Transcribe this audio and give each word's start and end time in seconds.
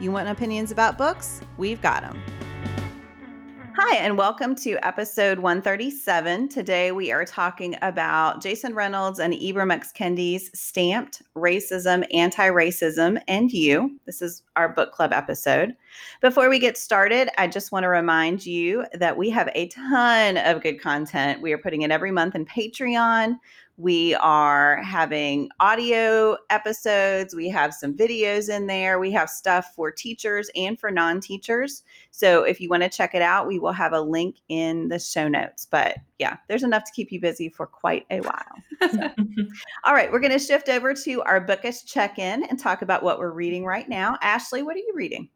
You 0.00 0.10
want 0.10 0.30
opinions 0.30 0.70
about 0.70 0.96
books? 0.96 1.42
We've 1.58 1.82
got 1.82 2.00
them. 2.00 2.18
Hi, 3.76 3.96
and 3.96 4.16
welcome 4.16 4.54
to 4.56 4.78
episode 4.82 5.38
137. 5.38 6.48
Today 6.48 6.90
we 6.90 7.12
are 7.12 7.26
talking 7.26 7.76
about 7.82 8.40
Jason 8.40 8.74
Reynolds 8.74 9.18
and 9.18 9.34
Ibram 9.34 9.70
X. 9.70 9.92
Kendi's 9.92 10.50
Stamped 10.58 11.20
Racism, 11.36 12.06
Anti 12.14 12.48
Racism, 12.48 13.20
and 13.28 13.52
You. 13.52 13.98
This 14.06 14.22
is 14.22 14.42
our 14.56 14.70
book 14.70 14.92
club 14.92 15.12
episode. 15.12 15.74
Before 16.22 16.48
we 16.48 16.58
get 16.58 16.78
started, 16.78 17.28
I 17.36 17.46
just 17.46 17.70
want 17.70 17.84
to 17.84 17.88
remind 17.88 18.46
you 18.46 18.86
that 18.94 19.18
we 19.18 19.28
have 19.28 19.50
a 19.54 19.68
ton 19.68 20.38
of 20.38 20.62
good 20.62 20.80
content. 20.80 21.42
We 21.42 21.52
are 21.52 21.58
putting 21.58 21.82
it 21.82 21.90
every 21.90 22.10
month 22.10 22.34
in 22.34 22.46
Patreon. 22.46 23.36
We 23.80 24.14
are 24.16 24.82
having 24.82 25.48
audio 25.58 26.36
episodes. 26.50 27.34
We 27.34 27.48
have 27.48 27.72
some 27.72 27.96
videos 27.96 28.54
in 28.54 28.66
there. 28.66 28.98
We 28.98 29.10
have 29.12 29.30
stuff 29.30 29.72
for 29.74 29.90
teachers 29.90 30.50
and 30.54 30.78
for 30.78 30.90
non 30.90 31.18
teachers. 31.18 31.82
So 32.10 32.42
if 32.42 32.60
you 32.60 32.68
want 32.68 32.82
to 32.82 32.90
check 32.90 33.14
it 33.14 33.22
out, 33.22 33.46
we 33.46 33.58
will 33.58 33.72
have 33.72 33.94
a 33.94 34.00
link 34.00 34.36
in 34.50 34.88
the 34.88 34.98
show 34.98 35.28
notes. 35.28 35.66
But 35.70 35.96
yeah, 36.18 36.36
there's 36.46 36.62
enough 36.62 36.84
to 36.84 36.92
keep 36.92 37.10
you 37.10 37.22
busy 37.22 37.48
for 37.48 37.66
quite 37.66 38.04
a 38.10 38.20
while. 38.20 38.90
So. 38.92 39.10
All 39.84 39.94
right, 39.94 40.12
we're 40.12 40.20
going 40.20 40.32
to 40.32 40.38
shift 40.38 40.68
over 40.68 40.92
to 40.92 41.22
our 41.22 41.40
bookish 41.40 41.84
check 41.84 42.18
in 42.18 42.44
and 42.44 42.58
talk 42.58 42.82
about 42.82 43.02
what 43.02 43.18
we're 43.18 43.32
reading 43.32 43.64
right 43.64 43.88
now. 43.88 44.18
Ashley, 44.20 44.62
what 44.62 44.76
are 44.76 44.80
you 44.80 44.92
reading? 44.94 45.30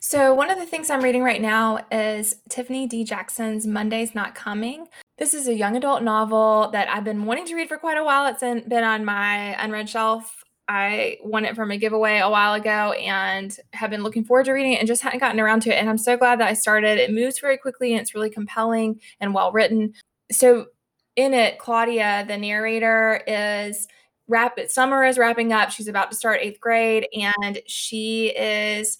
So, 0.00 0.34
one 0.34 0.50
of 0.50 0.58
the 0.58 0.66
things 0.66 0.90
I'm 0.90 1.02
reading 1.02 1.22
right 1.22 1.40
now 1.40 1.84
is 1.92 2.36
Tiffany 2.48 2.86
D. 2.86 3.04
Jackson's 3.04 3.66
Monday's 3.66 4.14
Not 4.14 4.34
Coming. 4.34 4.88
This 5.20 5.34
is 5.34 5.48
a 5.48 5.54
young 5.54 5.76
adult 5.76 6.02
novel 6.02 6.70
that 6.72 6.88
I've 6.88 7.04
been 7.04 7.26
wanting 7.26 7.44
to 7.44 7.54
read 7.54 7.68
for 7.68 7.76
quite 7.76 7.98
a 7.98 8.04
while. 8.04 8.26
It's 8.26 8.40
been 8.40 8.84
on 8.84 9.04
my 9.04 9.62
unread 9.62 9.86
shelf. 9.86 10.42
I 10.66 11.18
won 11.22 11.44
it 11.44 11.54
from 11.54 11.70
a 11.70 11.76
giveaway 11.76 12.20
a 12.20 12.30
while 12.30 12.54
ago 12.54 12.92
and 12.92 13.54
have 13.74 13.90
been 13.90 14.02
looking 14.02 14.24
forward 14.24 14.46
to 14.46 14.52
reading 14.52 14.72
it 14.72 14.78
and 14.78 14.88
just 14.88 15.02
hadn't 15.02 15.18
gotten 15.18 15.38
around 15.38 15.60
to 15.62 15.70
it. 15.70 15.78
And 15.78 15.90
I'm 15.90 15.98
so 15.98 16.16
glad 16.16 16.40
that 16.40 16.48
I 16.48 16.54
started. 16.54 16.98
It 16.98 17.12
moves 17.12 17.38
very 17.38 17.58
quickly 17.58 17.92
and 17.92 18.00
it's 18.00 18.14
really 18.14 18.30
compelling 18.30 18.98
and 19.20 19.34
well 19.34 19.52
written. 19.52 19.92
So, 20.32 20.68
in 21.16 21.34
it, 21.34 21.58
Claudia, 21.58 22.24
the 22.26 22.38
narrator, 22.38 23.22
is 23.26 23.88
wrap 24.26 24.58
summer 24.68 25.04
is 25.04 25.18
wrapping 25.18 25.52
up. 25.52 25.70
She's 25.70 25.88
about 25.88 26.10
to 26.12 26.16
start 26.16 26.40
eighth 26.40 26.60
grade 26.60 27.08
and 27.12 27.60
she 27.66 28.28
is 28.28 28.96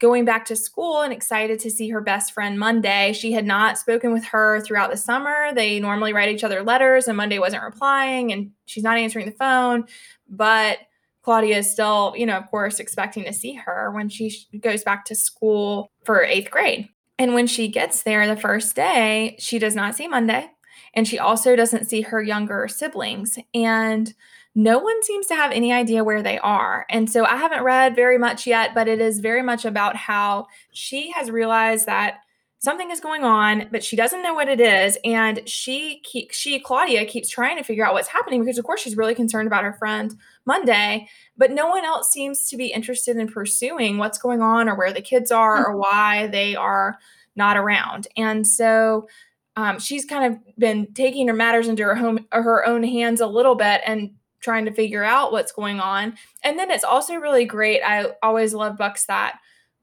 going 0.00 0.24
back 0.24 0.44
to 0.46 0.56
school 0.56 1.00
and 1.00 1.12
excited 1.12 1.58
to 1.60 1.70
see 1.70 1.88
her 1.88 2.00
best 2.00 2.32
friend 2.32 2.58
Monday. 2.58 3.12
She 3.12 3.32
had 3.32 3.44
not 3.44 3.78
spoken 3.78 4.12
with 4.12 4.24
her 4.26 4.60
throughout 4.60 4.90
the 4.90 4.96
summer. 4.96 5.52
They 5.54 5.80
normally 5.80 6.12
write 6.12 6.34
each 6.34 6.44
other 6.44 6.62
letters, 6.62 7.08
and 7.08 7.16
Monday 7.16 7.38
wasn't 7.38 7.64
replying, 7.64 8.32
and 8.32 8.52
she's 8.66 8.84
not 8.84 8.98
answering 8.98 9.26
the 9.26 9.32
phone. 9.32 9.86
But 10.28 10.78
Claudia 11.22 11.58
is 11.58 11.70
still, 11.70 12.14
you 12.16 12.26
know, 12.26 12.36
of 12.36 12.46
course, 12.48 12.80
expecting 12.80 13.24
to 13.24 13.32
see 13.32 13.54
her 13.54 13.90
when 13.90 14.08
she 14.08 14.32
goes 14.60 14.82
back 14.82 15.04
to 15.06 15.14
school 15.14 15.90
for 16.04 16.22
eighth 16.22 16.50
grade. 16.50 16.88
And 17.18 17.34
when 17.34 17.46
she 17.46 17.68
gets 17.68 18.02
there 18.02 18.26
the 18.26 18.40
first 18.40 18.76
day, 18.76 19.36
she 19.38 19.58
does 19.58 19.74
not 19.74 19.94
see 19.94 20.06
Monday. 20.06 20.48
And 20.94 21.06
she 21.06 21.18
also 21.18 21.56
doesn't 21.56 21.86
see 21.86 22.02
her 22.02 22.22
younger 22.22 22.66
siblings. 22.68 23.38
And 23.52 24.14
no 24.58 24.80
one 24.80 25.00
seems 25.04 25.26
to 25.26 25.36
have 25.36 25.52
any 25.52 25.72
idea 25.72 26.02
where 26.02 26.20
they 26.20 26.36
are. 26.40 26.84
And 26.90 27.08
so 27.08 27.24
I 27.24 27.36
haven't 27.36 27.62
read 27.62 27.94
very 27.94 28.18
much 28.18 28.44
yet, 28.44 28.74
but 28.74 28.88
it 28.88 29.00
is 29.00 29.20
very 29.20 29.40
much 29.40 29.64
about 29.64 29.94
how 29.94 30.48
she 30.72 31.12
has 31.12 31.30
realized 31.30 31.86
that 31.86 32.16
something 32.58 32.90
is 32.90 32.98
going 32.98 33.22
on, 33.22 33.68
but 33.70 33.84
she 33.84 33.94
doesn't 33.94 34.20
know 34.20 34.34
what 34.34 34.48
it 34.48 34.60
is. 34.60 34.98
And 35.04 35.48
she 35.48 36.00
keep, 36.02 36.32
she 36.32 36.58
Claudia 36.58 37.06
keeps 37.06 37.28
trying 37.28 37.56
to 37.56 37.62
figure 37.62 37.86
out 37.86 37.94
what's 37.94 38.08
happening 38.08 38.40
because 38.40 38.58
of 38.58 38.64
course 38.64 38.80
she's 38.80 38.96
really 38.96 39.14
concerned 39.14 39.46
about 39.46 39.62
her 39.62 39.74
friend 39.74 40.16
Monday, 40.44 41.08
but 41.36 41.52
no 41.52 41.68
one 41.68 41.84
else 41.84 42.10
seems 42.10 42.50
to 42.50 42.56
be 42.56 42.72
interested 42.72 43.16
in 43.16 43.28
pursuing 43.28 43.96
what's 43.96 44.18
going 44.18 44.42
on 44.42 44.68
or 44.68 44.74
where 44.74 44.92
the 44.92 45.00
kids 45.00 45.30
are 45.30 45.68
or 45.68 45.76
why 45.76 46.26
they 46.32 46.56
are 46.56 46.98
not 47.36 47.56
around. 47.56 48.08
And 48.16 48.44
so 48.44 49.06
um, 49.54 49.78
she's 49.78 50.04
kind 50.04 50.34
of 50.34 50.56
been 50.58 50.92
taking 50.94 51.28
her 51.28 51.34
matters 51.34 51.68
into 51.68 51.84
her 51.84 51.94
home 51.94 52.26
her 52.32 52.66
own 52.66 52.82
hands 52.82 53.20
a 53.20 53.26
little 53.28 53.54
bit 53.54 53.82
and 53.86 54.10
trying 54.40 54.64
to 54.64 54.72
figure 54.72 55.04
out 55.04 55.32
what's 55.32 55.52
going 55.52 55.80
on. 55.80 56.16
And 56.44 56.58
then 56.58 56.70
it's 56.70 56.84
also 56.84 57.14
really 57.16 57.44
great. 57.44 57.82
I 57.82 58.12
always 58.22 58.54
love 58.54 58.76
books 58.76 59.06
that 59.06 59.38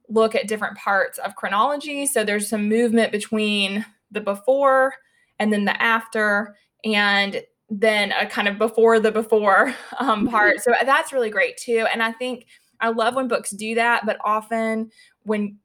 look 0.10 0.36
at 0.36 0.48
different 0.48 0.78
parts 0.78 1.18
of 1.18 1.36
chronology. 1.36 2.06
So 2.06 2.24
there's 2.24 2.50
some 2.50 2.70
movement 2.70 3.12
between 3.12 3.86
the 4.12 4.22
before 4.22 4.94
and 5.40 5.52
then 5.52 5.66
the 5.66 5.82
after, 5.82 6.56
and 6.84 7.42
then 7.70 8.12
a 8.12 8.26
kind 8.26 8.48
of 8.48 8.58
before 8.58 9.00
the 9.00 9.12
before 9.12 9.68
um, 10.00 10.22
mm-hmm. 10.22 10.28
part. 10.30 10.62
So 10.62 10.74
that's 10.84 11.12
really 11.12 11.30
great 11.30 11.58
too. 11.58 11.86
And 11.92 12.02
I 12.02 12.12
think 12.12 12.46
I 12.80 12.90
love 12.90 13.16
when 13.16 13.28
books 13.28 13.52
do 13.52 13.76
that, 13.76 14.06
but 14.06 14.18
often 14.24 14.92
when 15.24 15.58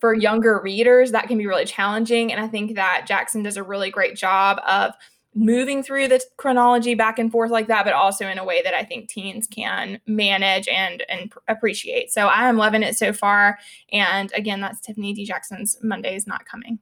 for 0.00 0.12
younger 0.12 0.60
readers, 0.62 1.12
that 1.12 1.28
can 1.28 1.38
be 1.38 1.46
really 1.46 1.64
challenging. 1.64 2.32
And 2.32 2.42
I 2.42 2.48
think 2.48 2.74
that 2.74 3.06
Jackson 3.06 3.42
does 3.42 3.56
a 3.56 3.62
really 3.62 3.90
great 3.90 4.16
job 4.16 4.60
of 4.66 4.92
moving 5.34 5.82
through 5.82 6.08
the 6.08 6.22
chronology 6.36 6.94
back 6.94 7.18
and 7.18 7.30
forth 7.30 7.50
like 7.50 7.66
that, 7.68 7.84
but 7.84 7.92
also 7.92 8.26
in 8.26 8.38
a 8.38 8.44
way 8.44 8.62
that 8.62 8.74
I 8.74 8.84
think 8.84 9.08
teens 9.08 9.46
can 9.46 10.00
manage 10.06 10.68
and 10.68 11.02
and 11.08 11.32
appreciate. 11.48 12.10
So 12.10 12.26
I 12.26 12.48
am 12.48 12.56
loving 12.56 12.82
it 12.82 12.96
so 12.96 13.12
far. 13.12 13.58
And 13.92 14.32
again, 14.34 14.60
that's 14.60 14.80
Tiffany 14.80 15.12
D. 15.12 15.24
Jackson's 15.24 15.76
Monday 15.82 16.14
is 16.14 16.26
Not 16.26 16.44
Coming. 16.46 16.78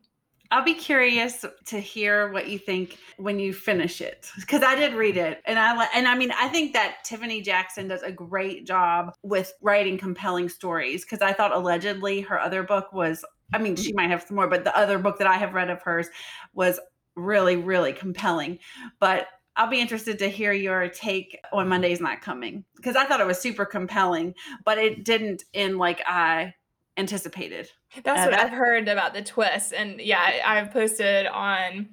I'll 0.53 0.63
be 0.63 0.75
curious 0.75 1.47
to 1.65 1.81
hear 1.81 2.31
what 2.31 2.47
you 2.47 2.59
think 2.59 2.99
when 3.17 3.39
you 3.39 3.55
finish 3.55 4.03
it 4.03 4.31
because 4.39 4.63
I 4.63 4.75
did 4.75 4.93
read 4.93 5.17
it 5.17 5.41
and 5.47 5.59
I 5.59 5.89
and 5.95 6.07
I 6.07 6.15
mean 6.15 6.31
I 6.31 6.49
think 6.49 6.75
that 6.75 7.05
Tiffany 7.05 7.41
Jackson 7.41 7.89
does 7.89 8.03
a 8.03 8.13
great 8.13 8.67
job 8.67 9.15
with 9.23 9.55
writing 9.63 9.97
compelling 9.97 10.51
stories 10.51 11.07
because 11.07 11.23
I 11.23 11.33
thought 11.33 11.57
allegedly 11.57 12.21
her 12.21 12.39
other 12.39 12.63
book 12.63 12.93
was 12.93 13.25
I 13.55 13.59
mean 13.59 13.77
mm-hmm. 13.77 13.83
she 13.83 13.93
might 13.95 14.11
have 14.11 14.25
some 14.25 14.37
more 14.37 14.47
but 14.47 14.63
the 14.63 14.77
other 14.77 14.99
book 14.99 15.17
that 15.19 15.27
I 15.27 15.37
have 15.37 15.55
read 15.55 15.71
of 15.71 15.81
hers 15.81 16.09
was 16.53 16.79
really, 17.17 17.57
really 17.57 17.93
compelling. 17.93 18.59
But 19.01 19.29
I'll 19.57 19.71
be 19.71 19.81
interested 19.81 20.19
to 20.21 20.29
hear 20.29 20.53
your 20.53 20.89
take 20.89 21.39
on 21.53 21.69
Monday's 21.69 22.01
Not 22.01 22.23
Coming 22.23 22.65
because 22.77 22.97
I 22.97 23.05
thought 23.05 23.21
it 23.21 23.27
was 23.27 23.39
super 23.39 23.67
compelling, 23.67 24.35
but 24.65 24.79
it 24.79 25.05
didn't 25.05 25.45
end 25.53 25.79
like 25.79 26.01
I 26.07 26.55
anticipated. 26.97 27.69
That's 28.03 28.21
uh, 28.21 28.25
what 28.25 28.31
that- 28.31 28.47
I've 28.47 28.53
heard 28.53 28.89
about 28.89 29.15
the 29.15 29.23
twist. 29.23 29.73
And 29.73 30.01
yeah, 30.01 30.41
I've 30.45 30.71
posted 30.73 31.27
on 31.27 31.91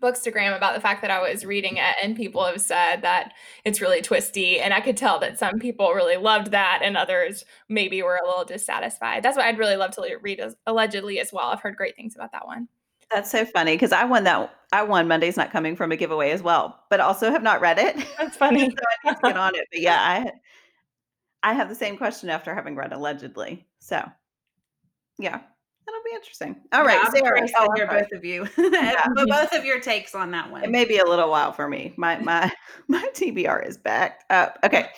Bookstagram 0.00 0.56
about 0.56 0.74
the 0.74 0.80
fact 0.80 1.02
that 1.02 1.10
I 1.10 1.20
was 1.20 1.44
reading 1.44 1.76
it, 1.76 1.96
and 2.02 2.16
people 2.16 2.44
have 2.44 2.60
said 2.60 3.02
that 3.02 3.32
it's 3.64 3.80
really 3.80 4.00
twisty. 4.00 4.60
And 4.60 4.72
I 4.72 4.80
could 4.80 4.96
tell 4.96 5.18
that 5.18 5.38
some 5.38 5.58
people 5.58 5.92
really 5.92 6.16
loved 6.16 6.52
that, 6.52 6.80
and 6.84 6.96
others 6.96 7.44
maybe 7.68 8.02
were 8.02 8.16
a 8.16 8.26
little 8.26 8.44
dissatisfied. 8.44 9.24
That's 9.24 9.36
what 9.36 9.44
I'd 9.44 9.58
really 9.58 9.76
love 9.76 9.90
to 9.92 10.16
read, 10.22 10.38
as, 10.40 10.54
allegedly, 10.66 11.18
as 11.18 11.32
well. 11.32 11.48
I've 11.48 11.60
heard 11.60 11.76
great 11.76 11.96
things 11.96 12.14
about 12.14 12.30
that 12.32 12.46
one. 12.46 12.68
That's 13.10 13.30
so 13.30 13.44
funny 13.44 13.74
because 13.74 13.92
I 13.92 14.04
won 14.04 14.24
that. 14.24 14.54
I 14.72 14.82
won 14.82 15.08
Monday's 15.08 15.36
Not 15.36 15.50
Coming 15.50 15.76
from 15.76 15.92
a 15.92 15.96
giveaway 15.96 16.30
as 16.30 16.42
well, 16.42 16.84
but 16.90 17.00
also 17.00 17.30
have 17.30 17.42
not 17.42 17.60
read 17.60 17.78
it. 17.78 17.96
That's 18.18 18.36
funny. 18.36 18.60
so 18.60 18.66
I 18.66 19.08
need 19.08 19.14
to 19.14 19.20
get 19.22 19.36
on 19.36 19.54
it. 19.54 19.66
But 19.72 19.80
yeah, 19.80 19.98
I 21.42 21.50
I 21.50 21.54
have 21.54 21.68
the 21.68 21.74
same 21.74 21.96
question 21.96 22.28
after 22.28 22.54
having 22.54 22.76
read 22.76 22.92
allegedly. 22.92 23.66
So 23.78 23.96
yeah, 25.18 25.40
that'll 25.86 26.02
be 26.04 26.14
interesting. 26.14 26.56
All 26.72 26.84
right, 26.84 27.00
yeah, 27.02 27.10
Sarah, 27.10 27.48
I'll 27.56 27.68
oh, 27.70 27.74
hear 27.74 27.86
both 27.86 28.12
of 28.12 28.24
you, 28.24 28.46
yeah. 28.58 29.00
both 29.14 29.54
of 29.54 29.64
your 29.64 29.80
takes 29.80 30.14
on 30.14 30.30
that 30.32 30.50
one. 30.50 30.64
It 30.64 30.70
may 30.70 30.84
be 30.84 30.98
a 30.98 31.04
little 31.04 31.30
while 31.30 31.52
for 31.52 31.68
me. 31.68 31.94
My 31.96 32.18
my 32.18 32.52
my 32.88 33.08
TBR 33.14 33.66
is 33.66 33.78
backed 33.78 34.30
up. 34.30 34.58
Okay, 34.64 34.88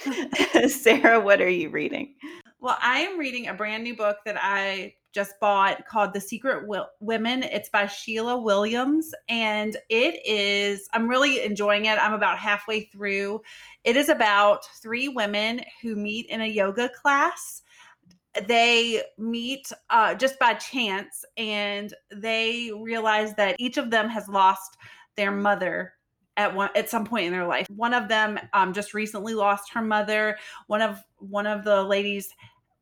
Sarah, 0.69 1.20
what 1.20 1.40
are 1.40 1.49
you 1.49 1.69
reading? 1.69 2.14
Well, 2.61 2.76
I 2.82 3.00
am 3.00 3.19
reading 3.19 3.46
a 3.49 3.55
brand 3.55 3.84
new 3.84 3.96
book 3.96 4.19
that 4.26 4.37
I 4.38 4.94
just 5.12 5.38
bought 5.40 5.86
called 5.86 6.12
The 6.14 6.20
Secret 6.20 6.66
Women. 7.00 7.42
It's 7.42 7.68
by 7.68 7.86
Sheila 7.86 8.38
Williams 8.38 9.12
and 9.28 9.76
it 9.88 10.20
is 10.24 10.88
I'm 10.92 11.08
really 11.08 11.42
enjoying 11.42 11.86
it. 11.86 11.98
I'm 11.98 12.12
about 12.12 12.38
halfway 12.38 12.82
through. 12.82 13.40
It 13.84 13.96
is 13.96 14.08
about 14.08 14.64
three 14.80 15.08
women 15.08 15.62
who 15.82 15.96
meet 15.96 16.26
in 16.26 16.40
a 16.40 16.46
yoga 16.46 16.88
class. 16.88 17.62
They 18.46 19.02
meet 19.18 19.72
uh, 19.90 20.14
just 20.14 20.38
by 20.38 20.54
chance 20.54 21.24
and 21.36 21.92
they 22.14 22.70
realize 22.80 23.34
that 23.34 23.56
each 23.58 23.76
of 23.76 23.90
them 23.90 24.08
has 24.08 24.28
lost 24.28 24.76
their 25.16 25.32
mother 25.32 25.94
at 26.36 26.54
one 26.54 26.70
at 26.76 26.88
some 26.88 27.04
point 27.04 27.26
in 27.26 27.32
their 27.32 27.46
life. 27.46 27.66
One 27.74 27.92
of 27.92 28.08
them 28.08 28.38
um, 28.52 28.72
just 28.72 28.94
recently 28.94 29.34
lost 29.34 29.72
her 29.74 29.82
mother. 29.82 30.38
One 30.68 30.80
of 30.80 31.02
one 31.18 31.46
of 31.46 31.64
the 31.64 31.82
ladies 31.82 32.30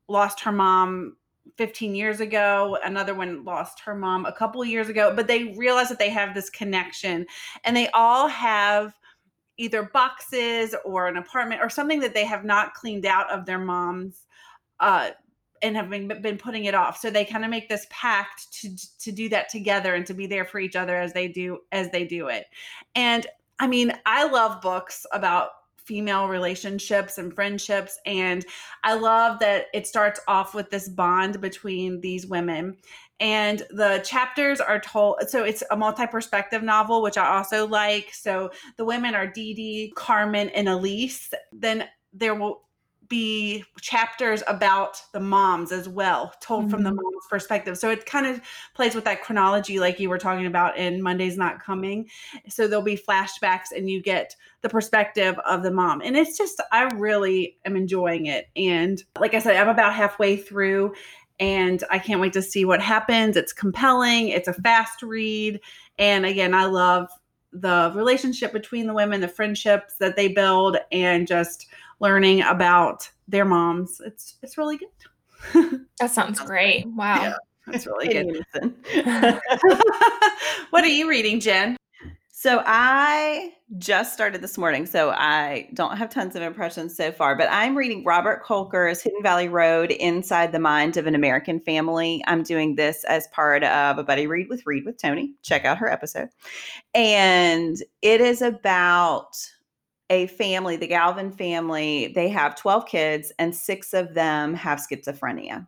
lost 0.07 0.41
her 0.41 0.51
mom 0.51 1.15
15 1.59 1.93
years 1.93 2.21
ago. 2.21 2.77
Another 2.85 3.13
one 3.13 3.43
lost 3.43 3.81
her 3.81 3.93
mom 3.93 4.25
a 4.25 4.31
couple 4.31 4.63
years 4.63 4.87
ago, 4.87 5.13
but 5.13 5.27
they 5.27 5.53
realize 5.57 5.89
that 5.89 5.99
they 5.99 6.09
have 6.09 6.33
this 6.33 6.49
connection 6.49 7.25
and 7.65 7.75
they 7.75 7.89
all 7.89 8.29
have 8.29 8.95
either 9.57 9.83
boxes 9.83 10.73
or 10.85 11.09
an 11.09 11.17
apartment 11.17 11.61
or 11.61 11.67
something 11.69 11.99
that 11.99 12.13
they 12.13 12.23
have 12.23 12.45
not 12.45 12.73
cleaned 12.75 13.05
out 13.05 13.29
of 13.29 13.45
their 13.45 13.59
mom's 13.59 14.25
uh, 14.79 15.09
and 15.61 15.75
have 15.75 15.89
been, 15.89 16.07
been 16.21 16.37
putting 16.37 16.63
it 16.63 16.73
off. 16.73 16.97
So 16.97 17.09
they 17.09 17.25
kind 17.25 17.43
of 17.43 17.51
make 17.51 17.67
this 17.67 17.85
pact 17.89 18.53
to 18.61 18.69
to 18.99 19.11
do 19.11 19.27
that 19.27 19.49
together 19.49 19.95
and 19.95 20.05
to 20.05 20.13
be 20.13 20.27
there 20.27 20.45
for 20.45 20.61
each 20.61 20.77
other 20.77 20.95
as 20.95 21.11
they 21.11 21.27
do 21.27 21.59
as 21.73 21.91
they 21.91 22.05
do 22.05 22.29
it. 22.29 22.45
And 22.95 23.27
I 23.59 23.67
mean, 23.67 23.91
I 24.05 24.25
love 24.29 24.61
books 24.61 25.05
about 25.11 25.49
female 25.89 26.27
relationships 26.27 27.17
and 27.17 27.33
friendships 27.33 27.97
and 28.05 28.45
I 28.83 28.93
love 28.93 29.39
that 29.39 29.65
it 29.73 29.87
starts 29.87 30.19
off 30.27 30.53
with 30.53 30.69
this 30.69 30.87
bond 30.87 31.41
between 31.41 31.99
these 31.99 32.27
women. 32.27 32.77
And 33.19 33.63
the 33.71 34.03
chapters 34.05 34.61
are 34.61 34.79
told 34.79 35.27
so 35.27 35.43
it's 35.43 35.63
a 35.71 35.75
multi-perspective 35.75 36.61
novel 36.61 37.01
which 37.01 37.17
i 37.17 37.27
also 37.27 37.65
like. 37.65 38.13
So 38.13 38.51
the 38.77 38.85
women 38.85 39.15
are 39.15 39.25
dee 39.25 39.55
dee 39.55 39.93
carmen 39.95 40.49
and 40.49 40.69
elise. 40.69 41.33
Then 41.51 41.85
there 42.13 42.35
will 42.35 42.68
be 43.09 43.63
chapters 43.81 44.43
about 44.47 45.01
the 45.11 45.19
moms 45.19 45.71
as 45.71 45.89
well, 45.89 46.31
told 46.41 46.61
mm-hmm. 46.63 46.71
from 46.71 46.83
the 46.83 46.91
mm-hmm. 46.91 47.01
mom's 47.01 47.25
perspective. 47.29 47.77
So 47.77 47.89
it 47.89 48.05
kind 48.05 48.27
of 48.27 48.39
plays 48.75 48.95
with 48.95 49.03
that 49.05 49.23
chronology, 49.23 49.79
like 49.79 49.99
you 49.99 50.09
were 50.09 50.19
talking 50.19 50.45
about 50.45 50.77
in 50.77 51.01
Monday's 51.01 51.37
Not 51.37 51.61
Coming. 51.61 52.07
So 52.47 52.67
there'll 52.67 52.83
be 52.83 52.97
flashbacks 52.97 53.71
and 53.75 53.89
you 53.89 54.01
get 54.01 54.35
the 54.61 54.69
perspective 54.69 55.37
of 55.45 55.63
the 55.63 55.71
mom. 55.71 56.01
And 56.01 56.15
it's 56.15 56.37
just, 56.37 56.61
I 56.71 56.83
really 56.95 57.57
am 57.65 57.75
enjoying 57.75 58.27
it. 58.27 58.47
And 58.55 59.03
like 59.19 59.33
I 59.33 59.39
said, 59.39 59.55
I'm 59.55 59.69
about 59.69 59.95
halfway 59.95 60.37
through 60.37 60.93
and 61.39 61.83
I 61.89 61.99
can't 61.99 62.21
wait 62.21 62.33
to 62.33 62.41
see 62.41 62.65
what 62.65 62.81
happens. 62.81 63.37
It's 63.37 63.53
compelling, 63.53 64.29
it's 64.29 64.47
a 64.47 64.53
fast 64.53 65.01
read. 65.01 65.59
And 65.97 66.25
again, 66.25 66.53
I 66.53 66.65
love 66.65 67.09
the 67.51 67.91
relationship 67.95 68.53
between 68.53 68.87
the 68.87 68.93
women, 68.93 69.21
the 69.21 69.27
friendships 69.27 69.95
that 69.95 70.15
they 70.15 70.27
build, 70.27 70.77
and 70.91 71.27
just 71.27 71.67
learning 71.99 72.41
about 72.43 73.09
their 73.27 73.45
moms. 73.45 74.01
It's 74.05 74.35
it's 74.41 74.57
really 74.57 74.77
good. 74.77 75.85
that 75.99 76.11
sounds 76.11 76.39
great. 76.39 76.85
Wow. 76.87 77.21
Yeah, 77.21 77.35
it's 77.73 77.87
really 77.87 78.07
good. 78.07 78.45
what 80.69 80.83
are 80.83 80.87
you 80.87 81.09
reading, 81.09 81.39
Jen? 81.39 81.77
So 82.41 82.63
I 82.65 83.51
just 83.79 84.13
started 84.13 84.41
this 84.41 84.57
morning, 84.57 84.85
so 84.85 85.09
I 85.09 85.67
don't 85.73 85.97
have 85.97 86.09
tons 86.09 86.37
of 86.37 86.41
impressions 86.41 86.95
so 86.95 87.11
far, 87.11 87.35
but 87.35 87.49
I'm 87.51 87.77
reading 87.77 88.05
Robert 88.05 88.45
Kolker's 88.45 89.01
Hidden 89.01 89.21
Valley 89.21 89.49
Road 89.49 89.91
Inside 89.91 90.53
the 90.53 90.59
Mind 90.59 90.95
of 90.95 91.05
an 91.05 91.15
American 91.15 91.59
Family. 91.59 92.23
I'm 92.27 92.43
doing 92.43 92.75
this 92.75 93.03
as 93.09 93.27
part 93.33 93.65
of 93.65 93.97
a 93.97 94.05
buddy 94.05 94.25
read 94.25 94.47
with 94.47 94.65
Read 94.65 94.85
with 94.85 94.97
Tony. 94.97 95.33
Check 95.43 95.65
out 95.65 95.79
her 95.79 95.91
episode. 95.91 96.29
And 96.93 97.75
it 98.01 98.21
is 98.21 98.41
about 98.41 99.35
a 100.09 100.27
family, 100.27 100.77
the 100.77 100.87
Galvin 100.87 101.33
family, 101.33 102.13
they 102.15 102.29
have 102.29 102.55
12 102.55 102.85
kids 102.85 103.33
and 103.37 103.53
six 103.53 103.93
of 103.93 104.13
them 104.13 104.53
have 104.53 104.79
schizophrenia. 104.79 105.67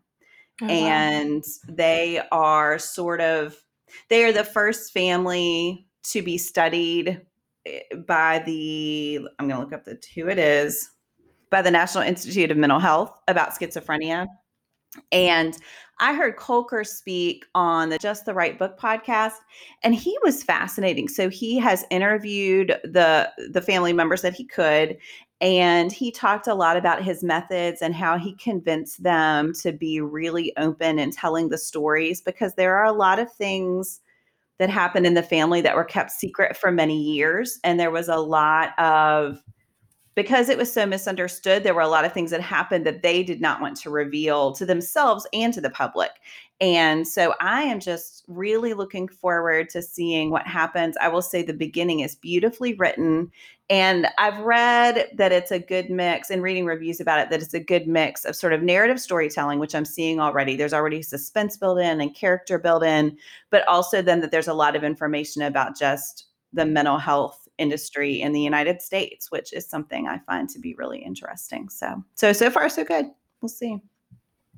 Oh, 0.62 0.68
and 0.68 1.44
wow. 1.44 1.75
they 1.75 2.21
are 2.31 2.79
sort 2.79 3.19
of 3.19 3.57
they 4.07 4.23
are 4.23 4.31
the 4.31 4.45
first 4.45 4.94
family 4.94 5.85
to 6.03 6.21
be 6.21 6.38
studied 6.38 7.21
eh, 7.65 7.80
by 8.07 8.39
the 8.45 9.27
I'm 9.39 9.48
going 9.48 9.59
to 9.59 9.63
look 9.63 9.74
up 9.74 9.86
the 9.86 10.00
who 10.15 10.27
it 10.27 10.39
is 10.39 10.89
by 11.50 11.62
the 11.62 11.71
National 11.71 12.03
Institute 12.03 12.50
of 12.50 12.57
Mental 12.57 12.80
Health 12.80 13.12
about 13.27 13.51
schizophrenia. 13.51 14.25
And 15.12 15.57
I 16.00 16.13
heard 16.13 16.36
Kolker 16.36 16.86
speak 16.86 17.45
on 17.53 17.89
the 17.89 17.98
Just 17.98 18.25
the 18.25 18.33
Right 18.33 18.57
Book 18.57 18.77
podcast, 18.80 19.36
and 19.83 19.94
he 19.94 20.18
was 20.24 20.44
fascinating. 20.44 21.07
So 21.07 21.30
he 21.30 21.57
has 21.59 21.86
interviewed 21.92 22.75
the 22.83 23.31
the 23.51 23.62
family 23.62 23.94
members 23.94 24.21
that 24.24 24.33
he 24.33 24.44
could, 24.44 24.97
and 25.39 25.92
he 25.92 26.12
talked 26.12 26.47
a 26.47 26.56
lot 26.56 26.75
about 26.75 27.04
his 27.04 27.24
methods 27.24 27.81
and 27.81 27.95
how 27.95 28.18
he 28.18 28.36
convinced 28.36 29.04
them 29.04 29.54
to 29.62 29.71
be 29.71 30.01
really 30.01 30.54
open 30.57 31.00
and 31.00 31.13
telling 31.13 31.50
the 31.50 31.57
stories 31.57 32.21
because 32.21 32.56
there 32.56 32.75
are 32.75 32.86
a 32.86 32.92
lot 32.92 33.19
of 33.19 33.31
things 33.33 34.01
that 34.61 34.69
happened 34.69 35.07
in 35.07 35.15
the 35.15 35.23
family 35.23 35.59
that 35.59 35.75
were 35.75 35.83
kept 35.83 36.11
secret 36.11 36.55
for 36.55 36.71
many 36.71 37.01
years, 37.01 37.59
and 37.63 37.79
there 37.79 37.89
was 37.89 38.07
a 38.07 38.17
lot 38.17 38.77
of 38.77 39.41
because 40.15 40.49
it 40.49 40.57
was 40.57 40.71
so 40.71 40.85
misunderstood, 40.85 41.63
there 41.63 41.73
were 41.73 41.81
a 41.81 41.87
lot 41.87 42.05
of 42.05 42.13
things 42.13 42.31
that 42.31 42.41
happened 42.41 42.85
that 42.85 43.01
they 43.01 43.23
did 43.23 43.39
not 43.39 43.61
want 43.61 43.77
to 43.77 43.89
reveal 43.89 44.51
to 44.53 44.65
themselves 44.65 45.25
and 45.33 45.53
to 45.53 45.61
the 45.61 45.69
public. 45.69 46.11
And 46.59 47.07
so 47.07 47.33
I 47.39 47.63
am 47.63 47.79
just 47.79 48.23
really 48.27 48.73
looking 48.73 49.07
forward 49.07 49.69
to 49.69 49.81
seeing 49.81 50.29
what 50.29 50.45
happens. 50.45 50.95
I 51.01 51.07
will 51.07 51.21
say 51.23 51.41
the 51.41 51.53
beginning 51.53 52.01
is 52.01 52.15
beautifully 52.15 52.75
written. 52.75 53.31
And 53.69 54.07
I've 54.19 54.37
read 54.39 55.07
that 55.15 55.31
it's 55.31 55.51
a 55.51 55.59
good 55.59 55.89
mix 55.89 56.29
and 56.29 56.43
reading 56.43 56.65
reviews 56.65 56.99
about 56.99 57.19
it 57.19 57.29
that 57.29 57.41
it's 57.41 57.53
a 57.53 57.59
good 57.59 57.87
mix 57.87 58.25
of 58.25 58.35
sort 58.35 58.53
of 58.53 58.61
narrative 58.61 58.99
storytelling, 58.99 59.59
which 59.59 59.73
I'm 59.73 59.85
seeing 59.85 60.19
already. 60.19 60.55
There's 60.55 60.73
already 60.73 61.01
suspense 61.01 61.57
built 61.57 61.79
in 61.79 62.01
and 62.01 62.13
character 62.13 62.59
built 62.59 62.83
in, 62.83 63.17
but 63.49 63.67
also 63.67 64.01
then 64.01 64.19
that 64.19 64.29
there's 64.29 64.49
a 64.49 64.53
lot 64.53 64.75
of 64.75 64.83
information 64.83 65.41
about 65.41 65.79
just 65.79 66.25
the 66.53 66.65
mental 66.65 66.97
health 66.97 67.47
industry 67.61 68.21
in 68.21 68.33
the 68.33 68.41
United 68.41 68.81
States, 68.81 69.31
which 69.31 69.53
is 69.53 69.69
something 69.69 70.07
I 70.07 70.17
find 70.19 70.49
to 70.49 70.59
be 70.59 70.73
really 70.75 70.99
interesting. 70.99 71.69
So, 71.69 72.03
so 72.15 72.33
so 72.33 72.49
far 72.49 72.67
so 72.67 72.83
good. 72.83 73.05
We'll 73.41 73.49
see. 73.49 73.77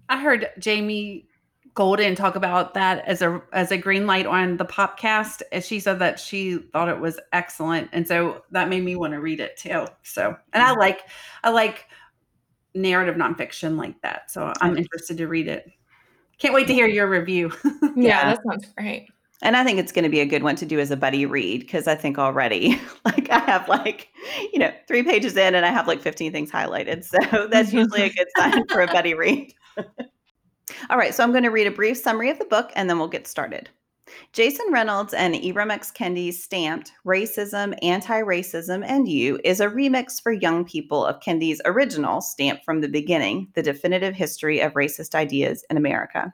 I 0.09 0.21
heard 0.21 0.49
Jamie 0.57 1.27
Golden 1.75 2.13
talk 2.13 2.35
about 2.35 2.75
that 2.75 3.03
as 3.05 3.23
a 3.23 3.41
as 3.51 3.71
a 3.71 3.77
green 3.77 4.05
light 4.05 4.27
on 4.27 4.57
the 4.57 4.65
podcast, 4.65 5.41
and 5.51 5.63
she 5.63 5.79
said 5.79 5.97
that 5.99 6.19
she 6.19 6.57
thought 6.57 6.87
it 6.87 6.99
was 6.99 7.19
excellent, 7.31 7.89
and 7.91 8.07
so 8.07 8.43
that 8.51 8.69
made 8.69 8.83
me 8.83 8.95
want 8.95 9.13
to 9.13 9.19
read 9.19 9.39
it 9.39 9.57
too. 9.57 9.87
So, 10.03 10.35
and 10.53 10.63
I 10.63 10.73
like 10.73 11.01
I 11.43 11.49
like 11.49 11.87
narrative 12.75 13.15
nonfiction 13.15 13.75
like 13.75 13.99
that, 14.03 14.29
so 14.29 14.53
I'm 14.61 14.77
interested 14.77 15.17
to 15.17 15.27
read 15.27 15.47
it. 15.47 15.67
Can't 16.37 16.53
wait 16.53 16.67
to 16.67 16.73
hear 16.73 16.87
your 16.87 17.09
review. 17.09 17.51
yeah, 17.63 17.89
yeah, 17.95 18.25
that 18.25 18.39
sounds 18.47 18.67
great. 18.77 19.07
And 19.43 19.57
I 19.57 19.63
think 19.65 19.77
it's 19.77 19.91
going 19.91 20.03
to 20.03 20.09
be 20.09 20.21
a 20.21 20.25
good 20.25 20.41
one 20.41 20.55
to 20.55 20.65
do 20.65 20.79
as 20.79 20.89
a 20.89 20.97
buddy 20.97 21.25
read 21.25 21.59
because 21.59 21.85
I 21.85 21.95
think 21.95 22.17
already, 22.17 22.79
like, 23.05 23.29
I 23.29 23.39
have 23.39 23.67
like, 23.67 24.09
you 24.51 24.57
know, 24.57 24.71
three 24.87 25.03
pages 25.03 25.35
in 25.35 25.53
and 25.53 25.65
I 25.65 25.69
have 25.69 25.87
like 25.87 26.01
15 26.01 26.31
things 26.31 26.49
highlighted. 26.49 27.03
So 27.03 27.47
that's 27.51 27.73
usually 27.73 28.03
a 28.03 28.09
good 28.09 28.27
sign 28.37 28.65
for 28.69 28.81
a 28.81 28.87
buddy 28.87 29.13
read. 29.13 29.53
All 30.89 30.97
right. 30.97 31.13
So 31.13 31.23
I'm 31.23 31.31
going 31.31 31.43
to 31.43 31.49
read 31.49 31.67
a 31.67 31.71
brief 31.71 31.97
summary 31.97 32.29
of 32.29 32.39
the 32.39 32.45
book 32.45 32.71
and 32.75 32.89
then 32.89 32.97
we'll 32.97 33.09
get 33.09 33.27
started. 33.27 33.69
Jason 34.31 34.65
Reynolds 34.71 35.13
and 35.13 35.35
Ibram 35.35 35.71
X. 35.71 35.91
Kendi's 35.91 36.41
stamped 36.41 36.91
Racism, 37.05 37.77
Anti 37.81 38.21
Racism, 38.21 38.83
and 38.85 39.07
You 39.07 39.39
is 39.43 39.59
a 39.59 39.67
remix 39.67 40.21
for 40.21 40.31
young 40.31 40.65
people 40.65 41.05
of 41.05 41.19
Kendi's 41.19 41.61
original 41.65 42.21
Stamped 42.21 42.63
from 42.63 42.81
the 42.81 42.89
Beginning, 42.89 43.47
the 43.55 43.63
definitive 43.63 44.13
history 44.13 44.59
of 44.59 44.73
racist 44.73 45.15
ideas 45.15 45.65
in 45.69 45.77
America. 45.77 46.33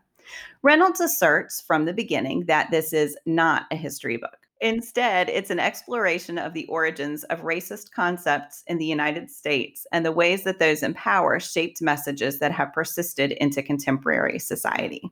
Reynolds 0.61 0.99
asserts 0.99 1.61
from 1.61 1.85
the 1.85 1.93
beginning 1.93 2.45
that 2.45 2.71
this 2.71 2.93
is 2.93 3.17
not 3.25 3.65
a 3.71 3.75
history 3.75 4.17
book. 4.17 4.37
Instead, 4.61 5.29
it's 5.29 5.49
an 5.49 5.59
exploration 5.59 6.37
of 6.37 6.53
the 6.53 6.65
origins 6.65 7.23
of 7.25 7.41
racist 7.43 7.91
concepts 7.91 8.63
in 8.67 8.77
the 8.77 8.85
United 8.85 9.31
States 9.31 9.87
and 9.93 10.05
the 10.05 10.11
ways 10.11 10.43
that 10.43 10.59
those 10.59 10.83
in 10.83 10.93
power 10.93 11.39
shaped 11.39 11.81
messages 11.81 12.39
that 12.39 12.51
have 12.51 12.73
persisted 12.73 13.31
into 13.33 13.63
contemporary 13.63 14.37
society. 14.37 15.09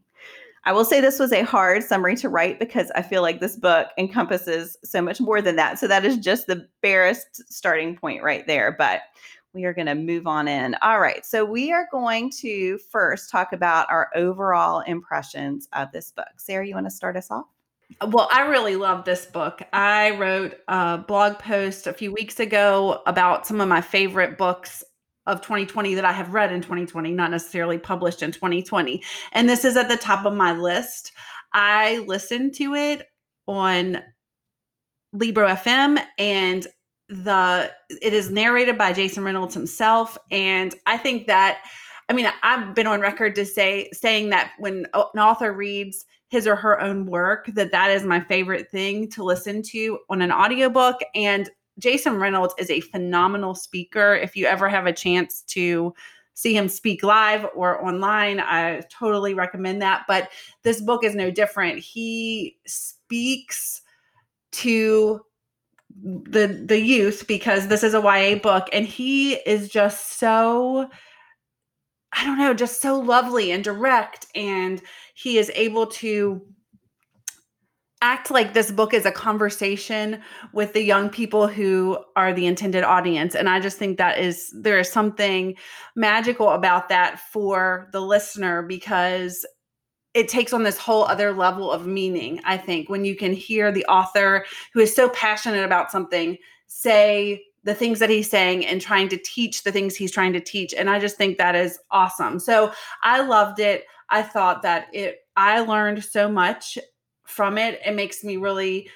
I 0.65 0.73
will 0.73 0.83
say 0.83 0.99
this 0.99 1.17
was 1.17 1.31
a 1.31 1.45
hard 1.45 1.81
summary 1.81 2.17
to 2.17 2.27
write 2.27 2.59
because 2.59 2.91
I 2.91 3.01
feel 3.01 3.21
like 3.21 3.39
this 3.39 3.55
book 3.55 3.87
encompasses 3.97 4.75
so 4.83 5.01
much 5.01 5.21
more 5.21 5.41
than 5.41 5.55
that. 5.55 5.79
So 5.79 5.87
that 5.87 6.03
is 6.03 6.17
just 6.17 6.47
the 6.47 6.67
barest 6.81 7.41
starting 7.49 7.95
point 7.95 8.21
right 8.21 8.45
there. 8.47 8.75
But 8.77 8.99
we 9.57 9.65
are 9.65 9.73
going 9.73 9.87
to 9.87 9.95
move 9.95 10.27
on 10.27 10.47
in. 10.47 10.75
All 10.83 10.99
right. 10.99 11.25
So 11.25 11.43
we 11.43 11.71
are 11.71 11.87
going 11.91 12.29
to 12.41 12.77
first 12.77 13.31
talk 13.31 13.53
about 13.53 13.87
our 13.89 14.11
overall 14.13 14.81
impressions 14.81 15.67
of 15.73 15.91
this 15.91 16.11
book. 16.11 16.27
Sarah, 16.37 16.67
you 16.67 16.75
want 16.75 16.85
to 16.85 16.91
start 16.91 17.17
us 17.17 17.31
off? 17.31 17.47
Well, 18.05 18.29
I 18.31 18.41
really 18.41 18.75
love 18.75 19.03
this 19.03 19.25
book. 19.25 19.63
I 19.73 20.11
wrote 20.11 20.57
a 20.67 20.99
blog 20.99 21.39
post 21.39 21.87
a 21.87 21.93
few 21.93 22.13
weeks 22.13 22.39
ago 22.39 23.01
about 23.07 23.47
some 23.47 23.59
of 23.59 23.67
my 23.67 23.81
favorite 23.81 24.37
books 24.37 24.83
of 25.25 25.41
2020 25.41 25.95
that 25.95 26.05
I 26.05 26.11
have 26.11 26.35
read 26.35 26.51
in 26.51 26.61
2020, 26.61 27.11
not 27.13 27.31
necessarily 27.31 27.79
published 27.79 28.21
in 28.21 28.31
2020. 28.31 29.01
And 29.31 29.49
this 29.49 29.65
is 29.65 29.75
at 29.75 29.89
the 29.89 29.97
top 29.97 30.25
of 30.25 30.33
my 30.33 30.51
list. 30.51 31.13
I 31.53 31.97
listened 32.05 32.53
to 32.55 32.75
it 32.75 33.07
on 33.47 34.03
Libro 35.13 35.47
FM 35.47 35.99
and 36.19 36.67
the 37.09 37.71
it 38.01 38.13
is 38.13 38.29
narrated 38.29 38.77
by 38.77 38.93
Jason 38.93 39.23
Reynolds 39.23 39.53
himself 39.53 40.17
and 40.29 40.75
I 40.85 40.97
think 40.97 41.27
that 41.27 41.63
I 42.09 42.13
mean 42.13 42.27
I've 42.43 42.75
been 42.75 42.87
on 42.87 42.99
record 42.99 43.35
to 43.35 43.45
say 43.45 43.89
saying 43.93 44.29
that 44.29 44.51
when 44.57 44.85
an 44.93 45.19
author 45.19 45.53
reads 45.53 46.05
his 46.29 46.45
or 46.45 46.55
her 46.57 46.81
own 46.81 47.05
work 47.05 47.45
that 47.53 47.71
that 47.71 47.91
is 47.91 48.03
my 48.03 48.19
favorite 48.19 48.69
thing 48.69 49.09
to 49.11 49.23
listen 49.23 49.61
to 49.63 49.99
on 50.09 50.21
an 50.21 50.31
audiobook 50.31 50.97
and 51.15 51.49
Jason 51.79 52.17
Reynolds 52.17 52.53
is 52.57 52.69
a 52.69 52.81
phenomenal 52.81 53.55
speaker 53.55 54.15
if 54.15 54.35
you 54.35 54.45
ever 54.45 54.67
have 54.67 54.87
a 54.87 54.93
chance 54.93 55.41
to 55.43 55.93
see 56.37 56.55
him 56.55 56.69
speak 56.69 57.01
live 57.01 57.47
or 57.55 57.83
online, 57.83 58.39
I 58.39 58.83
totally 58.91 59.33
recommend 59.33 59.81
that. 59.81 60.03
But 60.07 60.29
this 60.61 60.81
book 60.81 61.03
is 61.03 61.15
no 61.15 61.31
different. 61.31 61.79
He 61.79 62.57
speaks 62.67 63.81
to 64.51 65.21
the 66.03 66.47
the 66.65 66.79
youth 66.79 67.25
because 67.27 67.67
this 67.67 67.83
is 67.83 67.93
a 67.93 68.01
YA 68.01 68.35
book 68.35 68.67
and 68.71 68.85
he 68.85 69.33
is 69.33 69.69
just 69.69 70.19
so 70.19 70.89
I 72.13 72.23
don't 72.23 72.37
know, 72.37 72.53
just 72.53 72.81
so 72.81 72.99
lovely 72.99 73.51
and 73.51 73.63
direct 73.63 74.27
and 74.33 74.81
he 75.13 75.37
is 75.37 75.51
able 75.53 75.87
to 75.87 76.41
act 78.01 78.29
like 78.29 78.53
this 78.53 78.71
book 78.71 78.93
is 78.93 79.05
a 79.05 79.11
conversation 79.11 80.21
with 80.53 80.73
the 80.73 80.83
young 80.83 81.09
people 81.09 81.47
who 81.47 81.97
are 82.15 82.31
the 82.31 82.45
intended 82.45 82.83
audience 82.83 83.33
and 83.33 83.49
i 83.49 83.59
just 83.59 83.79
think 83.79 83.97
that 83.97 84.19
is 84.19 84.53
there 84.61 84.77
is 84.77 84.91
something 84.91 85.55
magical 85.95 86.49
about 86.49 86.89
that 86.89 87.19
for 87.31 87.89
the 87.93 87.99
listener 87.99 88.61
because 88.61 89.47
it 90.17 90.27
takes 90.27 90.53
on 90.53 90.63
this 90.63 90.77
whole 90.77 91.03
other 91.05 91.31
level 91.31 91.71
of 91.71 91.85
meaning 91.85 92.39
i 92.43 92.57
think 92.57 92.89
when 92.89 93.05
you 93.05 93.15
can 93.15 93.33
hear 93.33 93.71
the 93.71 93.85
author 93.85 94.45
who 94.73 94.79
is 94.79 94.95
so 94.95 95.09
passionate 95.09 95.63
about 95.63 95.91
something 95.91 96.37
say 96.67 97.41
the 97.63 97.75
things 97.75 97.99
that 97.99 98.09
he's 98.09 98.29
saying 98.29 98.65
and 98.65 98.81
trying 98.81 99.09
to 99.09 99.17
teach 99.17 99.63
the 99.63 99.71
things 99.71 99.95
he's 99.95 100.11
trying 100.11 100.33
to 100.33 100.39
teach 100.39 100.73
and 100.73 100.89
i 100.89 100.99
just 100.99 101.17
think 101.17 101.37
that 101.37 101.55
is 101.55 101.79
awesome 101.91 102.39
so 102.39 102.71
i 103.03 103.21
loved 103.21 103.59
it 103.59 103.85
i 104.09 104.21
thought 104.21 104.61
that 104.61 104.87
it 104.93 105.19
i 105.35 105.59
learned 105.59 106.03
so 106.03 106.29
much 106.29 106.77
from 107.27 107.57
it. 107.57 107.79
It 107.85 107.93
makes 107.93 108.23
me 108.23 108.37
really 108.37 108.89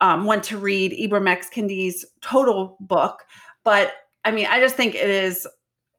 um, 0.00 0.24
want 0.24 0.42
to 0.44 0.58
read 0.58 0.92
Ibram 0.92 1.28
X. 1.28 1.48
Kendi's 1.48 2.04
total 2.20 2.76
book. 2.80 3.24
But 3.62 3.92
I 4.24 4.30
mean, 4.30 4.46
I 4.46 4.58
just 4.58 4.74
think 4.74 4.94
it 4.94 5.08
is 5.08 5.46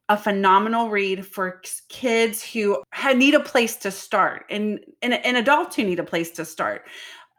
a 0.08 0.16
phenomenal 0.16 0.88
read 0.88 1.26
for 1.26 1.60
kids 1.88 2.42
who 2.42 2.82
need 3.14 3.34
a 3.34 3.40
place 3.40 3.76
to 3.76 3.90
start 3.90 4.46
and, 4.50 4.80
and, 5.02 5.14
and 5.14 5.36
adults 5.36 5.76
who 5.76 5.84
need 5.84 5.98
a 5.98 6.04
place 6.04 6.30
to 6.32 6.44
start. 6.44 6.82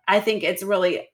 I 0.08 0.20
think 0.20 0.44
it's 0.44 0.64
really 0.64 1.08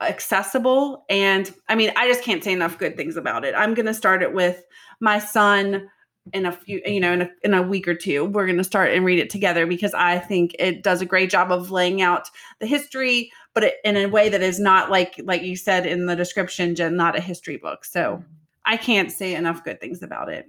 accessible. 0.00 1.04
And 1.08 1.52
I 1.68 1.74
mean, 1.74 1.92
I 1.96 2.08
just 2.08 2.22
can't 2.22 2.44
say 2.44 2.52
enough 2.52 2.78
good 2.78 2.96
things 2.96 3.16
about 3.16 3.44
it. 3.44 3.54
I'm 3.56 3.74
going 3.74 3.86
to 3.86 3.94
start 3.94 4.22
it 4.22 4.34
with 4.34 4.64
my 5.00 5.18
son 5.18 5.88
in 6.32 6.46
a 6.46 6.52
few 6.52 6.80
you 6.84 7.00
know 7.00 7.12
in 7.12 7.22
a, 7.22 7.30
in 7.42 7.54
a 7.54 7.62
week 7.62 7.88
or 7.88 7.94
two 7.94 8.24
we're 8.24 8.46
going 8.46 8.58
to 8.58 8.64
start 8.64 8.92
and 8.92 9.04
read 9.04 9.18
it 9.18 9.30
together 9.30 9.66
because 9.66 9.94
i 9.94 10.18
think 10.18 10.54
it 10.58 10.82
does 10.82 11.00
a 11.00 11.06
great 11.06 11.30
job 11.30 11.50
of 11.50 11.70
laying 11.70 12.02
out 12.02 12.28
the 12.60 12.66
history 12.66 13.30
but 13.54 13.64
it, 13.64 13.74
in 13.84 13.96
a 13.96 14.06
way 14.06 14.28
that 14.28 14.42
is 14.42 14.58
not 14.58 14.90
like 14.90 15.18
like 15.24 15.42
you 15.42 15.56
said 15.56 15.86
in 15.86 16.06
the 16.06 16.16
description 16.16 16.74
jen 16.74 16.96
not 16.96 17.16
a 17.16 17.20
history 17.20 17.56
book 17.56 17.84
so 17.84 18.16
mm-hmm. 18.16 18.22
i 18.66 18.76
can't 18.76 19.10
say 19.10 19.34
enough 19.34 19.64
good 19.64 19.80
things 19.80 20.02
about 20.02 20.28
it 20.28 20.46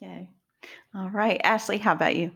yay 0.00 0.28
all 0.94 1.08
right 1.10 1.40
ashley 1.44 1.78
how 1.78 1.92
about 1.92 2.16
you 2.16 2.30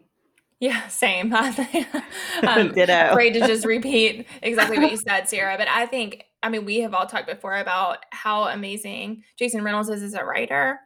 yeah, 0.62 0.86
same. 0.86 1.32
um, 2.46 2.72
Ditto. 2.72 3.14
Great 3.14 3.32
to 3.32 3.40
just 3.40 3.66
repeat 3.66 4.28
exactly 4.42 4.78
what 4.78 4.92
you 4.92 4.96
said, 5.08 5.28
Sarah. 5.28 5.56
But 5.58 5.66
I 5.66 5.86
think, 5.86 6.26
I 6.40 6.48
mean, 6.50 6.64
we 6.64 6.78
have 6.82 6.94
all 6.94 7.04
talked 7.04 7.26
before 7.26 7.56
about 7.56 7.98
how 8.12 8.44
amazing 8.44 9.24
Jason 9.36 9.64
Reynolds 9.64 9.88
is 9.88 10.04
as 10.04 10.14
a 10.14 10.24
writer. 10.24 10.78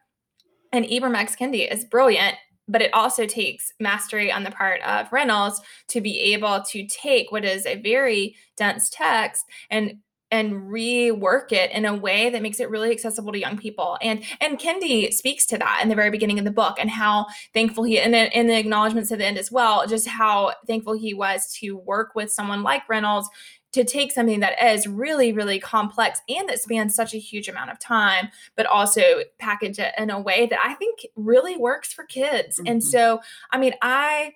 And 0.72 0.86
Ibram 0.86 1.14
X. 1.14 1.36
Kendi 1.36 1.70
is 1.70 1.84
brilliant, 1.84 2.36
but 2.66 2.80
it 2.80 2.94
also 2.94 3.26
takes 3.26 3.70
mastery 3.78 4.32
on 4.32 4.44
the 4.44 4.50
part 4.50 4.80
of 4.80 5.12
Reynolds 5.12 5.60
to 5.88 6.00
be 6.00 6.32
able 6.32 6.62
to 6.70 6.86
take 6.86 7.30
what 7.30 7.44
is 7.44 7.66
a 7.66 7.78
very 7.78 8.34
dense 8.56 8.88
text 8.88 9.44
and 9.68 9.98
and 10.30 10.54
rework 10.54 11.52
it 11.52 11.70
in 11.70 11.84
a 11.84 11.94
way 11.94 12.30
that 12.30 12.42
makes 12.42 12.58
it 12.60 12.68
really 12.68 12.90
accessible 12.90 13.32
to 13.32 13.38
young 13.38 13.56
people. 13.56 13.96
And 14.02 14.24
and 14.40 14.58
Kendi 14.58 15.12
speaks 15.12 15.46
to 15.46 15.58
that 15.58 15.80
in 15.82 15.88
the 15.88 15.94
very 15.94 16.10
beginning 16.10 16.38
of 16.38 16.44
the 16.44 16.50
book 16.50 16.78
and 16.80 16.90
how 16.90 17.26
thankful 17.54 17.84
he 17.84 18.00
and 18.00 18.14
in 18.14 18.46
the 18.46 18.58
acknowledgments 18.58 19.12
at 19.12 19.18
the 19.18 19.26
end 19.26 19.38
as 19.38 19.52
well, 19.52 19.86
just 19.86 20.08
how 20.08 20.52
thankful 20.66 20.94
he 20.94 21.14
was 21.14 21.52
to 21.60 21.76
work 21.76 22.14
with 22.14 22.32
someone 22.32 22.62
like 22.62 22.88
Reynolds 22.88 23.28
to 23.72 23.84
take 23.84 24.10
something 24.10 24.40
that 24.40 24.54
is 24.62 24.86
really, 24.86 25.34
really 25.34 25.60
complex 25.60 26.20
and 26.30 26.48
that 26.48 26.58
spans 26.58 26.94
such 26.94 27.12
a 27.12 27.18
huge 27.18 27.46
amount 27.46 27.70
of 27.70 27.78
time, 27.78 28.28
but 28.56 28.64
also 28.64 29.02
package 29.38 29.78
it 29.78 29.92
in 29.98 30.08
a 30.08 30.18
way 30.18 30.46
that 30.46 30.58
I 30.64 30.72
think 30.74 31.00
really 31.14 31.58
works 31.58 31.92
for 31.92 32.04
kids. 32.04 32.56
Mm-hmm. 32.56 32.68
And 32.68 32.84
so, 32.84 33.20
I 33.50 33.58
mean, 33.58 33.74
I 33.82 34.32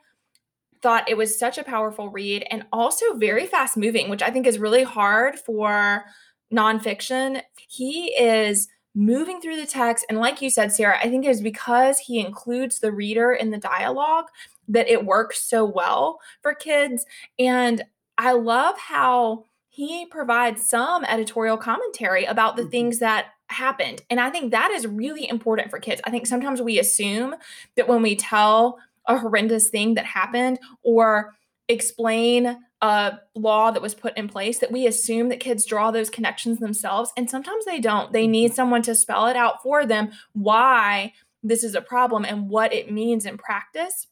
thought 0.83 1.09
it 1.09 1.17
was 1.17 1.39
such 1.39 1.59
a 1.59 1.65
powerful 1.65 2.09
read 2.09 2.47
and 2.51 2.65
also 2.73 3.15
very 3.15 3.47
fast 3.47 3.77
moving, 3.77 4.09
which 4.09 4.23
I 4.23 4.31
think 4.31 4.47
is 4.47 4.59
really 4.59 4.83
hard 4.83 5.39
for 5.39 6.05
nonfiction. 6.53 7.43
He 7.69 8.15
is 8.15 8.69
moving 8.95 9.41
through 9.41 9.57
the 9.57 9.67
text. 9.67 10.05
And 10.09 10.19
like 10.19 10.43
you 10.43 10.51
said, 10.51 10.73
Sarah, 10.73 10.99
I 10.99 11.09
think 11.09 11.25
it 11.25 11.31
is 11.31 11.41
because 11.41 11.99
he 11.99 12.19
includes 12.19 12.81
the 12.81 12.93
reader 12.93 13.33
in 13.33 13.51
the 13.51 13.59
dialogue 13.59 14.27
that 14.69 14.89
it 14.89 15.05
works 15.05 15.43
so 15.43 15.65
well 15.65 16.19
for 16.43 16.55
kids. 16.55 17.05
And 17.39 17.85
I 18.19 18.33
love 18.33 18.77
how 18.79 19.45
he 19.69 20.07
provides 20.07 20.69
some 20.69 21.05
editorial 21.05 21.57
commentary 21.57 22.25
about 22.25 22.57
the 22.57 22.63
mm-hmm. 22.63 22.71
things 22.71 22.99
that 22.99 23.27
happened. 23.49 24.03
And 24.11 24.21
I 24.21 24.31
think 24.31 24.51
that 24.51 24.71
is 24.71 24.87
really 24.87 25.29
important 25.29 25.71
for 25.71 25.79
kids. 25.79 26.01
I 26.05 26.11
think 26.11 26.27
sometimes 26.27 26.61
we 26.61 26.79
assume 26.79 27.35
that 27.77 27.89
when 27.89 28.03
we 28.03 28.17
tell 28.17 28.79
a 29.11 29.19
horrendous 29.19 29.69
thing 29.69 29.95
that 29.95 30.07
happened 30.07 30.59
or 30.83 31.35
explain 31.69 32.59
a 32.81 33.19
law 33.35 33.71
that 33.71 33.83
was 33.83 33.95
put 33.95 34.17
in 34.17 34.29
place 34.29 34.59
that 34.59 34.73
we 34.73 34.87
assume 34.87 35.29
that 35.29 35.41
kids 35.41 35.67
draw 35.67 35.91
those 35.91 36.11
connections 36.11 36.59
themselves 36.59 37.13
and 37.17 37.29
sometimes 37.29 37.65
they 37.65 37.79
don't 37.79 38.13
they 38.13 38.27
need 38.27 38.49
mm-hmm. 38.49 38.57
someone 38.57 38.83
to 38.83 38.95
spell 38.95 39.27
it 39.27 39.37
out 39.37 39.63
for 39.63 39.85
them 39.85 40.11
why 40.33 41.13
this 41.43 41.63
is 41.63 41.75
a 41.75 41.81
problem 41.81 42.25
and 42.25 42.49
what 42.49 42.73
it 42.73 42.91
means 42.91 43.27
in 43.27 43.37
practice 43.37 44.07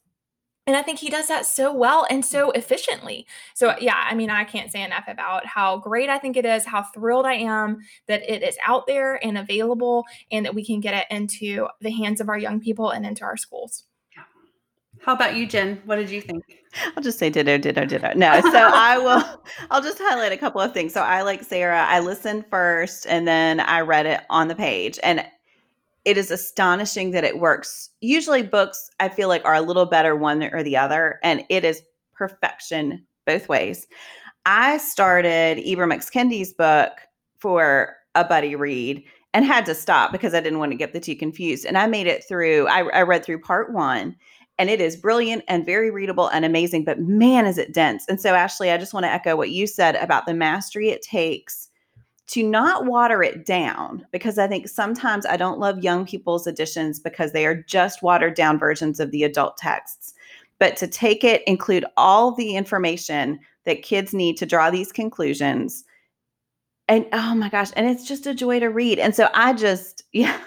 and 0.69 0.77
I 0.77 0.83
think 0.83 0.99
he 0.99 1.09
does 1.09 1.27
that 1.29 1.47
so 1.47 1.73
well 1.73 2.05
and 2.11 2.23
so 2.23 2.51
efficiently. 2.51 3.25
So, 3.55 3.73
yeah, 3.81 4.05
I 4.07 4.13
mean, 4.13 4.29
I 4.29 4.43
can't 4.43 4.71
say 4.71 4.83
enough 4.83 5.05
about 5.07 5.43
how 5.47 5.77
great 5.77 6.11
I 6.11 6.19
think 6.19 6.37
it 6.37 6.45
is, 6.45 6.63
how 6.63 6.83
thrilled 6.83 7.25
I 7.25 7.33
am 7.33 7.79
that 8.07 8.21
it 8.31 8.43
is 8.43 8.55
out 8.63 8.85
there 8.85 9.15
and 9.25 9.35
available, 9.35 10.05
and 10.31 10.45
that 10.45 10.53
we 10.53 10.63
can 10.63 10.79
get 10.79 10.93
it 10.93 11.07
into 11.09 11.67
the 11.81 11.89
hands 11.89 12.21
of 12.21 12.29
our 12.29 12.37
young 12.37 12.59
people 12.59 12.91
and 12.91 13.03
into 13.03 13.23
our 13.23 13.35
schools. 13.35 13.85
How 15.01 15.13
about 15.13 15.35
you, 15.35 15.47
Jen? 15.47 15.81
What 15.85 15.95
did 15.95 16.09
you 16.09 16.21
think? 16.21 16.43
I'll 16.95 17.03
just 17.03 17.17
say 17.17 17.29
ditto, 17.29 17.57
ditto, 17.57 17.85
ditto. 17.85 18.13
No, 18.15 18.41
so 18.41 18.49
I 18.73 18.97
will. 18.97 19.41
I'll 19.71 19.81
just 19.81 19.97
highlight 19.99 20.31
a 20.31 20.37
couple 20.37 20.61
of 20.61 20.73
things. 20.73 20.93
So 20.93 21.01
I 21.01 21.21
like 21.21 21.43
Sarah. 21.43 21.85
I 21.87 21.99
listened 21.99 22.45
first, 22.49 23.07
and 23.07 23.27
then 23.27 23.59
I 23.59 23.81
read 23.81 24.05
it 24.05 24.21
on 24.29 24.47
the 24.47 24.55
page, 24.55 24.99
and 25.03 25.25
it 26.05 26.17
is 26.17 26.31
astonishing 26.31 27.11
that 27.11 27.23
it 27.23 27.39
works. 27.39 27.89
Usually, 28.01 28.43
books 28.43 28.91
I 28.99 29.09
feel 29.09 29.29
like 29.29 29.45
are 29.45 29.55
a 29.55 29.61
little 29.61 29.85
better 29.85 30.15
one 30.15 30.43
or 30.43 30.63
the 30.63 30.77
other, 30.77 31.19
and 31.23 31.43
it 31.49 31.63
is 31.63 31.81
perfection 32.13 33.05
both 33.25 33.47
ways. 33.47 33.87
I 34.45 34.77
started 34.77 35.57
Ibram 35.59 35.93
X. 35.93 36.09
Kendi's 36.09 36.53
book 36.53 36.91
for 37.37 37.95
a 38.15 38.23
buddy 38.23 38.55
read 38.55 39.03
and 39.33 39.45
had 39.45 39.65
to 39.65 39.75
stop 39.75 40.11
because 40.11 40.33
I 40.33 40.41
didn't 40.41 40.59
want 40.59 40.71
to 40.71 40.77
get 40.77 40.93
the 40.93 40.99
two 40.99 41.15
confused. 41.15 41.65
And 41.65 41.77
I 41.77 41.85
made 41.87 42.07
it 42.07 42.23
through, 42.27 42.67
I, 42.67 42.79
I 42.89 43.01
read 43.03 43.23
through 43.23 43.41
part 43.41 43.71
one, 43.71 44.15
and 44.59 44.69
it 44.69 44.81
is 44.81 44.97
brilliant 44.97 45.43
and 45.47 45.65
very 45.65 45.89
readable 45.89 46.27
and 46.27 46.43
amazing, 46.43 46.83
but 46.83 46.99
man, 46.99 47.45
is 47.45 47.57
it 47.57 47.73
dense. 47.73 48.05
And 48.09 48.19
so, 48.19 48.35
Ashley, 48.35 48.71
I 48.71 48.77
just 48.77 48.93
want 48.93 49.05
to 49.05 49.11
echo 49.11 49.37
what 49.37 49.51
you 49.51 49.65
said 49.65 49.95
about 49.95 50.25
the 50.25 50.33
mastery 50.33 50.89
it 50.89 51.01
takes 51.01 51.69
to 52.27 52.43
not 52.43 52.85
water 52.85 53.23
it 53.23 53.45
down 53.45 54.05
because 54.11 54.37
I 54.37 54.47
think 54.47 54.67
sometimes 54.67 55.25
I 55.25 55.37
don't 55.37 55.59
love 55.59 55.83
young 55.83 56.05
people's 56.05 56.45
editions 56.45 56.99
because 56.99 57.31
they 57.31 57.45
are 57.45 57.63
just 57.63 58.03
watered 58.03 58.35
down 58.35 58.59
versions 58.59 58.99
of 58.99 59.11
the 59.11 59.23
adult 59.23 59.57
texts. 59.57 60.13
But 60.59 60.75
to 60.77 60.87
take 60.87 61.23
it, 61.23 61.41
include 61.47 61.85
all 61.95 62.33
the 62.35 62.55
information 62.55 63.39
that 63.65 63.81
kids 63.81 64.13
need 64.13 64.35
to 64.37 64.45
draw 64.45 64.69
these 64.69 64.91
conclusions. 64.91 65.85
And 66.89 67.07
oh 67.13 67.33
my 67.33 67.49
gosh, 67.49 67.69
and 67.77 67.89
it's 67.89 68.05
just 68.05 68.27
a 68.27 68.35
joy 68.35 68.59
to 68.59 68.67
read. 68.67 68.99
And 68.99 69.15
so 69.15 69.29
I 69.33 69.53
just, 69.53 70.03
yeah, 70.13 70.37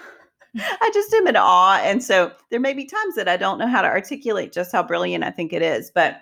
I 0.57 0.91
just 0.93 1.13
am 1.13 1.27
in 1.27 1.35
awe. 1.35 1.79
And 1.83 2.03
so 2.03 2.31
there 2.49 2.59
may 2.59 2.73
be 2.73 2.85
times 2.85 3.15
that 3.15 3.27
I 3.27 3.37
don't 3.37 3.57
know 3.57 3.67
how 3.67 3.81
to 3.81 3.87
articulate 3.87 4.51
just 4.51 4.71
how 4.71 4.83
brilliant 4.83 5.23
I 5.23 5.31
think 5.31 5.53
it 5.53 5.61
is. 5.61 5.91
But 5.93 6.21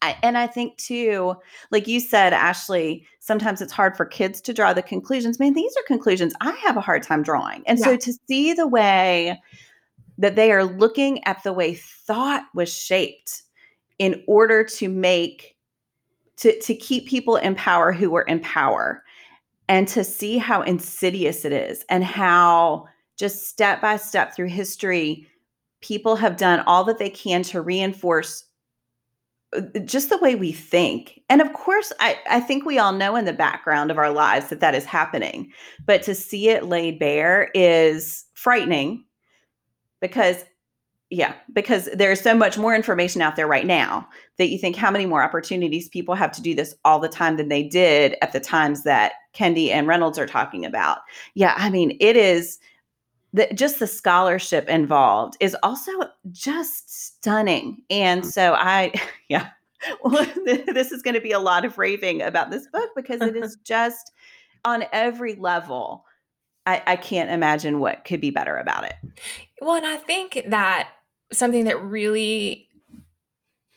I, 0.00 0.16
and 0.22 0.36
I 0.36 0.46
think 0.46 0.76
too, 0.78 1.36
like 1.70 1.86
you 1.86 2.00
said, 2.00 2.32
Ashley, 2.32 3.06
sometimes 3.20 3.62
it's 3.62 3.72
hard 3.72 3.96
for 3.96 4.04
kids 4.04 4.40
to 4.42 4.52
draw 4.52 4.72
the 4.72 4.82
conclusions. 4.82 5.38
Man, 5.38 5.54
these 5.54 5.74
are 5.76 5.82
conclusions 5.86 6.34
I 6.40 6.52
have 6.64 6.76
a 6.76 6.80
hard 6.80 7.02
time 7.02 7.22
drawing. 7.22 7.62
And 7.66 7.78
yeah. 7.78 7.84
so 7.84 7.96
to 7.96 8.12
see 8.28 8.52
the 8.52 8.66
way 8.66 9.40
that 10.18 10.34
they 10.34 10.50
are 10.50 10.64
looking 10.64 11.22
at 11.24 11.42
the 11.44 11.52
way 11.52 11.74
thought 11.74 12.44
was 12.54 12.72
shaped 12.72 13.42
in 13.98 14.22
order 14.26 14.64
to 14.64 14.88
make 14.88 15.56
to, 16.38 16.58
to 16.60 16.74
keep 16.74 17.06
people 17.06 17.36
in 17.36 17.54
power 17.54 17.92
who 17.92 18.10
were 18.10 18.22
in 18.22 18.40
power 18.40 19.04
and 19.68 19.86
to 19.88 20.02
see 20.02 20.38
how 20.38 20.62
insidious 20.62 21.44
it 21.44 21.52
is 21.52 21.84
and 21.88 22.02
how 22.02 22.86
just 23.22 23.46
step 23.46 23.80
by 23.80 23.96
step 23.96 24.34
through 24.34 24.48
history 24.48 25.28
people 25.80 26.16
have 26.16 26.36
done 26.36 26.58
all 26.66 26.82
that 26.82 26.98
they 26.98 27.08
can 27.08 27.44
to 27.44 27.60
reinforce 27.60 28.44
uh, 29.56 29.60
just 29.84 30.08
the 30.08 30.18
way 30.18 30.34
we 30.34 30.50
think. 30.50 31.20
And 31.28 31.40
of 31.40 31.52
course, 31.52 31.92
I, 32.00 32.18
I 32.28 32.40
think 32.40 32.64
we 32.64 32.80
all 32.80 32.92
know 32.92 33.14
in 33.14 33.26
the 33.26 33.32
background 33.32 33.92
of 33.92 33.98
our 33.98 34.10
lives 34.10 34.48
that 34.48 34.58
that 34.58 34.74
is 34.74 34.84
happening. 34.84 35.52
But 35.86 36.02
to 36.02 36.16
see 36.16 36.48
it 36.48 36.64
laid 36.64 36.98
bare 36.98 37.50
is 37.54 38.24
frightening 38.34 39.04
because 40.00 40.44
yeah, 41.10 41.34
because 41.52 41.90
there's 41.94 42.22
so 42.22 42.34
much 42.34 42.58
more 42.58 42.74
information 42.74 43.22
out 43.22 43.36
there 43.36 43.46
right 43.46 43.66
now 43.66 44.08
that 44.38 44.48
you 44.48 44.56
think 44.58 44.74
how 44.74 44.90
many 44.90 45.06
more 45.06 45.22
opportunities 45.22 45.90
people 45.90 46.16
have 46.16 46.32
to 46.32 46.42
do 46.42 46.56
this 46.56 46.74
all 46.84 46.98
the 46.98 47.08
time 47.08 47.36
than 47.36 47.50
they 47.50 47.62
did 47.62 48.16
at 48.22 48.32
the 48.32 48.40
times 48.40 48.82
that 48.84 49.12
Kendi 49.34 49.68
and 49.68 49.86
Reynolds 49.86 50.18
are 50.18 50.26
talking 50.26 50.64
about. 50.64 51.00
Yeah, 51.34 51.52
I 51.58 51.68
mean, 51.68 51.98
it 52.00 52.16
is 52.16 52.58
the, 53.32 53.48
just 53.54 53.78
the 53.78 53.86
scholarship 53.86 54.68
involved 54.68 55.36
is 55.40 55.56
also 55.62 55.92
just 56.30 57.14
stunning. 57.16 57.82
And 57.90 58.22
mm. 58.22 58.26
so 58.26 58.54
I, 58.54 58.92
yeah, 59.28 59.48
this 60.44 60.92
is 60.92 61.02
going 61.02 61.14
to 61.14 61.20
be 61.20 61.32
a 61.32 61.38
lot 61.38 61.64
of 61.64 61.78
raving 61.78 62.22
about 62.22 62.50
this 62.50 62.66
book 62.68 62.90
because 62.94 63.20
it 63.20 63.36
is 63.36 63.56
just 63.64 64.12
on 64.64 64.84
every 64.92 65.34
level. 65.34 66.04
I, 66.66 66.82
I 66.86 66.96
can't 66.96 67.30
imagine 67.30 67.80
what 67.80 68.04
could 68.04 68.20
be 68.20 68.30
better 68.30 68.56
about 68.56 68.84
it. 68.84 68.94
Well, 69.60 69.76
and 69.76 69.86
I 69.86 69.96
think 69.96 70.44
that 70.46 70.90
something 71.32 71.64
that 71.64 71.82
really 71.82 72.68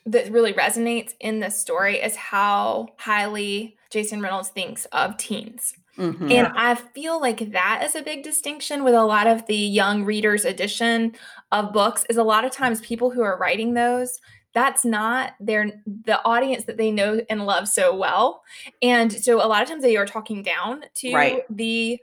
that 0.04 0.30
really 0.30 0.52
resonates 0.52 1.14
in 1.18 1.40
this 1.40 1.58
story 1.58 1.96
is 1.96 2.14
how 2.14 2.86
highly 2.96 3.76
Jason 3.90 4.20
Reynolds 4.20 4.50
thinks 4.50 4.84
of 4.86 5.16
teens. 5.16 5.74
Mm-hmm. 5.98 6.30
And 6.30 6.48
I 6.48 6.74
feel 6.74 7.20
like 7.20 7.52
that 7.52 7.82
is 7.84 7.94
a 7.94 8.02
big 8.02 8.22
distinction 8.22 8.84
with 8.84 8.94
a 8.94 9.04
lot 9.04 9.26
of 9.26 9.46
the 9.46 9.56
young 9.56 10.04
readers 10.04 10.44
edition 10.44 11.12
of 11.52 11.72
books 11.72 12.04
is 12.10 12.16
a 12.16 12.22
lot 12.22 12.44
of 12.44 12.50
times 12.50 12.80
people 12.80 13.10
who 13.10 13.22
are 13.22 13.38
writing 13.38 13.74
those 13.74 14.20
that's 14.56 14.86
not 14.86 15.34
their 15.38 15.70
the 15.84 16.18
audience 16.24 16.64
that 16.64 16.78
they 16.78 16.90
know 16.90 17.20
and 17.28 17.44
love 17.44 17.68
so 17.68 17.94
well. 17.94 18.42
And 18.80 19.12
so 19.12 19.36
a 19.36 19.46
lot 19.46 19.60
of 19.60 19.68
times 19.68 19.82
they 19.82 19.98
are 19.98 20.06
talking 20.06 20.42
down 20.42 20.82
to 20.94 21.12
right. 21.12 21.42
the 21.50 22.00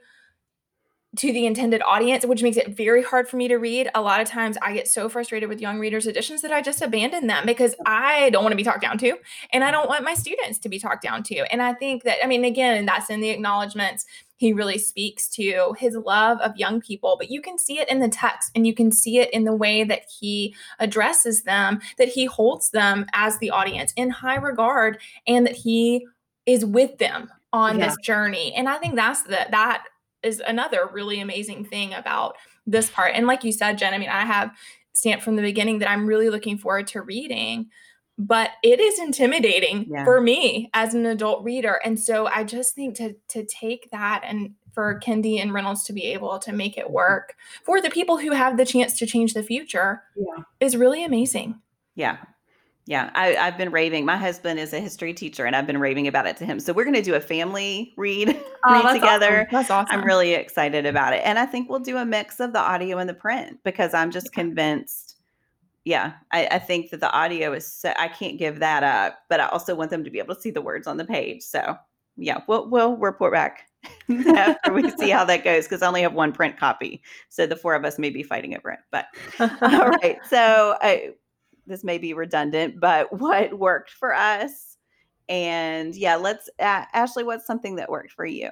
to 1.16 1.32
the 1.32 1.46
intended 1.46 1.82
audience, 1.82 2.24
which 2.24 2.42
makes 2.42 2.56
it 2.56 2.76
very 2.76 3.02
hard 3.02 3.28
for 3.28 3.36
me 3.36 3.48
to 3.48 3.56
read. 3.56 3.90
A 3.94 4.00
lot 4.00 4.20
of 4.20 4.28
times 4.28 4.56
I 4.62 4.72
get 4.72 4.88
so 4.88 5.08
frustrated 5.08 5.48
with 5.48 5.60
young 5.60 5.78
readers 5.78 6.06
editions 6.06 6.42
that 6.42 6.52
I 6.52 6.62
just 6.62 6.82
abandon 6.82 7.26
them 7.26 7.46
because 7.46 7.74
I 7.86 8.30
don't 8.30 8.42
want 8.42 8.52
to 8.52 8.56
be 8.56 8.64
talked 8.64 8.80
down 8.80 8.98
to 8.98 9.16
and 9.52 9.62
I 9.62 9.70
don't 9.70 9.88
want 9.88 10.04
my 10.04 10.14
students 10.14 10.58
to 10.60 10.68
be 10.68 10.78
talked 10.78 11.02
down 11.02 11.22
to. 11.24 11.52
And 11.52 11.62
I 11.62 11.74
think 11.74 12.04
that, 12.04 12.18
I 12.22 12.26
mean, 12.26 12.44
again, 12.44 12.86
that's 12.86 13.10
in 13.10 13.20
the 13.20 13.30
acknowledgments. 13.30 14.06
He 14.36 14.52
really 14.52 14.78
speaks 14.78 15.28
to 15.30 15.74
his 15.78 15.94
love 15.94 16.38
of 16.40 16.56
young 16.56 16.80
people, 16.80 17.16
but 17.18 17.30
you 17.30 17.40
can 17.40 17.58
see 17.58 17.78
it 17.78 17.88
in 17.88 18.00
the 18.00 18.08
text 18.08 18.50
and 18.54 18.66
you 18.66 18.74
can 18.74 18.90
see 18.90 19.18
it 19.18 19.30
in 19.32 19.44
the 19.44 19.54
way 19.54 19.84
that 19.84 20.02
he 20.20 20.54
addresses 20.80 21.44
them, 21.44 21.80
that 21.98 22.08
he 22.08 22.24
holds 22.24 22.70
them 22.70 23.06
as 23.12 23.38
the 23.38 23.50
audience 23.50 23.92
in 23.96 24.10
high 24.10 24.36
regard 24.36 24.98
and 25.26 25.46
that 25.46 25.54
he 25.54 26.06
is 26.46 26.64
with 26.64 26.98
them 26.98 27.30
on 27.52 27.78
yeah. 27.78 27.86
this 27.86 27.96
journey. 28.02 28.52
And 28.54 28.68
I 28.68 28.78
think 28.78 28.96
that's 28.96 29.22
the 29.22 29.46
that 29.50 29.84
is 30.24 30.42
another 30.46 30.88
really 30.92 31.20
amazing 31.20 31.64
thing 31.64 31.94
about 31.94 32.36
this 32.66 32.90
part. 32.90 33.12
And 33.14 33.26
like 33.26 33.44
you 33.44 33.52
said, 33.52 33.78
Jen, 33.78 33.94
I 33.94 33.98
mean, 33.98 34.08
I 34.08 34.24
have 34.24 34.50
stamped 34.94 35.24
from 35.24 35.36
the 35.36 35.42
beginning 35.42 35.80
that 35.80 35.90
I'm 35.90 36.06
really 36.06 36.30
looking 36.30 36.56
forward 36.56 36.86
to 36.88 37.02
reading, 37.02 37.66
but 38.16 38.50
it 38.62 38.80
is 38.80 38.98
intimidating 38.98 39.86
yeah. 39.88 40.04
for 40.04 40.20
me 40.20 40.70
as 40.72 40.94
an 40.94 41.04
adult 41.06 41.44
reader. 41.44 41.80
And 41.84 41.98
so 41.98 42.26
I 42.26 42.44
just 42.44 42.74
think 42.74 42.96
to 42.96 43.14
to 43.28 43.44
take 43.44 43.90
that 43.90 44.22
and 44.24 44.54
for 44.72 44.98
Kendi 45.00 45.40
and 45.40 45.52
Reynolds 45.52 45.84
to 45.84 45.92
be 45.92 46.04
able 46.06 46.38
to 46.40 46.52
make 46.52 46.76
it 46.76 46.90
work 46.90 47.34
for 47.64 47.80
the 47.80 47.90
people 47.90 48.18
who 48.18 48.32
have 48.32 48.56
the 48.56 48.64
chance 48.64 48.98
to 48.98 49.06
change 49.06 49.34
the 49.34 49.42
future 49.42 50.02
yeah. 50.16 50.42
is 50.60 50.76
really 50.76 51.04
amazing. 51.04 51.60
Yeah, 51.94 52.18
yeah, 52.86 53.10
I, 53.14 53.28
have 53.28 53.56
been 53.56 53.70
raving. 53.70 54.04
My 54.04 54.18
husband 54.18 54.60
is 54.60 54.74
a 54.74 54.80
history 54.80 55.14
teacher, 55.14 55.46
and 55.46 55.56
I've 55.56 55.66
been 55.66 55.78
raving 55.78 56.06
about 56.06 56.26
it 56.26 56.36
to 56.38 56.44
him. 56.44 56.60
So 56.60 56.74
we're 56.74 56.84
going 56.84 56.94
to 56.94 57.02
do 57.02 57.14
a 57.14 57.20
family 57.20 57.94
read, 57.96 58.38
oh, 58.66 58.72
read 58.72 58.92
together. 58.92 59.40
Awesome. 59.40 59.48
That's 59.52 59.70
awesome. 59.70 60.00
I'm 60.00 60.04
really 60.04 60.34
excited 60.34 60.84
about 60.84 61.14
it, 61.14 61.22
and 61.24 61.38
I 61.38 61.46
think 61.46 61.70
we'll 61.70 61.78
do 61.78 61.96
a 61.96 62.04
mix 62.04 62.40
of 62.40 62.52
the 62.52 62.58
audio 62.58 62.98
and 62.98 63.08
the 63.08 63.14
print 63.14 63.58
because 63.64 63.94
I'm 63.94 64.10
just 64.10 64.26
yeah. 64.26 64.42
convinced. 64.42 65.16
Yeah, 65.86 66.12
I, 66.30 66.46
I, 66.46 66.58
think 66.58 66.90
that 66.90 67.00
the 67.00 67.10
audio 67.12 67.52
is. 67.52 67.66
So, 67.66 67.92
I 67.98 68.08
can't 68.08 68.38
give 68.38 68.58
that 68.60 68.82
up, 68.82 69.18
but 69.28 69.40
I 69.40 69.48
also 69.48 69.74
want 69.74 69.90
them 69.90 70.04
to 70.04 70.10
be 70.10 70.18
able 70.18 70.34
to 70.34 70.40
see 70.40 70.50
the 70.50 70.62
words 70.62 70.86
on 70.86 70.96
the 70.96 71.04
page. 71.04 71.42
So 71.42 71.76
yeah, 72.16 72.40
we'll 72.48 72.68
we'll 72.68 72.96
report 72.96 73.32
back 73.32 73.66
after 74.10 74.72
we 74.72 74.90
see 74.92 75.10
how 75.10 75.24
that 75.26 75.44
goes 75.44 75.64
because 75.64 75.82
I 75.82 75.86
only 75.88 76.02
have 76.02 76.14
one 76.14 76.32
print 76.32 76.58
copy, 76.58 77.02
so 77.28 77.46
the 77.46 77.56
four 77.56 77.74
of 77.74 77.84
us 77.84 77.98
may 77.98 78.10
be 78.10 78.22
fighting 78.22 78.54
over 78.56 78.70
it. 78.70 78.80
But 78.90 79.06
all 79.40 79.88
right, 79.88 80.18
so. 80.28 80.76
I, 80.82 81.14
this 81.66 81.84
may 81.84 81.98
be 81.98 82.14
redundant, 82.14 82.80
but 82.80 83.12
what 83.18 83.58
worked 83.58 83.90
for 83.90 84.14
us. 84.14 84.76
And 85.26 85.94
yeah, 85.94 86.16
let's, 86.16 86.50
uh, 86.58 86.84
Ashley, 86.92 87.24
what's 87.24 87.46
something 87.46 87.76
that 87.76 87.88
worked 87.88 88.12
for 88.12 88.26
you? 88.26 88.50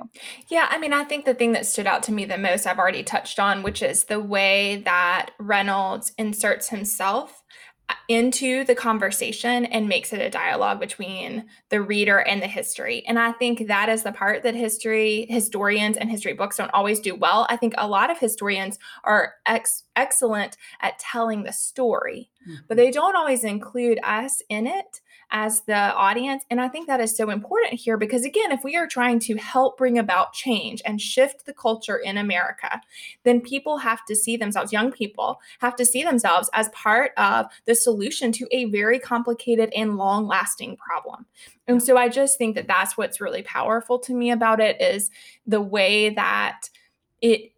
Yeah, 0.48 0.68
I 0.70 0.78
mean, 0.78 0.94
I 0.94 1.04
think 1.04 1.26
the 1.26 1.34
thing 1.34 1.52
that 1.52 1.66
stood 1.66 1.86
out 1.86 2.02
to 2.04 2.12
me 2.12 2.24
the 2.24 2.38
most, 2.38 2.66
I've 2.66 2.78
already 2.78 3.02
touched 3.02 3.38
on, 3.38 3.62
which 3.62 3.82
is 3.82 4.04
the 4.04 4.20
way 4.20 4.76
that 4.86 5.32
Reynolds 5.38 6.12
inserts 6.16 6.70
himself 6.70 7.42
into 8.08 8.64
the 8.64 8.74
conversation 8.74 9.64
and 9.66 9.88
makes 9.88 10.12
it 10.12 10.20
a 10.20 10.30
dialogue 10.30 10.80
between 10.80 11.46
the 11.70 11.80
reader 11.80 12.18
and 12.18 12.42
the 12.42 12.46
history. 12.46 13.04
And 13.06 13.18
I 13.18 13.32
think 13.32 13.68
that 13.68 13.88
is 13.88 14.02
the 14.02 14.12
part 14.12 14.42
that 14.42 14.54
history 14.54 15.26
historians 15.28 15.96
and 15.96 16.10
history 16.10 16.32
books 16.32 16.56
don't 16.56 16.72
always 16.72 17.00
do 17.00 17.14
well. 17.14 17.46
I 17.48 17.56
think 17.56 17.74
a 17.78 17.88
lot 17.88 18.10
of 18.10 18.18
historians 18.18 18.78
are 19.04 19.34
ex- 19.46 19.84
excellent 19.96 20.56
at 20.80 20.98
telling 20.98 21.42
the 21.42 21.52
story, 21.52 22.30
mm-hmm. 22.46 22.62
but 22.68 22.76
they 22.76 22.90
don't 22.90 23.16
always 23.16 23.44
include 23.44 23.98
us 24.02 24.42
in 24.48 24.66
it 24.66 25.00
as 25.32 25.62
the 25.62 25.74
audience. 25.74 26.44
And 26.50 26.60
I 26.60 26.68
think 26.68 26.86
that 26.86 27.00
is 27.00 27.16
so 27.16 27.30
important 27.30 27.80
here 27.80 27.96
because, 27.96 28.24
again, 28.24 28.52
if 28.52 28.62
we 28.62 28.76
are 28.76 28.86
trying 28.86 29.18
to 29.20 29.36
help 29.36 29.78
bring 29.78 29.98
about 29.98 30.34
change 30.34 30.82
and 30.84 31.00
shift 31.00 31.46
the 31.46 31.54
culture 31.54 31.96
in 31.96 32.18
America, 32.18 32.80
then 33.24 33.40
people 33.40 33.78
have 33.78 34.04
to 34.04 34.14
see 34.14 34.36
themselves, 34.36 34.72
young 34.72 34.92
people 34.92 35.40
have 35.60 35.74
to 35.76 35.84
see 35.84 36.04
themselves 36.04 36.50
as 36.52 36.68
part 36.68 37.12
of 37.16 37.46
the 37.64 37.74
solution 37.74 38.30
to 38.32 38.46
a 38.52 38.66
very 38.66 38.98
complicated 38.98 39.72
and 39.74 39.96
long 39.96 40.26
lasting 40.26 40.76
problem. 40.76 41.26
And 41.66 41.82
so 41.82 41.96
I 41.96 42.08
just 42.08 42.36
think 42.36 42.54
that 42.54 42.68
that's 42.68 42.96
what's 42.98 43.20
really 43.20 43.42
powerful 43.42 43.98
to 44.00 44.14
me 44.14 44.30
about 44.30 44.60
it 44.60 44.80
is 44.80 45.10
the 45.46 45.62
way 45.62 46.10
that 46.10 46.68
it 47.22 47.52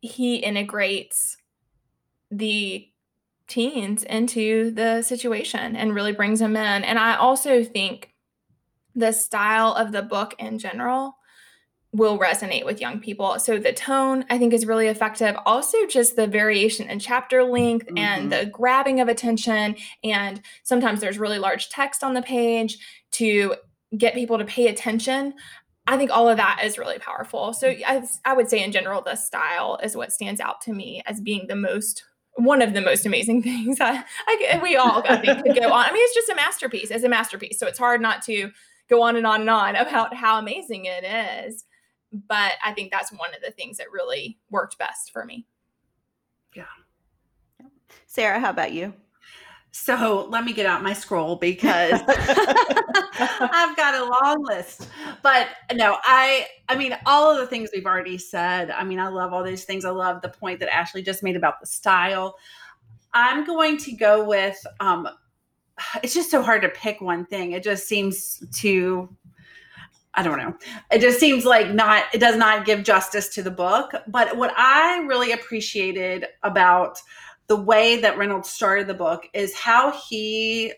he 0.00 0.36
integrates 0.36 1.36
the 2.32 2.88
teens 3.52 4.02
into 4.04 4.70
the 4.70 5.02
situation 5.02 5.76
and 5.76 5.94
really 5.94 6.12
brings 6.12 6.38
them 6.38 6.56
in. 6.56 6.84
And 6.84 6.98
I 6.98 7.16
also 7.16 7.62
think 7.62 8.14
the 8.94 9.12
style 9.12 9.74
of 9.74 9.92
the 9.92 10.02
book 10.02 10.34
in 10.38 10.58
general 10.58 11.16
will 11.92 12.18
resonate 12.18 12.64
with 12.64 12.80
young 12.80 12.98
people. 12.98 13.38
So 13.38 13.58
the 13.58 13.74
tone 13.74 14.24
I 14.30 14.38
think 14.38 14.54
is 14.54 14.64
really 14.64 14.86
effective. 14.86 15.36
Also 15.44 15.76
just 15.86 16.16
the 16.16 16.26
variation 16.26 16.88
in 16.88 16.98
chapter 16.98 17.44
length 17.44 17.86
mm-hmm. 17.86 17.98
and 17.98 18.32
the 18.32 18.46
grabbing 18.46 19.00
of 19.00 19.08
attention 19.08 19.76
and 20.02 20.40
sometimes 20.62 21.00
there's 21.00 21.18
really 21.18 21.38
large 21.38 21.68
text 21.68 22.02
on 22.02 22.14
the 22.14 22.22
page 22.22 22.78
to 23.12 23.56
get 23.98 24.14
people 24.14 24.38
to 24.38 24.46
pay 24.46 24.68
attention. 24.68 25.34
I 25.86 25.98
think 25.98 26.10
all 26.10 26.30
of 26.30 26.38
that 26.38 26.62
is 26.64 26.78
really 26.78 26.98
powerful. 26.98 27.52
So 27.52 27.68
I, 27.68 28.02
I 28.24 28.32
would 28.32 28.48
say 28.48 28.64
in 28.64 28.72
general 28.72 29.02
the 29.02 29.16
style 29.16 29.78
is 29.82 29.94
what 29.94 30.12
stands 30.12 30.40
out 30.40 30.62
to 30.62 30.72
me 30.72 31.02
as 31.04 31.20
being 31.20 31.46
the 31.48 31.56
most 31.56 32.04
one 32.36 32.62
of 32.62 32.74
the 32.74 32.80
most 32.80 33.06
amazing 33.06 33.42
things. 33.42 33.80
I, 33.80 34.04
I 34.26 34.60
we 34.62 34.76
all 34.76 35.02
I 35.08 35.16
think 35.16 35.42
could 35.42 35.56
go 35.56 35.72
on. 35.72 35.84
I 35.86 35.92
mean, 35.92 36.02
it's 36.02 36.14
just 36.14 36.28
a 36.28 36.34
masterpiece. 36.34 36.90
It's 36.90 37.04
a 37.04 37.08
masterpiece. 37.08 37.58
So 37.58 37.66
it's 37.66 37.78
hard 37.78 38.00
not 38.00 38.22
to 38.22 38.50
go 38.88 39.02
on 39.02 39.16
and 39.16 39.26
on 39.26 39.42
and 39.42 39.50
on 39.50 39.76
about 39.76 40.14
how 40.14 40.38
amazing 40.38 40.86
it 40.86 41.04
is. 41.04 41.64
But 42.12 42.52
I 42.62 42.72
think 42.72 42.90
that's 42.90 43.10
one 43.10 43.34
of 43.34 43.40
the 43.42 43.52
things 43.52 43.78
that 43.78 43.90
really 43.90 44.38
worked 44.50 44.78
best 44.78 45.12
for 45.12 45.24
me. 45.24 45.46
Yeah. 46.54 46.64
Sarah, 48.06 48.38
how 48.38 48.50
about 48.50 48.72
you? 48.72 48.92
So 49.74 50.26
let 50.28 50.44
me 50.44 50.52
get 50.52 50.66
out 50.66 50.82
my 50.82 50.92
scroll 50.92 51.36
because 51.36 51.98
I've 52.06 53.74
got 53.74 53.94
a 53.94 54.04
long 54.04 54.44
list. 54.44 54.88
But 55.22 55.48
no, 55.74 55.96
I 56.04 56.46
I 56.68 56.76
mean 56.76 56.94
all 57.06 57.30
of 57.30 57.38
the 57.38 57.46
things 57.46 57.70
we've 57.74 57.86
already 57.86 58.18
said. 58.18 58.70
I 58.70 58.84
mean, 58.84 59.00
I 59.00 59.08
love 59.08 59.32
all 59.32 59.42
these 59.42 59.64
things. 59.64 59.86
I 59.86 59.90
love 59.90 60.20
the 60.20 60.28
point 60.28 60.60
that 60.60 60.72
Ashley 60.72 61.02
just 61.02 61.22
made 61.22 61.36
about 61.36 61.58
the 61.58 61.66
style. 61.66 62.36
I'm 63.14 63.46
going 63.46 63.78
to 63.78 63.92
go 63.92 64.22
with 64.24 64.58
um 64.80 65.08
it's 66.02 66.12
just 66.12 66.30
so 66.30 66.42
hard 66.42 66.60
to 66.62 66.68
pick 66.68 67.00
one 67.00 67.24
thing. 67.24 67.52
It 67.52 67.62
just 67.62 67.88
seems 67.88 68.44
to 68.60 69.08
I 70.14 70.22
don't 70.22 70.36
know. 70.36 70.54
It 70.90 71.00
just 71.00 71.18
seems 71.18 71.46
like 71.46 71.72
not 71.72 72.04
it 72.12 72.18
does 72.18 72.36
not 72.36 72.66
give 72.66 72.82
justice 72.82 73.30
to 73.30 73.42
the 73.42 73.50
book. 73.50 73.92
But 74.06 74.36
what 74.36 74.52
I 74.54 74.98
really 75.06 75.32
appreciated 75.32 76.26
about 76.42 77.00
the 77.46 77.56
way 77.56 78.00
that 78.00 78.16
Reynolds 78.16 78.48
started 78.48 78.86
the 78.86 78.94
book 78.94 79.28
is 79.34 79.54
how 79.54 79.92
he 80.08 80.72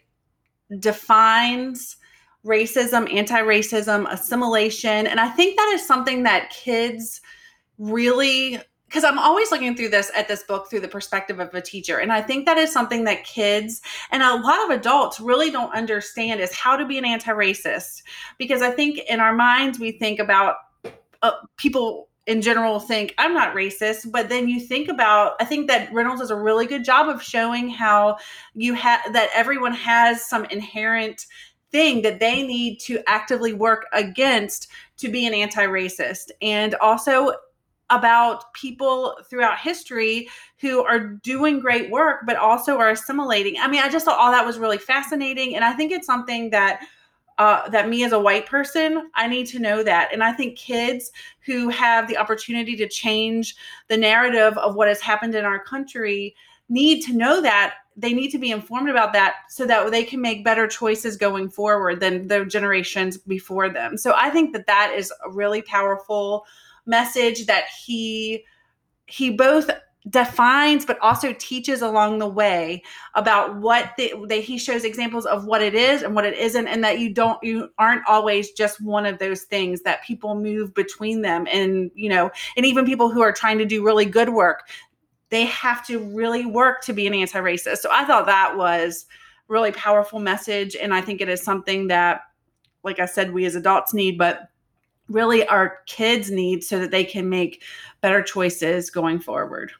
defines 0.78 1.96
racism, 2.44 3.12
anti 3.12 3.40
racism, 3.40 4.10
assimilation. 4.12 5.06
And 5.06 5.20
I 5.20 5.28
think 5.28 5.56
that 5.56 5.70
is 5.74 5.86
something 5.86 6.22
that 6.24 6.50
kids 6.50 7.20
really 7.78 8.60
because 8.86 9.02
I'm 9.02 9.18
always 9.18 9.50
looking 9.50 9.74
through 9.74 9.88
this 9.88 10.12
at 10.16 10.28
this 10.28 10.44
book 10.44 10.70
through 10.70 10.78
the 10.80 10.88
perspective 10.88 11.40
of 11.40 11.52
a 11.52 11.60
teacher. 11.60 11.98
And 11.98 12.12
I 12.12 12.22
think 12.22 12.46
that 12.46 12.58
is 12.58 12.72
something 12.72 13.02
that 13.04 13.24
kids 13.24 13.82
and 14.12 14.22
a 14.22 14.36
lot 14.36 14.62
of 14.64 14.70
adults 14.70 15.18
really 15.18 15.50
don't 15.50 15.74
understand 15.74 16.40
is 16.40 16.54
how 16.54 16.76
to 16.76 16.86
be 16.86 16.96
an 16.96 17.04
anti 17.04 17.32
racist. 17.32 18.02
Because 18.38 18.62
I 18.62 18.70
think 18.70 19.00
in 19.08 19.18
our 19.18 19.34
minds, 19.34 19.80
we 19.80 19.92
think 19.92 20.20
about 20.20 20.56
uh, 21.22 21.32
people 21.56 22.08
in 22.26 22.40
general 22.40 22.80
think 22.80 23.14
I'm 23.18 23.34
not 23.34 23.54
racist, 23.54 24.10
but 24.10 24.28
then 24.28 24.48
you 24.48 24.60
think 24.60 24.88
about 24.88 25.34
I 25.40 25.44
think 25.44 25.68
that 25.68 25.92
Reynolds 25.92 26.20
does 26.20 26.30
a 26.30 26.36
really 26.36 26.66
good 26.66 26.84
job 26.84 27.08
of 27.08 27.22
showing 27.22 27.68
how 27.68 28.16
you 28.54 28.74
have 28.74 29.00
that 29.12 29.30
everyone 29.34 29.74
has 29.74 30.26
some 30.26 30.44
inherent 30.46 31.26
thing 31.70 32.02
that 32.02 32.20
they 32.20 32.46
need 32.46 32.78
to 32.78 33.00
actively 33.06 33.52
work 33.52 33.86
against 33.92 34.68
to 34.96 35.10
be 35.10 35.26
an 35.26 35.34
anti-racist 35.34 36.30
and 36.40 36.74
also 36.76 37.34
about 37.90 38.52
people 38.54 39.16
throughout 39.28 39.58
history 39.58 40.28
who 40.58 40.82
are 40.82 41.00
doing 41.00 41.60
great 41.60 41.90
work 41.90 42.20
but 42.26 42.36
also 42.36 42.78
are 42.78 42.90
assimilating. 42.90 43.56
I 43.60 43.68
mean, 43.68 43.82
I 43.82 43.90
just 43.90 44.04
thought 44.06 44.18
all 44.18 44.30
that 44.30 44.46
was 44.46 44.58
really 44.58 44.78
fascinating 44.78 45.56
and 45.56 45.64
I 45.64 45.72
think 45.72 45.92
it's 45.92 46.06
something 46.06 46.48
that 46.50 46.80
uh, 47.38 47.68
that 47.68 47.88
me 47.88 48.04
as 48.04 48.12
a 48.12 48.18
white 48.18 48.46
person, 48.46 49.10
I 49.14 49.26
need 49.26 49.46
to 49.48 49.58
know 49.58 49.82
that. 49.82 50.12
And 50.12 50.22
I 50.22 50.32
think 50.32 50.56
kids 50.56 51.10
who 51.44 51.68
have 51.68 52.08
the 52.08 52.16
opportunity 52.16 52.76
to 52.76 52.88
change 52.88 53.56
the 53.88 53.96
narrative 53.96 54.56
of 54.58 54.76
what 54.76 54.88
has 54.88 55.00
happened 55.00 55.34
in 55.34 55.44
our 55.44 55.62
country 55.62 56.34
need 56.68 57.02
to 57.02 57.12
know 57.12 57.40
that. 57.40 57.74
They 57.96 58.12
need 58.12 58.30
to 58.30 58.38
be 58.38 58.50
informed 58.50 58.88
about 58.88 59.12
that 59.12 59.34
so 59.48 59.66
that 59.66 59.90
they 59.90 60.02
can 60.02 60.20
make 60.20 60.44
better 60.44 60.66
choices 60.66 61.16
going 61.16 61.48
forward 61.48 62.00
than 62.00 62.26
the 62.26 62.44
generations 62.44 63.16
before 63.18 63.68
them. 63.68 63.96
So 63.96 64.14
I 64.16 64.30
think 64.30 64.52
that 64.52 64.66
that 64.66 64.92
is 64.96 65.12
a 65.24 65.30
really 65.30 65.62
powerful 65.62 66.44
message 66.86 67.46
that 67.46 67.64
he 67.68 68.44
he 69.06 69.30
both 69.30 69.70
defines 70.10 70.84
but 70.84 70.98
also 71.00 71.32
teaches 71.38 71.80
along 71.80 72.18
the 72.18 72.28
way 72.28 72.82
about 73.14 73.56
what 73.56 73.92
the, 73.96 74.12
they, 74.28 74.42
he 74.42 74.58
shows 74.58 74.84
examples 74.84 75.24
of 75.24 75.46
what 75.46 75.62
it 75.62 75.74
is 75.74 76.02
and 76.02 76.14
what 76.14 76.26
it 76.26 76.34
isn't 76.34 76.68
and 76.68 76.84
that 76.84 76.98
you 76.98 77.12
don't 77.12 77.42
you 77.42 77.70
aren't 77.78 78.06
always 78.06 78.50
just 78.50 78.82
one 78.82 79.06
of 79.06 79.18
those 79.18 79.42
things 79.44 79.80
that 79.80 80.04
people 80.04 80.34
move 80.34 80.74
between 80.74 81.22
them 81.22 81.46
and 81.50 81.90
you 81.94 82.10
know 82.10 82.30
and 82.56 82.66
even 82.66 82.84
people 82.84 83.10
who 83.10 83.22
are 83.22 83.32
trying 83.32 83.56
to 83.56 83.64
do 83.64 83.82
really 83.82 84.04
good 84.04 84.28
work 84.28 84.68
they 85.30 85.46
have 85.46 85.86
to 85.86 85.98
really 85.98 86.44
work 86.44 86.82
to 86.82 86.92
be 86.92 87.06
an 87.06 87.14
anti-racist 87.14 87.78
so 87.78 87.88
i 87.90 88.04
thought 88.04 88.26
that 88.26 88.54
was 88.58 89.06
really 89.48 89.72
powerful 89.72 90.18
message 90.18 90.76
and 90.76 90.92
i 90.92 91.00
think 91.00 91.22
it 91.22 91.30
is 91.30 91.42
something 91.42 91.86
that 91.86 92.20
like 92.82 93.00
i 93.00 93.06
said 93.06 93.32
we 93.32 93.46
as 93.46 93.54
adults 93.54 93.94
need 93.94 94.18
but 94.18 94.50
really 95.08 95.46
our 95.48 95.78
kids 95.86 96.30
need 96.30 96.62
so 96.64 96.78
that 96.78 96.90
they 96.90 97.04
can 97.04 97.28
make 97.28 97.62
better 98.00 98.22
choices 98.22 98.90
going 98.90 99.18
forward. 99.18 99.72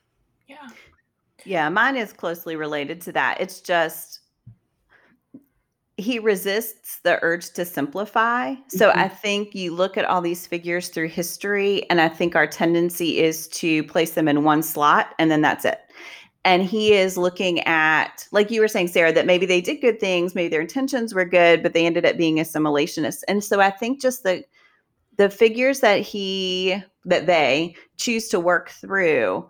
Yeah, 1.45 1.69
mine 1.69 1.97
is 1.97 2.13
closely 2.13 2.57
related 2.57 3.01
to 3.03 3.13
that. 3.13 3.41
It's 3.41 3.61
just 3.61 4.21
he 5.97 6.19
resists 6.19 6.99
the 7.05 7.21
urge 7.23 7.51
to 7.53 7.65
simplify. 7.65 8.55
So 8.69 8.91
Mhm. 8.91 8.97
I 8.97 9.09
think 9.09 9.55
you 9.55 9.73
look 9.73 9.97
at 9.97 10.05
all 10.05 10.21
these 10.21 10.45
figures 10.47 10.89
through 10.89 11.09
history, 11.09 11.89
and 11.89 12.01
I 12.01 12.09
think 12.09 12.35
our 12.35 12.49
tendency 12.49 13.19
is 13.19 13.47
to 13.49 13.85
place 13.85 14.13
them 14.13 14.27
in 14.27 14.43
one 14.43 14.63
slot 14.63 15.15
and 15.21 15.31
then 15.31 15.41
that's 15.41 15.65
it. 15.65 15.81
And 16.45 16.63
he 16.65 16.93
is 16.93 17.17
looking 17.17 17.61
at, 17.61 18.27
like 18.33 18.51
you 18.51 18.61
were 18.61 18.69
saying, 18.69 18.89
Sarah, 18.89 19.13
that 19.13 19.25
maybe 19.25 19.47
they 19.47 19.61
did 19.61 19.81
good 19.81 20.01
things, 20.01 20.35
maybe 20.35 20.49
their 20.49 20.61
intentions 20.61 21.15
were 21.15 21.25
good, 21.25 21.63
but 21.63 21.73
they 21.75 21.87
ended 21.87 22.05
up 22.05 22.17
being 22.17 22.37
assimilationists. 22.37 23.23
And 23.29 23.43
so 23.43 23.61
I 23.61 23.71
think 23.71 24.01
just 24.01 24.25
the 24.25 24.45
the 25.17 25.31
figures 25.31 25.81
that 25.81 26.01
he 26.01 26.83
that 27.05 27.27
they 27.27 27.77
choose 27.99 28.29
to 28.31 28.41
work 28.41 28.71
through 28.71 29.49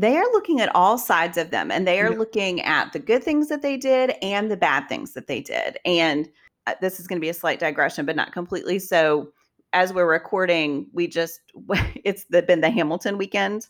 they 0.00 0.16
are 0.16 0.30
looking 0.32 0.60
at 0.60 0.74
all 0.76 0.96
sides 0.96 1.36
of 1.36 1.50
them 1.50 1.70
and 1.70 1.86
they 1.86 2.00
are 2.00 2.12
Yeah. 2.12 2.18
looking 2.18 2.60
at 2.62 2.92
the 2.92 2.98
good 2.98 3.24
things 3.24 3.48
that 3.48 3.62
they 3.62 3.76
did 3.76 4.14
and 4.22 4.50
the 4.50 4.56
bad 4.56 4.88
things 4.88 5.12
that 5.14 5.26
they 5.26 5.40
did 5.40 5.78
and 5.84 6.28
uh, 6.66 6.74
this 6.80 7.00
is 7.00 7.06
going 7.06 7.16
to 7.18 7.20
be 7.20 7.28
a 7.28 7.34
slight 7.34 7.58
digression 7.58 8.06
but 8.06 8.14
not 8.16 8.32
completely 8.32 8.78
so 8.78 9.32
as 9.72 9.92
we're 9.92 10.10
recording 10.10 10.86
we 10.92 11.08
just 11.08 11.40
it's 12.04 12.24
the, 12.30 12.42
been 12.42 12.60
the 12.60 12.70
hamilton 12.70 13.18
weekend 13.18 13.66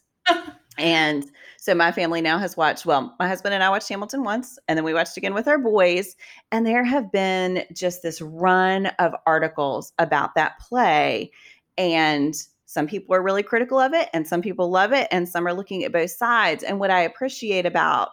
and 0.77 1.25
so 1.57 1.75
my 1.75 1.91
family 1.91 2.21
now 2.21 2.39
has 2.39 2.57
watched 2.57 2.85
well 2.85 3.15
my 3.19 3.27
husband 3.27 3.55
and 3.55 3.65
i 3.65 3.71
watched 3.71 3.89
hamilton 3.89 4.23
once 4.23 4.59
and 4.69 4.77
then 4.77 4.85
we 4.85 4.93
watched 4.93 5.17
again 5.17 5.35
with 5.35 5.49
our 5.49 5.59
boys 5.59 6.15
and 6.53 6.67
there 6.67 6.85
have 6.85 7.11
been 7.11 7.65
just 7.73 8.03
this 8.03 8.21
run 8.21 8.87
of 8.99 9.15
articles 9.27 9.93
about 9.99 10.35
that 10.35 10.59
play 10.59 11.31
and 11.79 12.35
some 12.69 12.87
people 12.87 13.15
are 13.15 13.23
really 13.23 13.43
critical 13.43 13.79
of 13.79 13.95
it 13.95 14.11
and 14.13 14.29
some 14.29 14.43
people 14.43 14.69
love 14.69 14.93
it 14.93 15.09
and 15.11 15.27
some 15.27 15.47
are 15.47 15.55
looking 15.55 15.85
at 15.85 15.93
both 15.93 16.11
sides 16.11 16.63
and 16.63 16.79
what 16.79 16.91
i 16.91 17.01
appreciate 17.01 17.65
about 17.65 18.11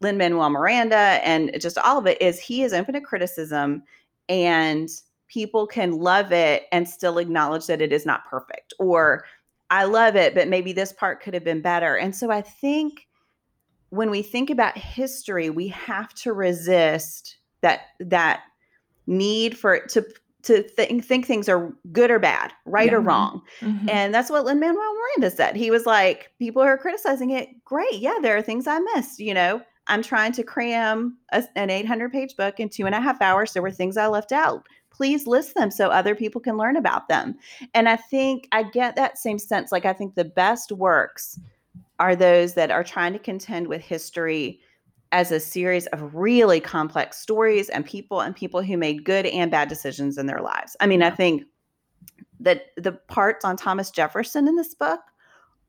lin 0.00 0.16
manuel 0.16 0.48
miranda 0.48 1.20
and 1.22 1.54
just 1.60 1.76
all 1.78 1.98
of 1.98 2.06
it 2.06 2.20
is 2.20 2.40
he 2.40 2.62
is 2.62 2.72
open 2.72 2.94
to 2.94 3.02
criticism 3.02 3.82
and 4.30 4.88
people 5.28 5.66
can 5.66 5.92
love 5.92 6.32
it 6.32 6.64
and 6.72 6.88
still 6.88 7.18
acknowledge 7.18 7.66
that 7.66 7.82
it 7.82 7.92
is 7.92 8.06
not 8.06 8.26
perfect 8.26 8.72
or 8.78 9.26
i 9.68 9.84
love 9.84 10.16
it 10.16 10.34
but 10.34 10.48
maybe 10.48 10.72
this 10.72 10.94
part 10.94 11.22
could 11.22 11.34
have 11.34 11.44
been 11.44 11.60
better. 11.60 11.96
And 11.98 12.16
so 12.16 12.30
i 12.30 12.40
think 12.40 13.06
when 13.90 14.08
we 14.08 14.22
think 14.22 14.48
about 14.48 14.78
history 14.78 15.50
we 15.50 15.68
have 15.68 16.14
to 16.14 16.32
resist 16.32 17.36
that 17.60 17.82
that 18.00 18.40
need 19.06 19.56
for 19.56 19.80
to 19.80 20.02
to 20.46 20.62
think, 20.62 21.04
think 21.04 21.26
things 21.26 21.48
are 21.48 21.72
good 21.92 22.10
or 22.10 22.18
bad 22.18 22.52
right 22.64 22.92
or 22.92 23.00
Yeah. 23.00 23.06
wrong 23.08 23.42
Mhm. 23.60 23.90
and 23.90 24.14
that's 24.14 24.30
what 24.30 24.44
Lin 24.44 24.60
Manuel 24.60 24.94
Miranda 24.94 25.30
said. 25.34 25.56
He 25.56 25.70
was 25.70 25.86
like, 25.86 26.30
people 26.38 26.62
are 26.62 26.76
criticizing 26.78 27.30
it. 27.30 27.48
Great. 27.64 27.94
Yeah, 27.94 28.14
there 28.22 28.36
are 28.36 28.42
things 28.42 28.66
I 28.66 28.78
missed. 28.94 29.18
You 29.20 29.34
know, 29.34 29.60
I'm 29.88 30.02
trying 30.02 30.32
to 30.32 30.42
cram 30.42 31.16
a, 31.32 31.44
an 31.56 31.70
800 31.70 32.12
page 32.12 32.36
book 32.36 32.58
in 32.60 32.68
two 32.68 32.86
and 32.86 32.94
a 32.94 33.00
half 33.00 33.20
hours. 33.22 33.52
There 33.52 33.62
were 33.62 33.70
things 33.70 33.96
I 33.96 34.06
left 34.06 34.32
out. 34.32 34.66
Please 34.90 35.26
list 35.26 35.54
them 35.54 35.70
so 35.70 35.88
other 35.90 36.14
people 36.14 36.40
can 36.40 36.56
learn 36.56 36.76
about 36.76 37.08
them. 37.08 37.36
And 37.74 37.88
I 37.88 37.96
think 37.96 38.48
I 38.52 38.62
get 38.62 38.96
that 38.96 39.18
same 39.18 39.38
sense. 39.38 39.70
Like, 39.70 39.84
I 39.84 39.92
think 39.92 40.14
the 40.14 40.24
best 40.24 40.72
works 40.72 41.38
are 41.98 42.16
those 42.16 42.54
that 42.54 42.70
are 42.70 42.84
trying 42.84 43.12
to 43.12 43.18
contend 43.18 43.68
with 43.68 43.80
history 43.82 44.60
as 45.16 45.32
a 45.32 45.40
series 45.40 45.86
of 45.86 46.14
really 46.14 46.60
complex 46.60 47.16
stories 47.16 47.70
and 47.70 47.86
people 47.86 48.20
and 48.20 48.36
people 48.36 48.60
who 48.60 48.76
made 48.76 49.02
good 49.02 49.24
and 49.24 49.50
bad 49.50 49.66
decisions 49.66 50.18
in 50.18 50.26
their 50.26 50.42
lives. 50.42 50.76
I 50.78 50.86
mean, 50.86 51.02
I 51.02 51.08
think 51.08 51.44
that 52.38 52.66
the 52.76 52.92
parts 52.92 53.42
on 53.42 53.56
Thomas 53.56 53.90
Jefferson 53.90 54.46
in 54.46 54.56
this 54.56 54.74
book 54.74 55.00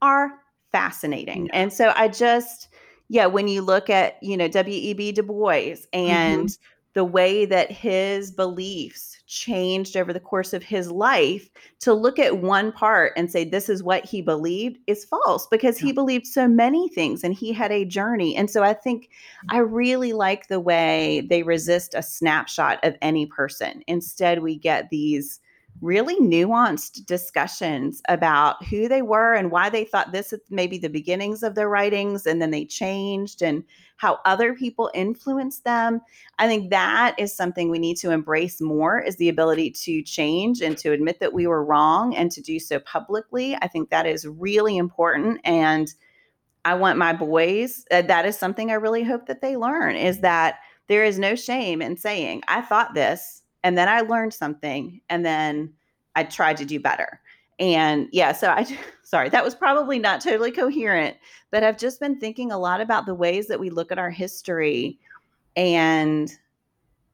are 0.02 0.34
fascinating. 0.74 1.50
And 1.52 1.72
so 1.72 1.94
I 1.96 2.10
just, 2.10 2.68
yeah, 3.08 3.26
when 3.26 3.48
you 3.48 3.62
look 3.62 3.90
at, 3.90 4.22
you 4.22 4.36
know, 4.36 4.50
W.E.B. 4.50 5.14
Du 5.14 5.24
Bois 5.24 5.54
mm-hmm. 5.54 5.88
and 5.94 6.58
the 6.98 7.06
way 7.06 7.46
that 7.46 7.72
his 7.72 8.32
beliefs 8.32 9.20
changed 9.28 9.96
over 9.96 10.12
the 10.12 10.20
course 10.20 10.52
of 10.52 10.64
his 10.64 10.90
life, 10.90 11.48
to 11.80 11.94
look 11.94 12.18
at 12.18 12.40
one 12.40 12.72
part 12.72 13.14
and 13.16 13.32
say 13.32 13.46
this 13.46 13.70
is 13.70 13.84
what 13.84 14.04
he 14.04 14.20
believed 14.20 14.80
is 14.88 15.06
false 15.06 15.46
because 15.46 15.78
he 15.78 15.92
believed 15.92 16.26
so 16.26 16.48
many 16.48 16.90
things 16.90 17.24
and 17.24 17.36
he 17.36 17.54
had 17.54 17.72
a 17.72 17.86
journey. 17.86 18.36
And 18.36 18.50
so 18.50 18.64
I 18.64 18.74
think 18.74 19.04
mm-hmm. 19.04 19.56
I 19.56 19.60
really 19.60 20.12
like 20.12 20.48
the 20.48 20.60
way 20.60 21.22
they 21.30 21.44
resist 21.44 21.94
a 21.94 22.02
snapshot 22.02 22.80
of 22.82 22.96
any 23.00 23.28
person. 23.28 23.84
Instead, 23.86 24.42
we 24.42 24.58
get 24.58 24.90
these 24.90 25.40
really 25.82 26.16
nuanced 26.16 27.06
discussions 27.06 28.02
about 28.10 28.66
who 28.66 28.88
they 28.88 29.02
were 29.02 29.34
and 29.34 29.52
why 29.52 29.70
they 29.70 29.86
thought 29.86 30.12
this 30.12 30.34
is 30.34 30.40
maybe 30.50 30.78
the 30.78 30.90
beginnings 30.90 31.44
of 31.44 31.56
their 31.56 31.70
writings 31.70 32.26
and 32.26 32.42
then 32.42 32.52
they 32.52 32.66
changed 32.66 33.42
and 33.42 33.64
how 33.98 34.20
other 34.26 34.54
people 34.54 34.92
influenced 34.94 35.64
them. 35.64 36.02
I 36.40 36.48
think 36.48 36.70
that 36.72 37.16
is 37.18 37.36
something 37.36 37.70
we 37.70 37.80
need 37.80 37.98
to 37.98 38.12
embrace 38.12 38.62
more 38.62 39.00
is 39.00 39.18
the 39.18 39.30
ability 39.30 39.72
to 39.72 40.02
change 40.04 40.62
and 40.62 40.78
to 40.80 40.92
admit 40.92 41.20
that 41.20 41.34
we 41.34 41.48
were 41.48 41.64
wrong 41.64 42.16
and 42.16 42.32
to 42.32 42.42
do 42.42 42.60
so 42.60 42.80
publicly. 42.80 43.56
I 43.56 43.68
think 43.68 43.90
that 43.90 44.06
is 44.06 44.26
really 44.26 44.78
important 44.78 45.40
and 45.44 45.94
i 46.66 46.74
want 46.74 46.98
my 46.98 47.14
boys 47.14 47.86
uh, 47.92 48.02
that 48.02 48.26
is 48.26 48.38
something 48.38 48.72
i 48.72 48.76
really 48.76 49.04
hope 49.04 49.26
that 49.28 49.42
they 49.42 49.56
learn 49.56 49.96
is 49.96 50.20
that 50.20 50.56
there 50.88 51.04
is 51.04 51.18
no 51.18 51.36
shame 51.36 51.82
in 51.82 51.96
saying 51.96 52.42
i 52.48 52.62
thought 52.62 52.94
this 52.94 53.44
and 53.68 53.78
then 53.78 53.90
I 53.90 54.00
learned 54.00 54.34
something 54.34 55.02
and 55.10 55.26
then 55.26 55.74
I 56.16 56.24
tried 56.24 56.56
to 56.56 56.66
do 56.66 56.80
better. 56.80 57.20
And 57.60 58.08
yeah, 58.14 58.32
so 58.32 58.48
I 58.48 58.66
sorry, 59.04 59.28
that 59.28 59.44
was 59.44 59.56
probably 59.56 60.00
not 60.00 60.22
totally 60.22 60.52
coherent, 60.52 61.18
but 61.52 61.66
I've 61.66 61.78
just 61.78 62.00
been 62.00 62.18
thinking 62.18 62.50
a 62.50 62.58
lot 62.58 62.80
about 62.80 63.06
the 63.06 63.14
ways 63.14 63.48
that 63.48 63.60
we 63.60 63.70
look 63.70 63.92
at 63.92 64.00
our 64.00 64.10
history 64.10 64.98
and 65.58 66.32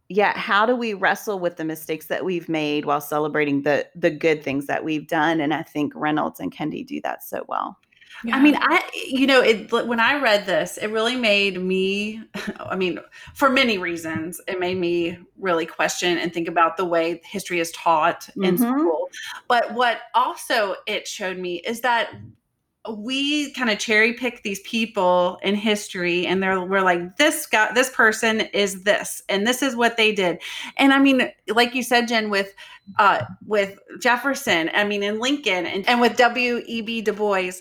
yeah, 0.10 0.38
how 0.38 0.68
do 0.68 0.76
we 0.76 0.94
wrestle 0.94 1.40
with 1.40 1.58
the 1.58 1.66
mistakes 1.66 2.06
that 2.06 2.24
we've 2.24 2.48
made 2.48 2.86
while 2.86 3.02
celebrating 3.02 3.64
the 3.64 3.88
the 3.96 4.12
good 4.12 4.44
things 4.44 4.68
that 4.68 4.84
we've 4.84 5.08
done? 5.08 5.42
And 5.42 5.56
I 5.56 5.64
think 5.64 5.92
Reynolds 5.96 6.40
and 6.40 6.56
Kendi 6.56 6.86
do 6.86 7.02
that 7.02 7.24
so 7.24 7.44
well. 7.48 7.80
Yeah. 8.24 8.36
I 8.36 8.42
mean, 8.42 8.56
I 8.60 8.84
you 8.94 9.28
know, 9.28 9.42
it 9.42 9.72
when 9.72 10.00
I 10.00 10.20
read 10.20 10.46
this, 10.46 10.78
it 10.78 10.88
really 10.88 11.16
made 11.16 11.62
me 11.62 12.22
I 12.60 12.76
mean, 12.76 13.00
for 13.34 13.50
many 13.50 13.78
reasons, 13.78 14.40
it 14.48 14.60
made 14.60 14.78
me 14.78 15.18
really 15.38 15.66
question 15.66 16.18
and 16.18 16.34
think 16.34 16.48
about 16.48 16.78
the 16.78 16.86
way 16.86 17.22
history 17.26 17.60
is 17.60 17.72
taught 17.72 18.30
in 18.42 18.56
Mhm. 18.56 18.58
school. 18.58 19.10
But 19.48 19.74
what 19.74 20.02
also 20.14 20.76
it 20.88 21.08
showed 21.08 21.38
me 21.38 21.56
is 21.62 21.82
that 21.82 22.14
we 22.98 23.52
kind 23.54 23.70
of 23.70 23.80
cherry 23.80 24.14
pick 24.14 24.44
these 24.44 24.60
people 24.62 25.38
in 25.42 25.56
history 25.56 26.28
and 26.28 26.44
they're 26.44 26.60
we're 26.62 26.82
like 26.82 27.16
this 27.18 27.46
guy 27.46 27.72
this 27.74 27.90
person 27.92 28.42
is 28.54 28.84
this 28.84 29.22
and 29.30 29.48
this 29.48 29.62
is 29.62 29.76
what 29.76 29.96
they 29.96 30.12
did. 30.14 30.42
And 30.78 30.92
i 30.94 31.00
mean 31.00 31.32
like 31.48 31.74
you 31.76 31.82
said 31.84 32.08
jen 32.10 32.30
with 32.30 32.54
uh 33.00 33.22
with 33.46 33.80
jefferson 34.02 34.70
i 34.74 34.84
mean 34.84 35.02
in 35.04 35.18
lincoln 35.20 35.66
and, 35.66 35.88
and 35.88 36.02
with 36.02 36.18
w.e.b 36.18 37.02
du 37.02 37.14
bois 37.14 37.52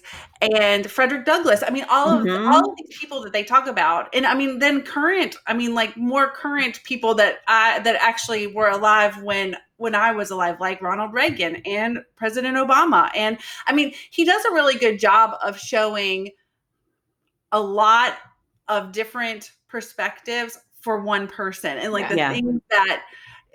and 0.40 0.90
frederick 0.90 1.24
douglass. 1.24 1.62
I 1.64 1.70
mean 1.70 1.84
all 1.88 2.08
of 2.18 2.24
Mhm. 2.24 2.52
all 2.52 2.68
of 2.70 2.76
these 2.76 2.98
people 2.98 3.22
that 3.22 3.32
they 3.32 3.44
talk 3.44 3.68
about. 3.68 4.12
And 4.12 4.26
i 4.26 4.34
mean 4.34 4.58
then 4.58 4.82
current 4.82 5.36
i 5.46 5.54
mean 5.54 5.72
like 5.74 5.96
more 5.96 6.32
current 6.32 6.82
people 6.82 7.14
that 7.14 7.42
i 7.46 7.78
that 7.80 7.94
actually 8.00 8.48
were 8.48 8.68
alive 8.70 9.22
when 9.22 9.56
when 9.82 9.94
i 9.94 10.12
was 10.12 10.30
alive 10.30 10.58
like 10.60 10.80
ronald 10.80 11.08
mm-hmm. 11.08 11.16
reagan 11.16 11.56
and 11.66 11.98
president 12.16 12.56
obama. 12.56 13.10
And 13.14 13.38
I 13.66 13.72
mean, 13.72 13.92
he 14.10 14.24
does 14.24 14.44
a 14.44 14.52
really 14.52 14.76
good 14.76 14.98
job 14.98 15.36
of 15.42 15.58
showing 15.58 16.30
a 17.50 17.60
lot 17.60 18.14
of 18.68 18.92
different 18.92 19.52
perspectives 19.68 20.58
for 20.80 21.02
one 21.02 21.28
person 21.28 21.78
and 21.78 21.92
like 21.92 22.08
the 22.08 22.16
Yeah. 22.16 22.32
things 22.32 22.60
that 22.70 23.02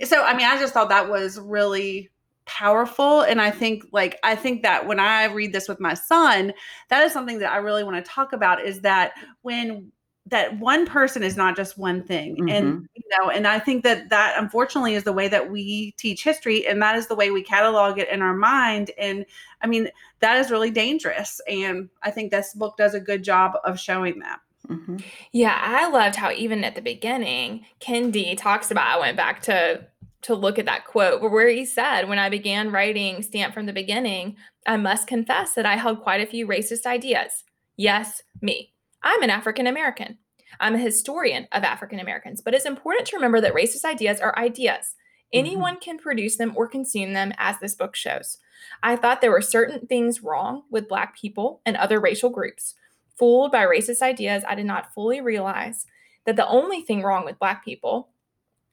so 0.03 0.23
I 0.23 0.35
mean, 0.35 0.45
I 0.45 0.59
just 0.59 0.73
thought 0.73 0.89
that 0.89 1.09
was 1.09 1.39
really 1.39 2.11
powerful. 2.45 3.21
And 3.21 3.41
I 3.41 3.51
think 3.51 3.83
like 3.91 4.19
I 4.23 4.35
think 4.35 4.61
that 4.63 4.87
when 4.87 4.99
I 4.99 5.25
read 5.25 5.53
this 5.53 5.67
with 5.67 5.79
my 5.79 5.95
son, 5.95 6.53
that 6.89 7.03
is 7.03 7.11
something 7.11 7.39
that 7.39 7.51
I 7.51 7.57
really 7.57 7.83
want 7.83 8.03
to 8.03 8.09
talk 8.09 8.31
about 8.31 8.63
is 8.63 8.81
that 8.81 9.13
when 9.41 9.91
that 10.29 10.59
one 10.59 10.85
person 10.85 11.23
is 11.23 11.37
not 11.37 11.55
just 11.55 11.77
one 11.77 12.03
thing 12.03 12.49
and 12.49 12.87
you 12.95 13.03
know 13.17 13.29
and 13.29 13.47
i 13.47 13.59
think 13.59 13.83
that 13.83 14.09
that 14.09 14.35
unfortunately 14.37 14.93
is 14.93 15.03
the 15.03 15.13
way 15.13 15.27
that 15.27 15.51
we 15.51 15.91
teach 15.97 16.23
history 16.23 16.67
and 16.67 16.81
that 16.81 16.95
is 16.95 17.07
the 17.07 17.15
way 17.15 17.31
we 17.31 17.41
catalog 17.41 17.97
it 17.97 18.09
in 18.09 18.21
our 18.21 18.33
mind 18.33 18.91
and 18.97 19.25
i 19.61 19.67
mean 19.67 19.89
that 20.19 20.37
is 20.37 20.51
really 20.51 20.71
dangerous 20.71 21.39
and 21.47 21.89
i 22.03 22.11
think 22.11 22.31
this 22.31 22.53
book 22.53 22.75
does 22.77 22.93
a 22.93 22.99
good 22.99 23.23
job 23.23 23.53
of 23.63 23.79
showing 23.79 24.19
that 24.19 24.39
Mhm. 24.69 25.01
Yeah, 25.31 25.57
I 25.61 25.87
loved 25.87 26.15
how 26.15 26.31
even 26.31 26.65
at 26.65 26.75
the 26.75 26.81
beginning, 26.81 27.65
Kendi 27.79 28.37
talks 28.37 28.69
about. 28.69 28.87
I 28.87 28.99
went 28.99 29.15
back 29.15 29.41
to 29.43 29.85
to 30.23 30.35
look 30.35 30.59
at 30.59 30.65
that 30.65 30.85
quote 30.85 31.21
where 31.21 31.47
he 31.47 31.63
said, 31.63 32.09
"When 32.09 32.19
I 32.19 32.27
began 32.27 32.71
writing 32.71 33.21
Stamp 33.21 33.53
from 33.53 33.65
the 33.65 33.71
beginning, 33.71 34.35
I 34.65 34.75
must 34.75 35.07
confess 35.07 35.53
that 35.53 35.65
I 35.65 35.75
held 35.75 36.01
quite 36.01 36.19
a 36.19 36.25
few 36.25 36.45
racist 36.47 36.85
ideas. 36.85 37.45
Yes, 37.77 38.21
me. 38.41 38.73
I'm 39.03 39.21
an 39.23 39.29
African 39.29 39.67
American. 39.67 40.17
I'm 40.59 40.75
a 40.75 40.79
historian 40.79 41.47
of 41.51 41.63
African 41.63 41.99
Americans, 41.99 42.41
but 42.41 42.53
it's 42.53 42.65
important 42.65 43.07
to 43.07 43.15
remember 43.15 43.41
that 43.41 43.53
racist 43.53 43.85
ideas 43.85 44.19
are 44.19 44.37
ideas. 44.37 44.95
Mm-hmm. 45.33 45.39
Anyone 45.39 45.79
can 45.79 45.97
produce 45.97 46.37
them 46.37 46.53
or 46.55 46.67
consume 46.67 47.13
them, 47.13 47.33
as 47.37 47.59
this 47.59 47.75
book 47.75 47.95
shows. 47.95 48.37
I 48.81 48.95
thought 48.95 49.21
there 49.21 49.31
were 49.31 49.41
certain 49.41 49.87
things 49.87 50.23
wrong 50.23 50.63
with 50.71 50.87
Black 50.87 51.17
people 51.17 51.61
and 51.65 51.77
other 51.77 51.99
racial 51.99 52.29
groups. 52.29 52.75
Fooled 53.17 53.51
by 53.51 53.65
racist 53.65 54.01
ideas, 54.01 54.43
I 54.47 54.55
did 54.55 54.65
not 54.65 54.93
fully 54.93 55.21
realize 55.21 55.85
that 56.25 56.35
the 56.35 56.47
only 56.47 56.81
thing 56.81 57.03
wrong 57.03 57.25
with 57.25 57.39
Black 57.39 57.63
people 57.63 58.09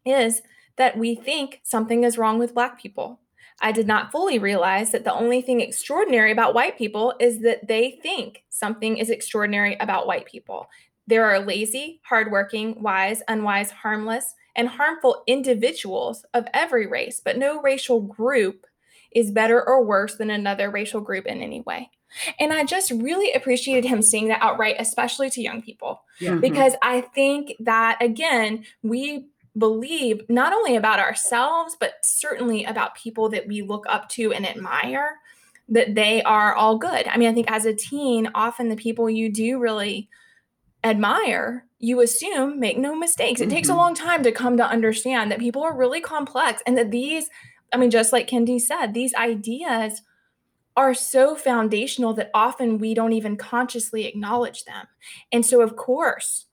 is 0.05 0.43
that 0.77 0.99
we 0.99 1.15
think 1.15 1.61
something 1.63 2.05
is 2.05 2.19
wrong 2.19 2.39
with 2.39 2.55
Black 2.55 2.81
people. 2.81 3.21
I 3.63 3.73
did 3.73 3.87
not 3.87 4.13
fully 4.13 4.39
realize 4.39 4.91
that 4.93 5.05
the 5.05 5.15
only 5.15 5.41
thing 5.41 5.61
extraordinary 5.61 6.33
about 6.33 6.55
white 6.55 6.77
people 6.77 7.15
is 7.21 7.41
that 7.43 7.69
they 7.69 7.99
think 8.03 8.45
something 8.51 8.99
is 8.99 9.11
extraordinary 9.11 9.77
about 9.81 10.07
white 10.07 10.27
people. 10.27 10.69
There 11.07 11.25
are 11.25 11.39
lazy, 11.41 12.01
hardworking, 12.05 12.83
wise, 12.83 13.23
unwise, 13.29 13.71
harmless, 13.71 14.35
and 14.57 14.69
harmful 14.69 15.23
individuals 15.27 16.25
of 16.35 16.47
every 16.53 16.87
race, 16.87 17.21
but 17.25 17.39
no 17.39 17.61
racial 17.61 18.01
group 18.01 18.67
is 19.15 19.31
better 19.31 19.63
or 19.67 19.85
worse 19.85 20.17
than 20.17 20.31
another 20.31 20.71
racial 20.71 21.01
group 21.01 21.27
in 21.27 21.41
any 21.41 21.61
way. 21.61 21.91
And 22.39 22.53
I 22.53 22.65
just 22.65 22.91
really 22.91 23.33
appreciated 23.33 23.89
him 23.89 24.03
saying 24.03 24.29
that 24.29 24.43
outright, 24.43 24.77
especially 24.79 25.31
to 25.31 25.43
young 25.43 25.63
people, 25.63 26.03
Yeah. 26.21 26.33
Mm-hmm. 26.33 26.41
because 26.41 26.75
I 26.83 27.01
think 27.01 27.53
that, 27.61 27.99
again, 28.01 28.65
we 28.83 29.27
believe 29.57 30.23
not 30.29 30.53
only 30.53 30.77
about 30.77 30.99
ourselves, 30.99 31.77
but 31.79 31.95
certainly 32.03 32.65
about 32.65 32.95
people 32.97 33.29
that 33.31 33.47
we 33.47 33.63
look 33.63 33.85
up 33.89 34.09
to 34.11 34.33
and 34.33 34.47
admire, 34.47 35.19
that 35.69 35.95
they 35.95 36.23
are 36.25 36.55
all 36.55 36.77
good. 36.77 37.07
I 37.09 37.17
mean, 37.17 37.29
I 37.29 37.33
think 37.35 37.51
as 37.51 37.65
a 37.65 37.75
teen, 37.75 38.29
often 38.35 38.69
the 38.69 38.77
people 38.77 39.09
you 39.09 39.31
do 39.31 39.59
really 39.59 40.09
admire, 40.83 41.67
you 41.79 42.01
assume 42.01 42.61
make 42.61 42.79
no 42.79 42.95
mistakes. 42.95 43.41
It 43.41 43.49
takes 43.49 43.69
a 43.69 43.73
Mhm. 43.73 43.77
long 43.77 43.95
time 43.95 44.23
to 44.23 44.33
come 44.33 44.57
to 44.57 44.67
understand 44.67 45.31
that 45.31 45.39
people 45.39 45.63
are 45.63 45.77
really 45.77 46.01
complex 46.01 46.63
and 46.67 46.77
that 46.77 46.91
these, 46.91 47.31
I 47.73 47.77
mean, 47.77 47.91
just 47.91 48.13
like 48.13 48.29
Kendi 48.29 48.61
said, 48.61 48.93
these 48.93 49.15
ideas 49.15 50.03
are 50.77 50.93
so 50.95 51.37
foundational 51.37 52.13
that 52.15 52.31
often 52.35 52.79
we 52.79 52.95
don't 52.95 53.13
even 53.13 53.37
consciously 53.37 54.07
acknowledge 54.07 54.65
them. 54.65 54.87
And 55.33 55.47
so, 55.47 55.61
of 55.61 55.77
course, 55.77 56.47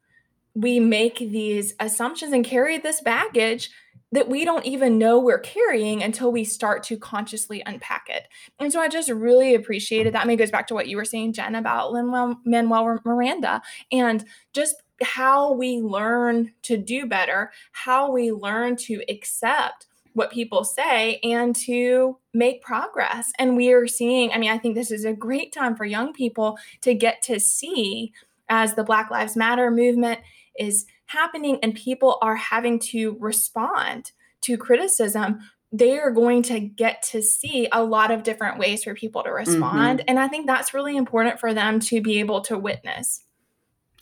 we 0.54 0.80
make 0.80 1.18
these 1.20 1.74
assumptions 1.80 2.34
and 2.34 2.46
carry 2.46 2.78
this 2.78 3.02
baggage 3.02 3.70
that 4.14 4.28
we 4.28 4.44
don't 4.44 4.66
even 4.66 4.98
know 4.98 5.20
we're 5.20 5.40
carrying 5.40 6.04
until 6.04 6.32
we 6.32 6.44
start 6.44 6.84
to 6.84 6.98
consciously 6.98 7.64
unpack 7.66 8.08
it. 8.10 8.28
And 8.60 8.72
so 8.72 8.82
I 8.82 8.90
just 8.90 9.10
really 9.10 9.56
appreciated 9.56 10.14
that. 10.14 10.24
I 10.24 10.26
mean, 10.26 10.34
it 10.34 10.40
goes 10.40 10.52
back 10.52 10.68
to 10.68 10.74
what 10.74 10.88
you 10.88 10.98
were 10.98 11.06
saying, 11.06 11.34
Jen, 11.34 11.56
about 11.56 11.94
Manuel 11.94 13.00
Miranda 13.06 13.62
and 13.92 14.26
just 14.54 14.76
how 15.02 15.54
we 15.54 15.80
learn 15.80 16.52
to 16.64 16.76
do 16.78 17.06
better, 17.06 17.52
how 17.72 18.12
we 18.12 18.32
learn 18.32 18.76
to 18.76 19.02
accept 19.10 19.88
what 20.14 20.32
people 20.32 20.66
say 20.66 21.20
and 21.24 21.56
to 21.56 22.18
make 22.34 22.62
progress. 22.62 23.32
And 23.40 23.56
we 23.56 23.72
are 23.72 23.88
seeing, 23.88 24.34
I 24.34 24.38
mean, 24.38 24.52
I 24.52 24.58
think 24.58 24.76
this 24.76 24.92
is 24.92 25.06
a 25.06 25.14
great 25.14 25.54
time 25.54 25.76
for 25.76 25.86
young 25.86 26.12
people 26.12 26.58
to 26.82 26.94
get 26.94 27.22
to 27.24 27.40
see 27.40 28.12
as 28.50 28.74
the 28.74 28.84
Black 28.84 29.10
Lives 29.10 29.38
Matter 29.38 29.72
movement 29.72 30.20
is 30.58 30.86
happening 31.08 31.60
and 31.62 31.76
people 31.76 32.18
are 32.22 32.36
having 32.36 32.80
to 32.80 33.18
respond 33.20 34.12
to 34.42 34.58
criticism, 34.58 35.40
they 35.72 35.98
are 35.98 36.12
going 36.12 36.44
to 36.44 36.60
get 36.60 37.02
to 37.02 37.22
see 37.22 37.68
a 37.72 37.84
lot 37.84 38.12
of 38.12 38.24
different 38.24 38.58
ways 38.58 38.84
for 38.84 38.94
people 38.94 39.24
to 39.24 39.32
respond. 39.32 40.04
And 40.08 40.20
I 40.20 40.28
think 40.28 40.48
that's 40.48 40.74
really 40.74 40.98
important 40.98 41.40
for 41.40 41.54
them 41.54 41.80
to 41.82 42.02
be 42.02 42.20
able 42.20 42.42
to 42.42 42.58
witness. 42.58 43.24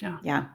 Yeah. 0.02 0.18
Yeah. 0.24 0.46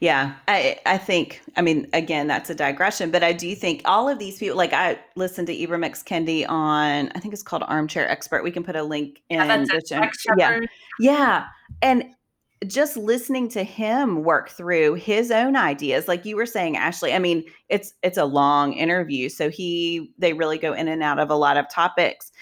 yeah 0.00 0.34
I 0.48 0.78
I 0.86 0.96
think 0.96 1.42
I 1.56 1.62
mean 1.62 1.88
again 1.92 2.26
that's 2.26 2.48
a 2.48 2.54
digression, 2.54 3.10
but 3.10 3.22
I 3.22 3.32
do 3.32 3.54
think 3.54 3.82
all 3.84 4.08
of 4.08 4.18
these 4.18 4.38
people 4.38 4.56
like 4.56 4.72
I 4.72 4.98
listened 5.16 5.48
to 5.48 5.56
Ibram 5.56 5.84
X 5.84 6.02
Kendi 6.02 6.48
on 6.48 7.10
I 7.14 7.18
think 7.18 7.34
it's 7.34 7.42
called 7.42 7.64
Armchair 7.66 8.08
Expert. 8.08 8.42
We 8.42 8.50
can 8.50 8.64
put 8.64 8.76
a 8.76 8.82
link 8.82 9.22
in 9.28 9.38
that's 9.38 9.70
the 9.70 9.82
show. 9.86 10.34
Yeah. 10.38 10.60
Yeah. 10.98 11.46
And 11.82 12.04
just 12.66 12.96
listening 12.96 13.48
to 13.50 13.62
him 13.62 14.22
work 14.22 14.48
through 14.48 14.94
his 14.94 15.30
own 15.30 15.56
ideas 15.56 16.08
like 16.08 16.24
you 16.24 16.36
were 16.36 16.46
saying 16.46 16.76
Ashley. 16.76 17.12
I 17.12 17.18
mean, 17.18 17.44
it's 17.68 17.92
it's 18.02 18.18
a 18.18 18.24
long 18.24 18.72
interview, 18.72 19.28
so 19.28 19.50
he 19.50 20.14
they 20.18 20.32
really 20.32 20.58
go 20.58 20.72
in 20.72 20.88
and 20.88 21.02
out 21.02 21.18
of 21.18 21.30
a 21.30 21.36
lot 21.36 21.56
of 21.56 21.70
topics. 21.70 22.32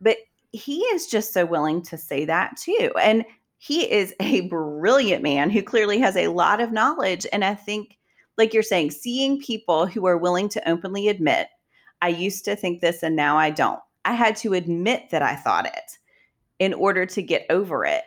But 0.00 0.16
he 0.52 0.80
is 0.80 1.06
just 1.06 1.32
so 1.32 1.46
willing 1.46 1.82
to 1.82 1.96
say 1.96 2.24
that 2.24 2.56
too. 2.56 2.90
And 3.00 3.24
he 3.58 3.90
is 3.90 4.14
a 4.20 4.42
brilliant 4.48 5.22
man 5.22 5.50
who 5.50 5.62
clearly 5.62 5.98
has 5.98 6.16
a 6.16 6.28
lot 6.28 6.60
of 6.60 6.72
knowledge 6.72 7.26
and 7.32 7.44
I 7.44 7.54
think 7.54 7.96
like 8.38 8.54
you're 8.54 8.62
saying 8.62 8.90
seeing 8.90 9.40
people 9.40 9.86
who 9.86 10.06
are 10.06 10.16
willing 10.16 10.48
to 10.50 10.68
openly 10.68 11.08
admit 11.08 11.48
I 12.00 12.08
used 12.08 12.44
to 12.46 12.56
think 12.56 12.80
this 12.80 13.02
and 13.02 13.14
now 13.14 13.36
I 13.36 13.50
don't. 13.50 13.78
I 14.04 14.14
had 14.14 14.34
to 14.36 14.54
admit 14.54 15.10
that 15.10 15.22
I 15.22 15.36
thought 15.36 15.66
it 15.66 15.98
in 16.58 16.74
order 16.74 17.06
to 17.06 17.22
get 17.22 17.46
over 17.50 17.84
it 17.84 18.02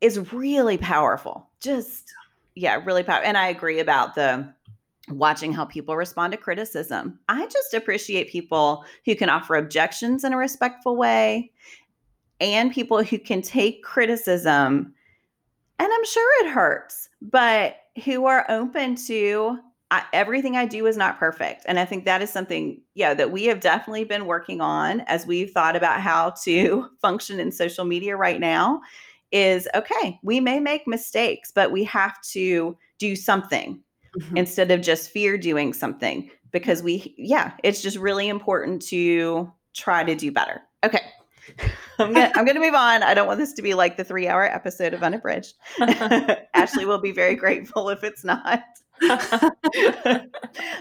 is 0.00 0.32
really 0.32 0.78
powerful. 0.78 1.48
Just 1.60 2.12
yeah, 2.54 2.80
really 2.84 3.02
powerful. 3.02 3.26
And 3.26 3.36
I 3.36 3.48
agree 3.48 3.80
about 3.80 4.14
the 4.14 4.52
watching 5.08 5.52
how 5.52 5.64
people 5.64 5.96
respond 5.96 6.32
to 6.32 6.36
criticism. 6.36 7.18
I 7.28 7.46
just 7.46 7.74
appreciate 7.74 8.30
people 8.30 8.84
who 9.04 9.14
can 9.16 9.28
offer 9.28 9.56
objections 9.56 10.24
in 10.24 10.32
a 10.32 10.36
respectful 10.36 10.96
way 10.96 11.50
and 12.40 12.72
people 12.72 13.02
who 13.02 13.18
can 13.18 13.42
take 13.42 13.82
criticism 13.82 14.94
and 15.80 15.88
I'm 15.90 16.04
sure 16.04 16.44
it 16.44 16.50
hurts, 16.50 17.08
but 17.22 17.76
who 18.04 18.26
are 18.26 18.44
open 18.50 18.96
to 19.06 19.58
I, 19.90 20.04
everything 20.12 20.54
I 20.54 20.66
do 20.66 20.86
is 20.86 20.96
not 20.96 21.18
perfect. 21.18 21.64
And 21.66 21.78
I 21.78 21.84
think 21.84 22.04
that 22.04 22.22
is 22.22 22.30
something, 22.30 22.80
yeah, 22.94 23.14
that 23.14 23.32
we 23.32 23.46
have 23.46 23.60
definitely 23.60 24.04
been 24.04 24.26
working 24.26 24.60
on 24.60 25.00
as 25.02 25.26
we've 25.26 25.50
thought 25.50 25.74
about 25.74 26.00
how 26.00 26.34
to 26.44 26.88
function 27.00 27.40
in 27.40 27.50
social 27.50 27.84
media 27.84 28.14
right 28.16 28.38
now 28.38 28.82
is 29.32 29.68
okay, 29.74 30.18
we 30.22 30.40
may 30.40 30.60
make 30.60 30.86
mistakes, 30.86 31.52
but 31.54 31.70
we 31.70 31.84
have 31.84 32.20
to 32.32 32.76
do 32.98 33.14
something 33.16 33.80
Mhm. 34.18 34.38
instead 34.38 34.70
of 34.72 34.80
just 34.80 35.10
fear 35.10 35.38
doing 35.38 35.72
something 35.72 36.28
because 36.50 36.82
we, 36.82 37.14
yeah, 37.16 37.52
it's 37.62 37.80
just 37.80 37.96
really 37.96 38.26
important 38.28 38.82
to 38.88 39.52
try 39.72 40.02
to 40.02 40.16
do 40.16 40.32
better. 40.32 40.62
Okay. 40.84 41.02
I'm 41.98 42.12
gonna, 42.12 42.32
I'm 42.34 42.44
gonna 42.44 42.60
move 42.60 42.74
on. 42.74 43.02
I 43.04 43.14
don't 43.14 43.26
want 43.28 43.38
this 43.38 43.52
to 43.52 43.62
be 43.62 43.74
like 43.74 43.96
the 43.96 44.02
three 44.04 44.26
hour 44.26 44.44
episode 44.44 44.94
of 44.94 45.02
Unabridged. 45.04 45.54
Ashley 46.54 46.86
will 46.86 47.00
be 47.00 47.12
very 47.12 47.36
grateful 47.36 47.88
if 47.88 48.02
it's 48.02 48.24
not. 48.24 48.64
uh, 49.08 49.50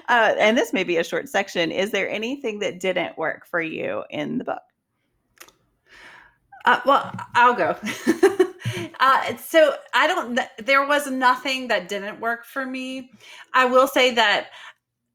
and 0.10 0.58
this 0.58 0.74
may 0.74 0.84
be 0.84 0.98
a 0.98 1.04
short 1.04 1.30
section. 1.30 1.72
Is 1.72 1.92
there 1.92 2.10
anything 2.10 2.60
that 2.60 2.80
didn't 2.80 3.18
work 3.18 3.46
for 3.46 3.62
you 3.62 4.04
in 4.10 4.40
the 4.40 4.44
book? 4.44 4.62
Uh, 6.66 6.80
well, 6.86 7.12
I'll 7.36 7.54
go. 7.54 7.78
Uh, 9.00 9.38
so 9.38 9.76
I 9.94 10.08
don't. 10.08 10.40
There 10.58 10.86
was 10.86 11.10
nothing 11.10 11.68
that 11.70 11.88
didn't 11.88 12.20
work 12.20 12.46
for 12.46 12.66
me. 12.66 13.12
I 13.54 13.66
will 13.66 13.88
say 13.88 14.14
that 14.16 14.48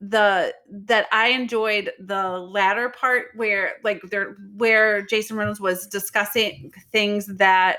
the 0.00 0.55
that 0.70 1.07
I 1.12 1.29
enjoyed 1.29 1.90
the 1.98 2.29
latter 2.38 2.90
part 2.90 3.29
where 3.37 3.74
like 3.83 4.03
there 4.11 4.37
where 4.57 5.03
Jason 5.03 5.37
Reynolds 5.37 5.61
was 5.61 5.87
discussing 5.87 6.72
things 6.92 7.27
that 7.37 7.79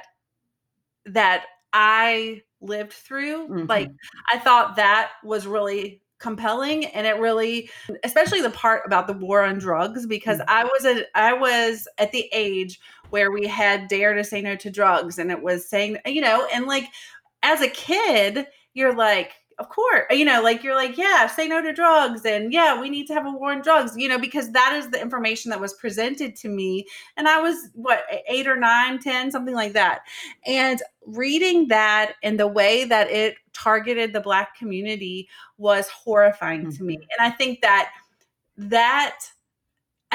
that 1.06 1.46
I 1.74 2.42
lived 2.62 2.94
through. 2.94 3.48
Mm-hmm. 3.48 3.68
Like 3.68 3.92
I 4.32 4.40
thought 4.40 4.76
that 4.78 5.12
was 5.24 5.46
really 5.46 6.02
compelling 6.18 6.86
and 6.86 7.06
it 7.06 7.18
really 7.20 7.70
especially 8.04 8.42
the 8.42 8.50
part 8.50 8.82
about 8.86 9.06
the 9.06 9.14
war 9.14 9.44
on 9.44 9.60
drugs 9.60 10.08
because 10.08 10.40
mm-hmm. 10.40 10.50
I 10.50 10.64
was 10.64 10.86
at 10.86 11.08
I 11.14 11.34
was 11.34 11.88
at 11.98 12.12
the 12.12 12.30
age 12.32 12.80
where 13.16 13.32
we 13.32 13.48
had 13.48 13.88
dare 13.88 14.14
to 14.14 14.26
say 14.26 14.42
no 14.42 14.58
to 14.58 14.70
drugs 14.70 15.20
and 15.20 15.32
it 15.32 15.42
was 15.42 15.66
saying 15.66 15.98
you 16.06 16.20
know 16.20 16.46
and 16.54 16.66
like 16.66 16.84
as 17.44 17.62
a 17.62 17.70
kid 17.70 18.46
you're 18.74 18.94
like 18.94 19.32
of 19.58 19.70
course 19.70 20.04
you 20.12 20.26
know 20.26 20.42
like 20.42 20.66
you're 20.66 20.76
like 20.76 20.98
yeah 20.98 21.26
say 21.26 21.48
no 21.48 21.62
to 21.62 21.72
drugs 21.72 22.26
and 22.26 22.52
yeah 22.52 22.78
we 22.78 22.90
need 22.90 23.08
to 23.08 23.14
have 23.14 23.26
a 23.26 23.32
war 23.32 23.54
on 23.54 23.62
drugs 23.62 23.94
you 23.96 24.10
know 24.10 24.20
because 24.20 24.52
that 24.52 24.74
is 24.76 24.90
the 24.90 25.02
information 25.02 25.50
that 25.50 25.62
was 25.62 25.76
presented 25.76 26.36
to 26.36 26.50
me 26.50 26.86
and 27.16 27.26
i 27.26 27.40
was 27.40 27.70
what 27.74 28.04
eight 28.28 28.48
or 28.48 28.58
nine 28.58 29.00
ten 29.00 29.32
something 29.32 29.56
like 29.56 29.72
that 29.72 30.02
and 30.46 30.84
reading 31.06 31.70
that 31.70 32.16
and 32.22 32.38
the 32.38 32.46
way 32.46 32.84
that 32.84 33.10
it 33.10 33.36
targeted 33.54 34.12
the 34.12 34.20
black 34.20 34.58
community 34.58 35.30
was 35.58 35.88
horrifying 35.88 36.64
mm-hmm. 36.64 36.72
to 36.72 36.84
me 36.84 36.98
mm-hmm. 36.98 37.08
and 37.18 37.34
i 37.34 37.34
think 37.34 37.62
that 37.62 37.94
that 38.58 39.20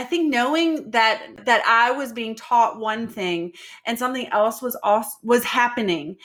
I 0.01 0.05
think 0.05 0.33
knowing 0.33 0.91
that 0.93 1.45
that 1.45 1.63
I 1.67 1.91
was 1.91 2.11
being 2.11 2.35
taught 2.35 2.81
one 2.81 3.07
thing 3.07 3.53
and 3.85 3.99
something 3.99 4.27
else 4.29 4.63
was 4.63 4.75
also 4.83 5.11
was 5.23 5.45
happening 5.45 6.17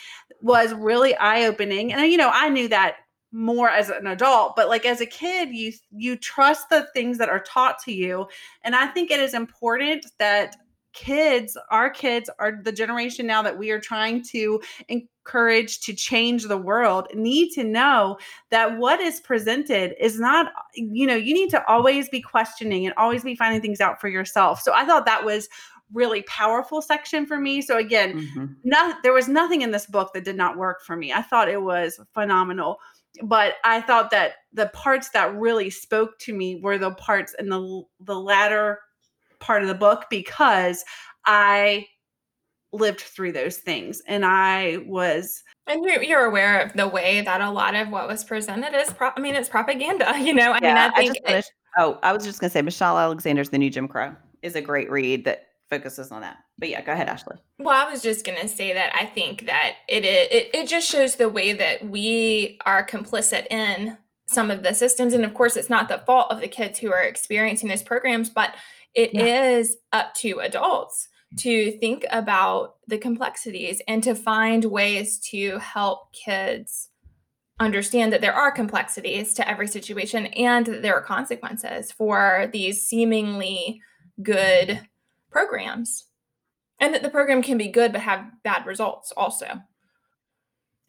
was 0.41 0.73
really 0.73 1.13
eye 1.15 1.45
opening. 1.45 1.91
And 1.91 2.09
you 2.09 2.15
know, 2.15 2.31
I 2.33 2.47
knew 2.47 2.69
that 2.69 2.95
more 3.33 3.69
as 3.69 3.89
an 3.89 4.07
adult 4.07 4.55
but 4.55 4.69
like 4.69 4.85
as 4.85 5.01
a 5.01 5.05
kid 5.05 5.49
you 5.49 5.73
you 5.91 6.15
trust 6.15 6.69
the 6.69 6.87
things 6.93 7.17
that 7.17 7.27
are 7.27 7.41
taught 7.41 7.77
to 7.83 7.91
you 7.91 8.25
and 8.63 8.73
i 8.73 8.87
think 8.87 9.11
it 9.11 9.19
is 9.19 9.33
important 9.33 10.05
that 10.19 10.55
kids 10.95 11.57
our 11.69 11.89
kids 11.89 12.29
are 12.39 12.59
the 12.63 12.71
generation 12.71 13.27
now 13.27 13.41
that 13.41 13.57
we 13.57 13.69
are 13.69 13.79
trying 13.79 14.23
to 14.23 14.61
encourage 14.87 15.81
to 15.81 15.93
change 15.93 16.45
the 16.45 16.57
world 16.57 17.07
need 17.13 17.51
to 17.51 17.63
know 17.63 18.17
that 18.49 18.77
what 18.77 18.99
is 19.01 19.19
presented 19.19 19.93
is 19.99 20.19
not 20.19 20.51
you 20.73 21.05
know 21.05 21.15
you 21.15 21.33
need 21.33 21.49
to 21.49 21.63
always 21.67 22.07
be 22.09 22.21
questioning 22.21 22.85
and 22.85 22.95
always 22.97 23.23
be 23.23 23.35
finding 23.35 23.61
things 23.61 23.81
out 23.81 23.99
for 23.99 24.07
yourself 24.07 24.61
so 24.61 24.73
i 24.73 24.85
thought 24.85 25.05
that 25.05 25.25
was 25.25 25.49
really 25.93 26.23
powerful 26.23 26.81
section 26.81 27.27
for 27.27 27.37
me. 27.37 27.61
So 27.61 27.77
again, 27.77 28.19
mm-hmm. 28.19 28.45
not 28.63 29.03
there 29.03 29.13
was 29.13 29.27
nothing 29.27 29.61
in 29.61 29.69
this 29.69 29.85
book 29.85 30.13
that 30.13 30.23
did 30.23 30.35
not 30.35 30.57
work 30.57 30.81
for 30.81 30.97
me. 30.97 31.13
I 31.13 31.21
thought 31.21 31.47
it 31.47 31.61
was 31.61 31.99
phenomenal 32.11 32.79
but 33.23 33.55
I 33.63 33.81
thought 33.81 34.11
that 34.11 34.33
the 34.53 34.67
parts 34.67 35.09
that 35.09 35.35
really 35.35 35.69
spoke 35.69 36.17
to 36.19 36.33
me 36.33 36.59
were 36.61 36.77
the 36.77 36.91
parts 36.91 37.35
in 37.37 37.49
the 37.49 37.83
the 38.01 38.19
latter 38.19 38.79
part 39.45 39.61
of 39.61 39.67
the 39.67 39.75
book 39.75 40.05
because 40.09 40.83
I 41.25 41.85
lived 42.73 43.01
through 43.01 43.31
those 43.31 43.57
things 43.57 44.01
and 44.07 44.25
I 44.25 44.77
was 44.85 45.43
and 45.67 45.83
you're, 45.85 46.03
you're 46.03 46.25
aware 46.25 46.59
of 46.59 46.73
the 46.73 46.87
way 46.87 47.21
that 47.21 47.39
a 47.39 47.49
lot 47.49 47.73
of 47.73 47.89
what 47.89 48.07
was 48.07 48.23
presented 48.23 48.73
is 48.73 48.91
pro- 48.91 49.11
I 49.15 49.21
mean 49.21 49.35
it's 49.35 49.47
propaganda 49.47 50.13
you 50.19 50.33
know 50.33 50.51
I 50.51 50.59
yeah, 50.61 50.67
mean 50.67 50.77
I 50.77 50.89
think 50.91 51.17
I 51.27 51.33
it, 51.35 51.51
oh 51.77 51.99
I 52.03 52.11
was 52.11 52.25
just 52.25 52.41
gonna 52.41 52.49
say 52.49 52.61
Michelle 52.61 52.97
Alexander's 52.97 53.49
The 53.49 53.57
New 53.57 53.69
Jim 53.69 53.87
Crow 53.87 54.15
is 54.41 54.55
a 54.55 54.61
great 54.61 54.89
read 54.91 55.23
that 55.25 55.47
focuses 55.69 56.11
on 56.11 56.21
that. 56.21 56.37
But 56.57 56.69
yeah, 56.69 56.81
go 56.81 56.91
ahead, 56.91 57.09
Ashley. 57.09 57.37
Well, 57.59 57.75
I 57.75 57.89
was 57.89 58.01
just 58.01 58.25
gonna 58.25 58.47
say 58.47 58.73
that 58.73 58.93
I 58.95 59.05
think 59.05 59.45
that 59.45 59.75
it 59.87 60.05
it 60.05 60.49
it 60.53 60.67
just 60.67 60.89
shows 60.89 61.15
the 61.15 61.29
way 61.29 61.53
that 61.53 61.87
we 61.89 62.57
are 62.65 62.85
complicit 62.85 63.47
in 63.51 63.97
some 64.27 64.49
of 64.49 64.63
the 64.63 64.73
systems, 64.73 65.13
and 65.13 65.25
of 65.25 65.33
course, 65.33 65.55
it's 65.55 65.69
not 65.69 65.87
the 65.87 66.01
fault 66.05 66.31
of 66.31 66.41
the 66.41 66.47
kids 66.47 66.79
who 66.79 66.91
are 66.91 67.03
experiencing 67.03 67.69
those 67.69 67.83
programs, 67.83 68.29
but 68.29 68.55
it 68.95 69.13
yeah. 69.13 69.49
is 69.49 69.77
up 69.91 70.13
to 70.15 70.39
adults 70.39 71.09
to 71.37 71.77
think 71.79 72.05
about 72.11 72.75
the 72.87 72.97
complexities 72.97 73.81
and 73.87 74.01
to 74.03 74.15
find 74.15 74.65
ways 74.65 75.19
to 75.19 75.59
help 75.59 76.13
kids 76.13 76.89
understand 77.59 78.13
that 78.13 78.21
there 78.21 78.33
are 78.33 78.51
complexities 78.51 79.33
to 79.33 79.47
every 79.47 79.67
situation 79.67 80.27
and 80.27 80.65
that 80.65 80.81
there 80.81 80.95
are 80.95 81.01
consequences 81.01 81.91
for 81.91 82.49
these 82.51 82.81
seemingly 82.81 83.81
good 84.21 84.81
programs. 85.31 86.05
And 86.79 86.93
that 86.93 87.03
the 87.03 87.09
program 87.09 87.41
can 87.41 87.57
be 87.57 87.69
good 87.69 87.93
but 87.93 88.01
have 88.01 88.25
bad 88.43 88.65
results 88.65 89.13
also. 89.15 89.47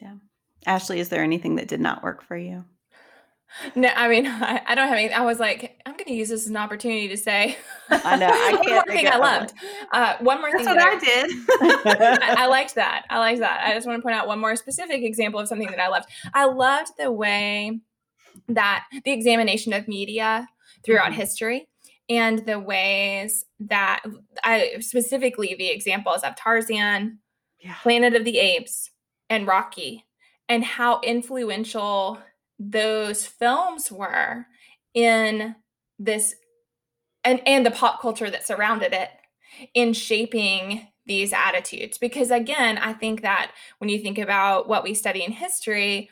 Yeah. 0.01 0.15
Ashley 0.65 0.99
is 0.99 1.09
there 1.09 1.23
anything 1.23 1.55
that 1.55 1.69
did 1.69 1.79
not 1.79 2.03
work 2.03 2.23
for 2.23 2.37
you 2.37 2.65
no 3.75 3.89
i 3.95 4.07
mean 4.07 4.27
i, 4.27 4.61
I 4.65 4.75
don't 4.75 4.87
have 4.87 4.97
any 4.97 5.11
i 5.13 5.21
was 5.21 5.39
like 5.39 5.79
i'm 5.85 5.93
going 5.93 6.05
to 6.05 6.13
use 6.13 6.29
this 6.29 6.43
as 6.43 6.47
an 6.47 6.57
opportunity 6.57 7.07
to 7.07 7.17
say 7.17 7.57
i 7.89 8.15
know 8.15 8.29
i 8.29 8.53
one 8.61 8.73
more 8.73 8.83
thing 8.85 9.07
i 9.07 9.17
loved. 9.17 9.53
Uh, 9.91 10.15
one 10.19 10.41
more 10.41 10.51
That's 10.51 10.65
thing 10.65 10.75
what 10.75 10.85
i, 10.85 10.95
I 10.95 10.99
did. 10.99 11.31
I, 12.21 12.35
I 12.43 12.47
liked 12.47 12.75
that 12.75 13.05
i 13.09 13.19
liked 13.19 13.39
that. 13.39 13.61
I 13.63 13.73
just 13.73 13.87
want 13.87 13.99
to 13.99 14.03
point 14.03 14.15
out 14.15 14.27
one 14.27 14.39
more 14.39 14.55
specific 14.55 15.03
example 15.03 15.39
of 15.39 15.47
something 15.47 15.69
that 15.69 15.79
i 15.79 15.87
loved. 15.87 16.07
I 16.33 16.45
loved 16.45 16.91
the 16.97 17.11
way 17.11 17.79
that 18.49 18.85
the 19.03 19.11
examination 19.11 19.73
of 19.73 19.87
media 19.87 20.47
throughout 20.83 21.11
mm-hmm. 21.11 21.19
history 21.19 21.67
and 22.09 22.45
the 22.45 22.59
ways 22.59 23.45
that 23.59 24.01
I 24.43 24.77
specifically 24.79 25.55
the 25.57 25.69
examples 25.69 26.23
of 26.23 26.35
Tarzan, 26.35 27.19
yeah. 27.59 27.75
Planet 27.81 28.15
of 28.15 28.23
the 28.23 28.39
Apes, 28.39 28.91
and 29.29 29.47
Rocky, 29.47 30.05
and 30.47 30.63
how 30.63 31.01
influential 31.01 32.19
those 32.59 33.25
films 33.25 33.91
were 33.91 34.47
in 34.93 35.55
this 35.99 36.35
and 37.23 37.41
and 37.45 37.65
the 37.65 37.71
pop 37.71 38.01
culture 38.01 38.29
that 38.29 38.45
surrounded 38.45 38.93
it 38.93 39.09
in 39.73 39.93
shaping 39.93 40.87
these 41.05 41.33
attitudes 41.33 41.97
because 41.97 42.31
again 42.31 42.77
i 42.77 42.93
think 42.93 43.21
that 43.21 43.51
when 43.77 43.89
you 43.89 43.99
think 43.99 44.17
about 44.17 44.67
what 44.67 44.83
we 44.83 44.93
study 44.93 45.23
in 45.23 45.31
history 45.31 46.09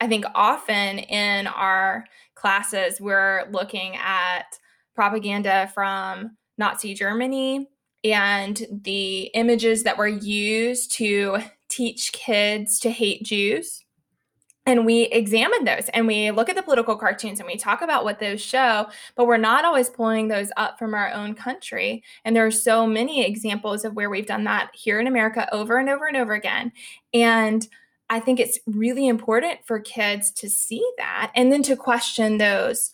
i 0.00 0.06
think 0.06 0.24
often 0.34 0.98
in 0.98 1.46
our 1.46 2.04
classes 2.34 3.00
we're 3.00 3.44
looking 3.50 3.96
at 3.96 4.58
propaganda 4.94 5.70
from 5.74 6.36
Nazi 6.58 6.94
Germany 6.94 7.66
and 8.04 8.62
the 8.70 9.22
images 9.34 9.84
that 9.84 9.98
were 9.98 10.08
used 10.08 10.92
to 10.92 11.38
teach 11.68 12.12
kids 12.12 12.78
to 12.80 12.90
hate 12.90 13.22
Jews. 13.22 13.84
And 14.64 14.86
we 14.86 15.02
examine 15.04 15.64
those 15.64 15.88
and 15.92 16.06
we 16.06 16.30
look 16.30 16.48
at 16.48 16.54
the 16.54 16.62
political 16.62 16.96
cartoons 16.96 17.40
and 17.40 17.48
we 17.48 17.56
talk 17.56 17.82
about 17.82 18.04
what 18.04 18.20
those 18.20 18.40
show, 18.40 18.86
but 19.16 19.26
we're 19.26 19.36
not 19.36 19.64
always 19.64 19.90
pulling 19.90 20.28
those 20.28 20.52
up 20.56 20.78
from 20.78 20.94
our 20.94 21.10
own 21.12 21.34
country. 21.34 22.04
And 22.24 22.36
there 22.36 22.46
are 22.46 22.52
so 22.52 22.86
many 22.86 23.26
examples 23.26 23.84
of 23.84 23.94
where 23.94 24.08
we've 24.08 24.26
done 24.26 24.44
that 24.44 24.70
here 24.72 25.00
in 25.00 25.08
America 25.08 25.52
over 25.52 25.78
and 25.78 25.88
over 25.88 26.06
and 26.06 26.16
over 26.16 26.32
again. 26.32 26.70
And 27.12 27.66
I 28.08 28.20
think 28.20 28.38
it's 28.38 28.60
really 28.66 29.08
important 29.08 29.60
for 29.66 29.80
kids 29.80 30.30
to 30.32 30.48
see 30.48 30.86
that 30.98 31.32
and 31.34 31.50
then 31.50 31.62
to 31.64 31.76
question 31.76 32.38
those 32.38 32.92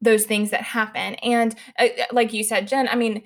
those 0.00 0.26
things 0.26 0.50
that 0.50 0.62
happen. 0.62 1.14
And 1.16 1.54
uh, 1.78 1.88
uh, 1.98 2.04
like 2.12 2.32
you 2.32 2.44
said, 2.44 2.68
Jen, 2.68 2.86
I 2.88 2.94
mean, 2.94 3.22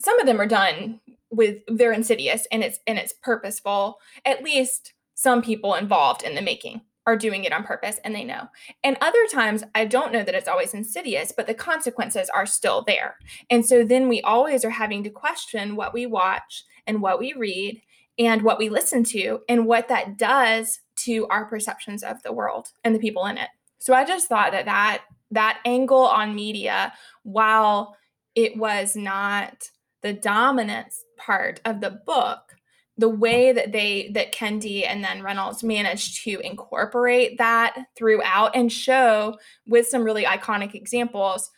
some 0.00 0.18
of 0.18 0.26
them 0.26 0.40
are 0.40 0.46
done 0.46 1.00
with 1.30 1.58
they're 1.68 1.92
insidious 1.92 2.46
and 2.50 2.64
it's 2.64 2.78
and 2.86 2.98
it's 2.98 3.12
purposeful. 3.12 3.98
At 4.24 4.42
least 4.42 4.94
some 5.14 5.42
people 5.42 5.74
involved 5.74 6.22
in 6.22 6.34
the 6.34 6.42
making 6.42 6.80
are 7.08 7.16
doing 7.16 7.44
it 7.44 7.54
on 7.54 7.64
purpose 7.64 7.98
and 8.04 8.14
they 8.14 8.22
know. 8.22 8.46
And 8.84 8.98
other 9.00 9.26
times, 9.32 9.64
I 9.74 9.86
don't 9.86 10.12
know 10.12 10.22
that 10.22 10.34
it's 10.34 10.46
always 10.46 10.74
insidious, 10.74 11.32
but 11.34 11.46
the 11.46 11.54
consequences 11.54 12.28
are 12.28 12.44
still 12.44 12.84
there. 12.86 13.16
And 13.48 13.64
so 13.64 13.82
then 13.82 14.08
we 14.08 14.20
always 14.20 14.62
are 14.62 14.70
having 14.70 15.02
to 15.04 15.10
question 15.10 15.74
what 15.74 15.94
we 15.94 16.04
watch 16.04 16.64
and 16.86 17.00
what 17.00 17.18
we 17.18 17.32
read 17.32 17.80
and 18.18 18.42
what 18.42 18.58
we 18.58 18.68
listen 18.68 19.04
to 19.04 19.40
and 19.48 19.64
what 19.64 19.88
that 19.88 20.18
does 20.18 20.80
to 20.96 21.26
our 21.28 21.46
perceptions 21.46 22.02
of 22.02 22.22
the 22.24 22.32
world 22.32 22.72
and 22.84 22.94
the 22.94 23.00
people 23.00 23.24
in 23.24 23.38
it. 23.38 23.48
So 23.78 23.94
I 23.94 24.04
just 24.04 24.28
thought 24.28 24.52
that 24.52 24.66
that 24.66 25.04
that 25.30 25.60
angle 25.64 26.04
on 26.04 26.34
media 26.34 26.92
while 27.22 27.96
it 28.34 28.54
was 28.58 28.96
not 28.96 29.70
the 30.02 30.12
dominant 30.12 30.92
part 31.16 31.60
of 31.64 31.80
the 31.80 32.02
book 32.04 32.57
the 32.98 33.08
way 33.08 33.52
that 33.52 33.72
they 33.72 34.10
that 34.12 34.34
kendi 34.34 34.84
and 34.86 35.02
then 35.02 35.22
reynolds 35.22 35.62
managed 35.62 36.22
to 36.24 36.38
incorporate 36.40 37.38
that 37.38 37.86
throughout 37.96 38.54
and 38.54 38.72
show 38.72 39.38
with 39.66 39.86
some 39.86 40.04
really 40.04 40.24
iconic 40.24 40.74
examples 40.74 41.50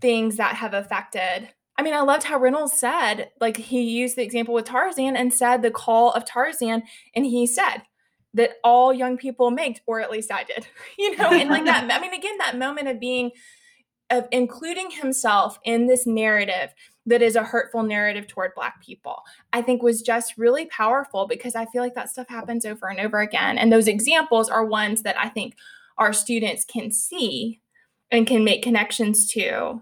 things 0.00 0.36
that 0.36 0.56
have 0.56 0.74
affected 0.74 1.48
i 1.76 1.82
mean 1.82 1.94
i 1.94 2.00
loved 2.00 2.24
how 2.24 2.38
reynolds 2.38 2.72
said 2.72 3.30
like 3.40 3.56
he 3.56 3.82
used 3.82 4.16
the 4.16 4.22
example 4.22 4.54
with 4.54 4.64
tarzan 4.64 5.16
and 5.16 5.32
said 5.32 5.62
the 5.62 5.70
call 5.70 6.10
of 6.12 6.24
tarzan 6.24 6.82
and 7.14 7.26
he 7.26 7.46
said 7.46 7.82
that 8.34 8.52
all 8.64 8.92
young 8.92 9.16
people 9.16 9.50
make, 9.50 9.80
or 9.86 10.00
at 10.00 10.10
least 10.10 10.32
I 10.32 10.44
did, 10.44 10.66
you 10.98 11.16
know, 11.16 11.30
and 11.30 11.50
like 11.50 11.64
that. 11.64 11.90
I 11.90 12.00
mean, 12.00 12.14
again, 12.14 12.38
that 12.38 12.58
moment 12.58 12.88
of 12.88 13.00
being, 13.00 13.30
of 14.10 14.26
including 14.32 14.90
himself 14.90 15.58
in 15.64 15.86
this 15.86 16.06
narrative 16.06 16.72
that 17.08 17.22
is 17.22 17.36
a 17.36 17.42
hurtful 17.42 17.82
narrative 17.82 18.26
toward 18.26 18.54
black 18.54 18.82
people 18.84 19.22
i 19.52 19.62
think 19.62 19.82
was 19.82 20.02
just 20.02 20.36
really 20.36 20.66
powerful 20.66 21.26
because 21.26 21.54
i 21.54 21.64
feel 21.66 21.82
like 21.82 21.94
that 21.94 22.10
stuff 22.10 22.28
happens 22.28 22.64
over 22.64 22.88
and 22.88 23.00
over 23.00 23.20
again. 23.20 23.58
And 23.58 23.72
those 23.72 23.88
examples 23.88 24.48
are 24.48 24.64
ones 24.64 25.02
that 25.02 25.18
i 25.18 25.28
think 25.28 25.56
our 25.96 26.12
students 26.12 26.64
can 26.64 26.90
see 26.92 27.60
and 28.10 28.26
can 28.26 28.44
make 28.44 28.62
connections 28.62 29.26
to 29.32 29.80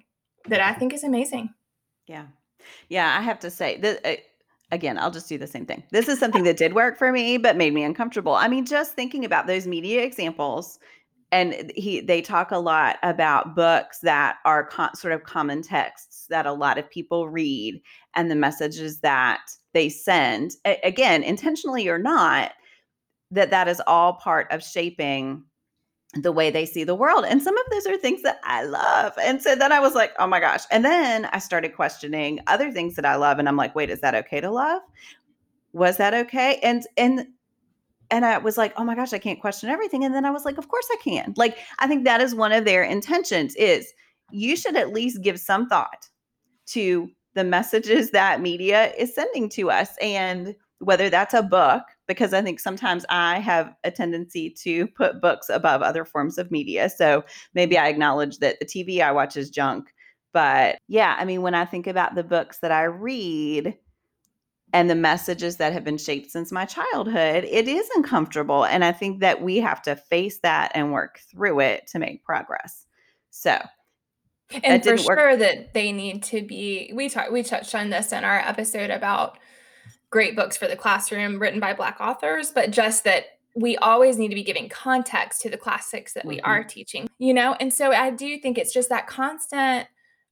that 0.49 0.61
i 0.61 0.73
think 0.73 0.93
is 0.93 1.05
amazing. 1.05 1.51
Yeah. 2.07 2.27
Yeah 2.89 3.17
i 3.19 3.23
have 3.23 3.41
to 3.41 3.51
say 3.51 3.79
that 3.79 4.07
uh, 4.07 4.17
again 4.71 4.99
i'll 4.99 5.11
just 5.11 5.29
do 5.29 5.39
the 5.39 5.47
same 5.47 5.67
thing. 5.67 5.83
This 5.91 6.09
is 6.09 6.19
something 6.19 6.45
that 6.45 6.57
did 6.57 6.75
work 6.75 6.99
for 6.99 7.13
me 7.13 7.39
but 7.39 7.57
made 7.57 7.75
me 7.75 7.83
uncomfortable. 7.83 8.35
I 8.35 8.49
mean 8.49 8.65
just 8.65 8.95
thinking 8.95 9.25
about 9.25 9.47
those 9.47 9.67
media 9.67 10.03
examples 10.03 10.79
and 11.33 11.73
he 11.75 12.01
they 12.01 12.23
talk 12.23 12.51
a 12.51 12.59
lot 12.59 12.99
about 13.03 13.55
books 13.55 13.99
that 14.01 14.37
are 14.45 14.69
co- 14.69 14.95
sort 14.95 15.13
of 15.13 15.25
common 15.25 15.63
texts 15.63 16.16
that 16.29 16.47
a 16.47 16.53
lot 16.53 16.79
of 16.79 16.91
people 16.91 17.29
read 17.29 17.81
and 18.15 18.31
the 18.31 18.35
messages 18.35 19.01
that 19.01 19.41
they 19.73 19.89
send 19.89 20.53
a- 20.65 20.81
again 20.83 21.23
intentionally 21.23 21.89
or 21.89 21.99
not 21.99 22.53
that 23.31 23.51
that 23.51 23.69
is 23.69 23.83
all 23.87 24.15
part 24.15 24.51
of 24.51 24.63
shaping 24.63 25.43
the 26.15 26.33
way 26.33 26.51
they 26.51 26.65
see 26.65 26.85
the 26.85 26.95
world 26.95 27.25
and 27.27 27.43
some 27.43 27.57
of 27.59 27.65
those 27.71 27.87
are 27.87 27.97
things 27.97 28.23
that 28.23 28.39
i 28.45 28.63
love 28.63 29.13
and 29.23 29.43
so 29.43 29.55
then 29.55 29.73
i 29.73 29.81
was 29.81 29.95
like 29.95 30.13
oh 30.19 30.27
my 30.27 30.41
gosh 30.41 30.63
and 30.71 30.85
then 30.85 31.27
i 31.27 31.39
started 31.39 31.75
questioning 31.75 32.41
other 32.47 32.71
things 32.71 32.95
that 32.95 33.05
i 33.05 33.17
love 33.17 33.39
and 33.39 33.49
i'm 33.49 33.57
like 33.57 33.75
wait 33.75 33.91
is 33.91 34.01
that 34.01 34.15
okay 34.15 34.41
to 34.41 34.51
love 34.51 34.81
was 35.73 35.97
that 35.97 36.15
okay 36.15 36.59
and 36.63 36.87
and 36.97 37.27
and 38.11 38.25
I 38.25 38.39
was 38.39 38.57
like, 38.57 38.73
oh 38.77 38.85
my 38.85 38.95
gosh, 38.95 39.13
I 39.13 39.19
can't 39.19 39.41
question 39.41 39.69
everything. 39.69 40.05
And 40.05 40.15
then 40.15 40.25
I 40.25 40.31
was 40.31 40.45
like, 40.45 40.59
of 40.59 40.69
course 40.69 40.87
I 40.93 40.97
can. 41.03 41.35
Like, 41.37 41.59
I 41.79 41.87
think 41.87 42.05
that 42.05 42.21
is 42.21 42.35
one 42.35 42.53
of 42.53 42.65
their 42.65 42.83
intentions 42.83 43.55
is 43.57 43.93
you 44.31 44.57
should 44.57 44.77
at 44.77 44.93
least 44.93 45.23
give 45.23 45.41
some 45.41 45.69
thought 45.69 46.09
to 46.67 47.09
the 47.35 47.45
messages 47.45 48.11
that 48.11 48.41
media 48.41 48.93
is 48.97 49.15
sending 49.15 49.49
to 49.51 49.71
us. 49.71 49.91
And 50.01 50.55
whether 50.79 51.09
that's 51.09 51.35
a 51.35 51.43
book, 51.43 51.83
because 52.07 52.35
I 52.35 52.43
think 52.43 52.61
sometimes 52.61 53.05
I 53.09 53.39
have 53.41 53.75
a 53.85 53.91
tendency 53.91 54.51
to 54.63 54.87
put 54.89 55.21
books 55.21 55.49
above 55.49 55.83
other 55.83 56.05
forms 56.05 56.39
of 56.39 56.51
media. 56.51 56.91
So 56.91 57.25
maybe 57.55 57.79
I 57.79 57.89
acknowledge 57.89 58.39
that 58.39 58.59
the 58.61 58.67
TV 58.67 59.01
I 59.01 59.13
watch 59.13 59.37
is 59.37 59.51
junk. 59.51 59.93
But 60.33 60.79
yeah, 60.89 61.17
I 61.19 61.25
mean, 61.25 61.43
when 61.43 61.55
I 61.55 61.65
think 61.65 61.87
about 61.87 62.15
the 62.15 62.25
books 62.25 62.59
that 62.59 62.73
I 62.73 62.85
read, 62.85 63.79
and 64.73 64.91
the 64.91 64.95
messages 64.95 65.57
that 65.57 65.73
have 65.73 65.85
been 65.85 65.97
shaped 65.97 66.31
since 66.31 66.53
my 66.53 66.65
childhood, 66.65 67.45
it 67.45 67.69
is 67.69 67.89
uncomfortable. 67.95 68.65
And 68.65 68.85
I 68.85 68.93
think 68.93 69.21
that 69.21 69.41
we 69.41 69.59
have 69.59 69.81
to 69.83 69.97
face 69.97 70.41
that 70.41 70.73
and 70.75 70.93
work 70.93 71.21
through 71.31 71.61
it 71.61 71.87
to 71.89 71.99
make 71.99 72.25
progress. 72.25 72.85
So, 73.31 73.59
and 74.65 74.83
for 74.83 74.97
sure 74.97 75.31
work. 75.31 75.39
that 75.41 75.75
they 75.75 75.93
need 75.93 76.23
to 76.25 76.43
be, 76.43 76.91
we 76.95 77.09
talked, 77.09 77.33
we 77.33 77.43
touched 77.43 77.75
on 77.75 77.91
this 77.91 78.13
in 78.13 78.25
our 78.25 78.39
episode 78.39 78.91
about 78.91 79.39
great 80.11 80.37
books 80.37 80.57
for 80.57 80.69
the 80.69 80.77
classroom 80.77 81.39
written 81.39 81.61
by 81.61 81.75
Black 81.75 81.97
authors, 82.01 82.51
but 82.51 82.71
just 82.71 83.05
that 83.05 83.25
we 83.55 83.77
always 83.79 84.19
need 84.19 84.29
to 84.29 84.35
be 84.35 84.45
giving 84.45 84.69
context 84.69 85.41
to 85.41 85.51
the 85.51 85.57
classics 85.57 86.13
that 86.13 86.25
we 86.25 86.37
mm-hmm. 86.37 86.47
are 86.47 86.63
teaching, 86.63 87.09
you 87.19 87.33
know? 87.33 87.57
And 87.59 87.73
so 87.73 87.91
I 87.93 88.11
do 88.11 88.39
think 88.39 88.59
it's 88.59 88.73
just 88.73 88.91
that 88.91 89.07
constant 89.07 89.89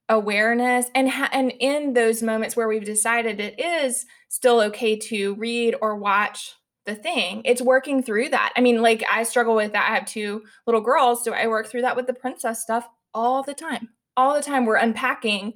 awareness 0.09 0.87
and 0.95 1.11
ha- 1.11 1.31
and 1.33 1.53
in 1.61 1.95
those 1.95 2.23
moments 2.23 2.55
where 2.55 2.69
we've 2.69 2.85
decided 2.85 3.41
it 3.41 3.59
is 3.59 4.05
still 4.29 4.61
okay 4.61 4.97
to 4.97 5.35
read 5.37 5.75
or 5.81 5.97
watch 5.97 6.55
the 6.85 6.95
thing 6.95 7.41
it's 7.47 7.63
working 7.63 8.03
through 8.03 8.29
that 8.29 8.53
i 8.55 8.61
mean 8.61 8.83
like 8.83 9.03
i 9.11 9.23
struggle 9.23 9.55
with 9.55 9.73
that 9.73 9.91
i 9.91 9.95
have 9.95 10.05
two 10.05 10.43
little 10.67 10.83
girls 10.83 11.25
so 11.25 11.33
i 11.33 11.47
work 11.47 11.67
through 11.67 11.81
that 11.81 11.97
with 11.97 12.07
the 12.07 12.13
princess 12.13 12.61
stuff 12.61 12.87
all 13.15 13.43
the 13.43 13.55
time 13.55 13.89
all 14.17 14.35
the 14.35 14.43
time 14.43 14.65
we're 14.65 14.77
unpacking 14.77 15.55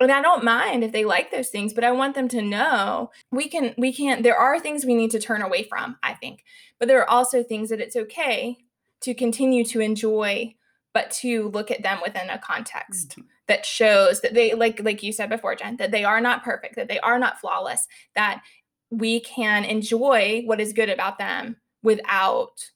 and 0.00 0.12
i 0.12 0.22
don't 0.22 0.44
mind 0.44 0.82
if 0.82 0.92
they 0.92 1.04
like 1.04 1.30
those 1.30 1.48
things 1.48 1.72
but 1.72 1.84
i 1.84 1.92
want 1.92 2.14
them 2.14 2.28
to 2.28 2.42
know 2.42 3.10
we 3.30 3.48
can 3.48 3.74
we 3.76 3.92
can't 3.92 4.22
there 4.22 4.36
are 4.36 4.58
things 4.58 4.84
we 4.84 4.94
need 4.94 5.10
to 5.10 5.20
turn 5.20 5.42
away 5.42 5.62
from 5.62 5.96
i 6.02 6.14
think 6.14 6.44
but 6.78 6.88
there 6.88 7.00
are 7.00 7.10
also 7.10 7.42
things 7.42 7.68
that 7.68 7.80
it's 7.80 7.96
okay 7.96 8.56
to 9.00 9.14
continue 9.14 9.64
to 9.64 9.80
enjoy 9.80 10.54
but 10.92 11.10
to 11.10 11.48
look 11.50 11.70
at 11.70 11.82
them 11.82 12.00
within 12.02 12.28
a 12.30 12.38
context 12.38 13.10
mm-hmm. 13.10 13.22
that 13.46 13.64
shows 13.66 14.20
that 14.20 14.34
they 14.34 14.54
like 14.54 14.82
like 14.82 15.02
you 15.02 15.12
said 15.12 15.28
before 15.28 15.54
jen 15.54 15.76
that 15.76 15.90
they 15.90 16.04
are 16.04 16.20
not 16.20 16.42
perfect 16.42 16.76
that 16.76 16.88
they 16.88 17.00
are 17.00 17.18
not 17.18 17.40
flawless 17.40 17.86
that 18.14 18.42
we 18.90 19.20
can 19.20 19.64
enjoy 19.64 20.42
what 20.46 20.60
is 20.60 20.72
good 20.72 20.88
about 20.88 21.18
them 21.18 21.56
without 21.82 22.70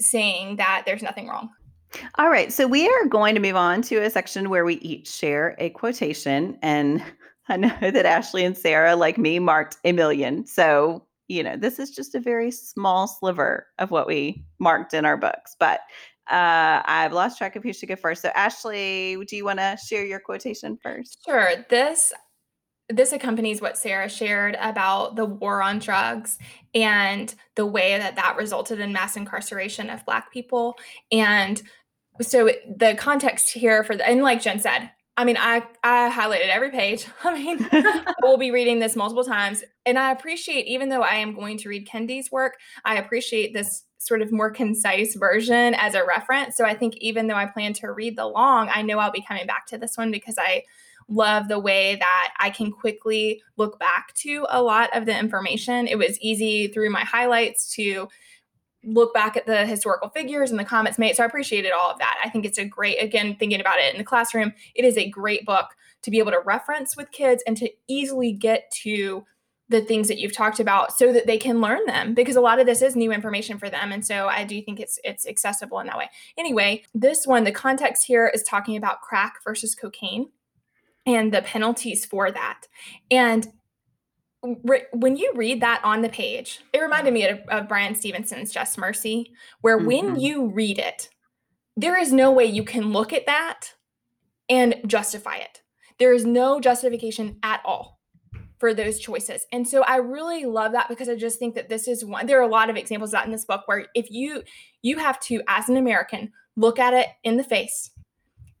saying 0.00 0.56
that 0.56 0.82
there's 0.86 1.02
nothing 1.02 1.26
wrong 1.26 1.50
all 2.16 2.28
right 2.28 2.52
so 2.52 2.66
we 2.66 2.88
are 2.88 3.06
going 3.06 3.34
to 3.34 3.40
move 3.40 3.56
on 3.56 3.82
to 3.82 3.96
a 3.96 4.10
section 4.10 4.50
where 4.50 4.64
we 4.64 4.74
each 4.76 5.08
share 5.08 5.54
a 5.58 5.70
quotation 5.70 6.58
and 6.62 7.02
i 7.48 7.56
know 7.56 7.72
that 7.80 8.06
ashley 8.06 8.44
and 8.44 8.56
sarah 8.56 8.96
like 8.96 9.18
me 9.18 9.38
marked 9.38 9.76
a 9.84 9.92
million 9.92 10.46
so 10.46 11.04
you 11.28 11.42
know 11.42 11.56
this 11.56 11.78
is 11.78 11.90
just 11.90 12.14
a 12.14 12.20
very 12.20 12.50
small 12.50 13.06
sliver 13.06 13.66
of 13.78 13.90
what 13.90 14.06
we 14.06 14.44
marked 14.58 14.94
in 14.94 15.04
our 15.04 15.16
books 15.16 15.56
but 15.58 15.80
uh, 16.28 16.82
I've 16.84 17.12
lost 17.12 17.38
track 17.38 17.54
of 17.54 17.62
who 17.62 17.72
should 17.72 17.88
go 17.88 17.94
first. 17.94 18.22
So, 18.22 18.30
Ashley, 18.34 19.16
do 19.28 19.36
you 19.36 19.44
want 19.44 19.60
to 19.60 19.78
share 19.86 20.04
your 20.04 20.18
quotation 20.18 20.76
first? 20.82 21.22
Sure. 21.24 21.64
This 21.68 22.12
this 22.88 23.12
accompanies 23.12 23.60
what 23.60 23.76
Sarah 23.76 24.08
shared 24.08 24.56
about 24.60 25.16
the 25.16 25.24
war 25.24 25.62
on 25.62 25.78
drugs 25.78 26.38
and 26.74 27.34
the 27.56 27.66
way 27.66 27.98
that 27.98 28.16
that 28.16 28.36
resulted 28.36 28.78
in 28.80 28.92
mass 28.92 29.16
incarceration 29.16 29.90
of 29.90 30.04
Black 30.06 30.32
people. 30.32 30.76
And 31.10 31.60
so, 32.20 32.50
the 32.66 32.94
context 32.98 33.50
here 33.50 33.84
for 33.84 33.96
the 33.96 34.06
and 34.08 34.22
like 34.22 34.40
Jen 34.40 34.60
said, 34.60 34.90
I 35.16 35.24
mean, 35.24 35.36
I 35.38 35.62
I 35.82 36.10
highlighted 36.10 36.48
every 36.48 36.70
page. 36.70 37.06
I 37.24 37.34
mean, 37.34 37.68
we'll 38.22 38.38
be 38.38 38.50
reading 38.50 38.78
this 38.78 38.96
multiple 38.96 39.24
times, 39.24 39.64
and 39.84 39.98
I 39.98 40.12
appreciate, 40.12 40.66
even 40.66 40.88
though 40.88 41.02
I 41.02 41.16
am 41.16 41.34
going 41.34 41.58
to 41.58 41.68
read 41.68 41.88
Kendi's 41.88 42.30
work, 42.30 42.54
I 42.84 42.96
appreciate 42.96 43.52
this 43.52 43.84
sort 43.98 44.22
of 44.22 44.30
more 44.30 44.50
concise 44.50 45.16
version 45.16 45.74
as 45.74 45.94
a 45.94 46.04
reference. 46.04 46.56
So 46.56 46.64
I 46.64 46.74
think 46.74 46.96
even 46.98 47.26
though 47.26 47.34
I 47.34 47.46
plan 47.46 47.72
to 47.74 47.90
read 47.90 48.16
the 48.16 48.26
long, 48.26 48.70
I 48.72 48.82
know 48.82 48.98
I'll 48.98 49.10
be 49.10 49.24
coming 49.26 49.46
back 49.46 49.66
to 49.68 49.78
this 49.78 49.96
one 49.96 50.10
because 50.10 50.36
I 50.38 50.62
love 51.08 51.48
the 51.48 51.58
way 51.58 51.96
that 51.96 52.34
I 52.38 52.50
can 52.50 52.70
quickly 52.70 53.42
look 53.56 53.78
back 53.78 54.12
to 54.14 54.46
a 54.50 54.62
lot 54.62 54.94
of 54.96 55.06
the 55.06 55.16
information. 55.16 55.86
It 55.86 55.98
was 55.98 56.20
easy 56.20 56.68
through 56.68 56.90
my 56.90 57.04
highlights 57.04 57.72
to 57.74 58.08
look 58.84 59.12
back 59.12 59.36
at 59.36 59.46
the 59.46 59.66
historical 59.66 60.08
figures 60.10 60.50
and 60.50 60.58
the 60.58 60.64
comments 60.64 60.98
made. 60.98 61.16
So 61.16 61.22
I 61.22 61.26
appreciated 61.26 61.72
all 61.72 61.90
of 61.90 61.98
that. 61.98 62.18
I 62.24 62.28
think 62.28 62.44
it's 62.44 62.58
a 62.58 62.64
great, 62.64 63.02
again, 63.02 63.36
thinking 63.36 63.60
about 63.60 63.78
it 63.78 63.92
in 63.92 63.98
the 63.98 64.04
classroom, 64.04 64.52
it 64.74 64.84
is 64.84 64.96
a 64.96 65.08
great 65.08 65.44
book 65.44 65.66
to 66.02 66.10
be 66.10 66.18
able 66.18 66.32
to 66.32 66.40
reference 66.44 66.96
with 66.96 67.10
kids 67.10 67.42
and 67.46 67.56
to 67.56 67.70
easily 67.88 68.32
get 68.32 68.70
to 68.82 69.24
the 69.68 69.80
things 69.80 70.06
that 70.06 70.18
you've 70.18 70.34
talked 70.34 70.60
about 70.60 70.96
so 70.96 71.12
that 71.12 71.26
they 71.26 71.38
can 71.38 71.60
learn 71.60 71.84
them 71.86 72.14
because 72.14 72.36
a 72.36 72.40
lot 72.40 72.60
of 72.60 72.66
this 72.66 72.82
is 72.82 72.94
new 72.94 73.10
information 73.10 73.58
for 73.58 73.68
them 73.68 73.90
and 73.90 74.06
so 74.06 74.28
i 74.28 74.44
do 74.44 74.62
think 74.62 74.78
it's 74.78 74.98
it's 75.02 75.26
accessible 75.26 75.80
in 75.80 75.88
that 75.88 75.98
way 75.98 76.08
anyway 76.38 76.80
this 76.94 77.26
one 77.26 77.42
the 77.42 77.50
context 77.50 78.06
here 78.06 78.30
is 78.32 78.44
talking 78.44 78.76
about 78.76 79.00
crack 79.00 79.38
versus 79.42 79.74
cocaine 79.74 80.28
and 81.06 81.32
the 81.32 81.42
penalties 81.42 82.04
for 82.04 82.30
that 82.30 82.66
and 83.10 83.48
re- 84.64 84.86
when 84.92 85.16
you 85.16 85.32
read 85.34 85.60
that 85.60 85.80
on 85.84 86.02
the 86.02 86.08
page 86.08 86.60
it 86.72 86.80
reminded 86.80 87.12
me 87.12 87.26
of, 87.26 87.38
of 87.48 87.68
bryan 87.68 87.94
stevenson's 87.94 88.52
just 88.52 88.78
mercy 88.78 89.32
where 89.60 89.78
mm-hmm. 89.78 89.86
when 89.86 90.20
you 90.20 90.46
read 90.48 90.78
it 90.78 91.08
there 91.76 91.98
is 91.98 92.12
no 92.12 92.30
way 92.30 92.44
you 92.44 92.64
can 92.64 92.92
look 92.92 93.12
at 93.12 93.26
that 93.26 93.72
and 94.48 94.76
justify 94.86 95.36
it 95.36 95.62
there 95.98 96.12
is 96.12 96.24
no 96.24 96.60
justification 96.60 97.38
at 97.42 97.60
all 97.64 97.96
for 98.58 98.72
those 98.72 98.98
choices. 98.98 99.46
And 99.52 99.66
so 99.66 99.82
I 99.82 99.96
really 99.96 100.44
love 100.44 100.72
that 100.72 100.88
because 100.88 101.08
I 101.08 101.14
just 101.14 101.38
think 101.38 101.54
that 101.54 101.68
this 101.68 101.88
is 101.88 102.04
one 102.04 102.26
there 102.26 102.38
are 102.38 102.44
a 102.44 102.48
lot 102.48 102.70
of 102.70 102.76
examples 102.76 103.10
of 103.10 103.12
that 103.12 103.26
in 103.26 103.32
this 103.32 103.44
book 103.44 103.62
where 103.66 103.86
if 103.94 104.10
you 104.10 104.42
you 104.82 104.98
have 104.98 105.20
to 105.20 105.42
as 105.48 105.68
an 105.68 105.76
American 105.76 106.32
look 106.56 106.78
at 106.78 106.94
it 106.94 107.08
in 107.24 107.36
the 107.36 107.44
face. 107.44 107.90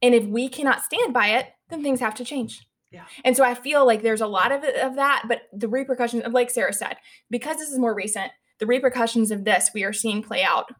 And 0.02 0.14
if 0.14 0.24
we 0.26 0.48
cannot 0.48 0.82
stand 0.82 1.14
by 1.14 1.28
it, 1.28 1.46
then 1.68 1.82
things 1.82 2.00
have 2.00 2.14
to 2.16 2.24
change. 2.24 2.66
Yeah. 2.92 3.04
And 3.24 3.36
so 3.36 3.44
I 3.44 3.54
feel 3.54 3.84
like 3.84 4.02
there's 4.02 4.20
a 4.20 4.26
lot 4.26 4.52
of 4.52 4.64
of 4.64 4.96
that, 4.96 5.24
but 5.28 5.42
the 5.52 5.68
repercussions 5.68 6.24
like 6.30 6.50
Sarah 6.50 6.72
said, 6.72 6.96
because 7.30 7.56
this 7.56 7.70
is 7.70 7.78
more 7.78 7.94
recent, 7.94 8.32
the 8.58 8.66
repercussions 8.66 9.30
of 9.30 9.44
this 9.44 9.70
we 9.74 9.84
are 9.84 9.92
seeing 9.92 10.22
play 10.22 10.42
out 10.42 10.70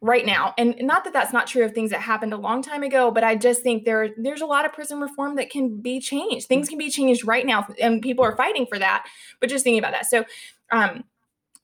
right 0.00 0.26
now 0.26 0.52
and 0.58 0.76
not 0.80 1.02
that 1.04 1.12
that's 1.12 1.32
not 1.32 1.46
true 1.46 1.64
of 1.64 1.72
things 1.72 1.90
that 1.90 2.00
happened 2.00 2.32
a 2.32 2.36
long 2.36 2.62
time 2.62 2.82
ago 2.82 3.10
but 3.10 3.24
i 3.24 3.34
just 3.34 3.62
think 3.62 3.84
there 3.84 4.10
there's 4.18 4.42
a 4.42 4.46
lot 4.46 4.66
of 4.66 4.72
prison 4.72 5.00
reform 5.00 5.34
that 5.36 5.50
can 5.50 5.80
be 5.80 5.98
changed 5.98 6.46
things 6.46 6.68
can 6.68 6.78
be 6.78 6.90
changed 6.90 7.26
right 7.26 7.46
now 7.46 7.66
and 7.80 8.02
people 8.02 8.24
are 8.24 8.36
fighting 8.36 8.66
for 8.66 8.78
that 8.78 9.06
but 9.40 9.48
just 9.48 9.64
thinking 9.64 9.78
about 9.78 9.92
that 9.92 10.06
so 10.06 10.24
um 10.70 11.04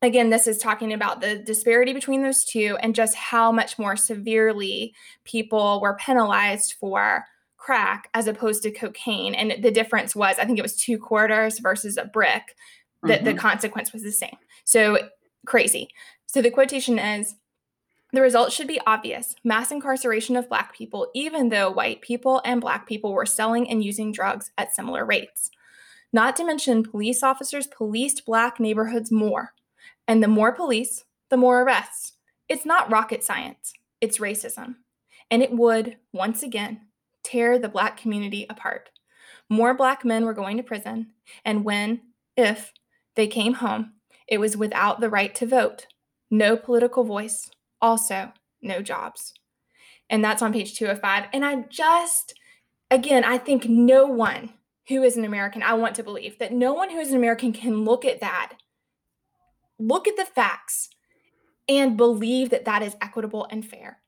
again 0.01 0.31
this 0.31 0.47
is 0.47 0.59
talking 0.59 0.93
about 0.93 1.21
the 1.21 1.37
disparity 1.39 1.93
between 1.93 2.23
those 2.23 2.45
two 2.45 2.79
and 2.83 2.95
just 2.95 3.15
how 3.15 3.53
much 3.53 3.79
more 3.79 3.95
severely 3.95 4.95
people 5.25 5.81
were 5.81 5.97
penalized 5.97 6.75
for 6.81 7.27
crack 7.61 8.09
as 8.15 8.27
opposed 8.27 8.63
to 8.63 8.71
cocaine 8.71 9.35
and 9.35 9.63
the 9.63 9.71
difference 9.71 10.17
was 10.17 10.37
i 10.39 10.45
think 10.45 10.59
it 10.59 10.63
was 10.63 10.77
two 10.77 10.99
quarters 10.99 11.59
versus 11.59 11.97
a 11.97 12.05
brick 12.05 12.57
that 13.03 13.19
mm-hmm. 13.21 13.27
the 13.27 13.35
consequence 13.35 13.93
was 13.93 14.03
the 14.03 14.13
same 14.13 14.37
so 14.65 14.99
crazy 15.47 15.89
so 16.27 16.41
the 16.41 16.51
quotation 16.51 16.99
is 16.99 17.35
the 18.13 18.21
result 18.21 18.53
should 18.53 18.67
be 18.67 18.81
obvious 18.87 19.37
mass 19.45 19.71
incarceration 19.71 20.37
of 20.37 20.49
Black 20.49 20.75
people, 20.75 21.09
even 21.15 21.49
though 21.49 21.71
white 21.71 22.01
people 22.01 22.43
and 22.45 22.61
Black 22.61 22.87
people 22.87 23.13
were 23.13 23.27
selling 23.27 23.71
and 23.71 23.85
using 23.85 24.11
drugs 24.11 24.51
at 24.59 24.75
similar 24.75 25.05
rates. 25.05 25.51
Not 26.13 26.35
to 26.37 26.45
mention, 26.45 26.83
police 26.83 27.23
officers 27.23 27.69
policed 27.69 28.27
black 28.27 28.59
neighborhoods 28.59 29.13
more. 29.13 29.55
And 30.09 30.23
the 30.23 30.29
more 30.29 30.53
police, 30.53 31.05
the 31.29 31.37
more 31.37 31.63
arrests. 31.63 32.15
It's 32.49 32.67
not 32.67 32.91
rocket 32.91 33.23
science, 33.23 33.73
it's 34.01 34.19
racism. 34.19 34.77
And 35.31 35.43
it 35.43 35.53
would, 35.53 35.97
once 36.13 36.43
again, 36.43 36.81
tear 37.23 37.59
the 37.59 37.69
black 37.69 37.97
community 37.97 38.47
apart. 38.49 38.91
More 39.49 39.75
black 39.75 40.05
men 40.05 40.25
were 40.25 40.35
going 40.35 40.57
to 40.57 40.63
prison, 40.63 41.09
and 41.45 41.65
when, 41.65 42.03
if, 42.37 42.73
they 43.17 43.27
came 43.27 43.55
home, 43.55 43.95
it 44.29 44.39
was 44.39 44.57
without 44.57 45.01
the 45.01 45.11
right 45.11 45.35
to 45.35 45.47
vote, 45.47 45.87
no 46.31 46.57
political 46.57 47.05
voice, 47.05 47.51
also 47.83 48.33
no 48.63 48.81
jobs. 48.81 49.35
And 50.09 50.25
that's 50.25 50.43
on 50.43 50.53
page 50.53 50.75
205. 50.77 51.27
And 51.33 51.45
I 51.45 51.65
just, 51.69 52.35
again, 52.91 53.25
I 53.25 53.39
think 53.39 53.69
no 53.69 54.07
one 54.07 54.55
who 54.89 55.03
is 55.03 55.17
an 55.17 55.25
American, 55.25 55.63
I 55.63 55.75
want 55.75 55.95
to 55.97 56.03
believe 56.03 56.39
that 56.39 56.53
no 56.53 56.73
one 56.73 56.91
who 56.91 56.99
is 56.99 57.11
an 57.11 57.17
American 57.17 57.53
can 57.53 57.85
look 57.85 58.05
at 58.05 58.21
that, 58.21 58.55
look 59.79 60.09
at 60.09 60.17
the 60.17 60.25
facts, 60.25 60.91
and 61.69 61.97
believe 61.97 62.51
that 62.51 62.65
that 62.65 62.83
is 62.83 62.97
equitable 63.01 63.47
and 63.51 63.65
fair. 63.65 64.00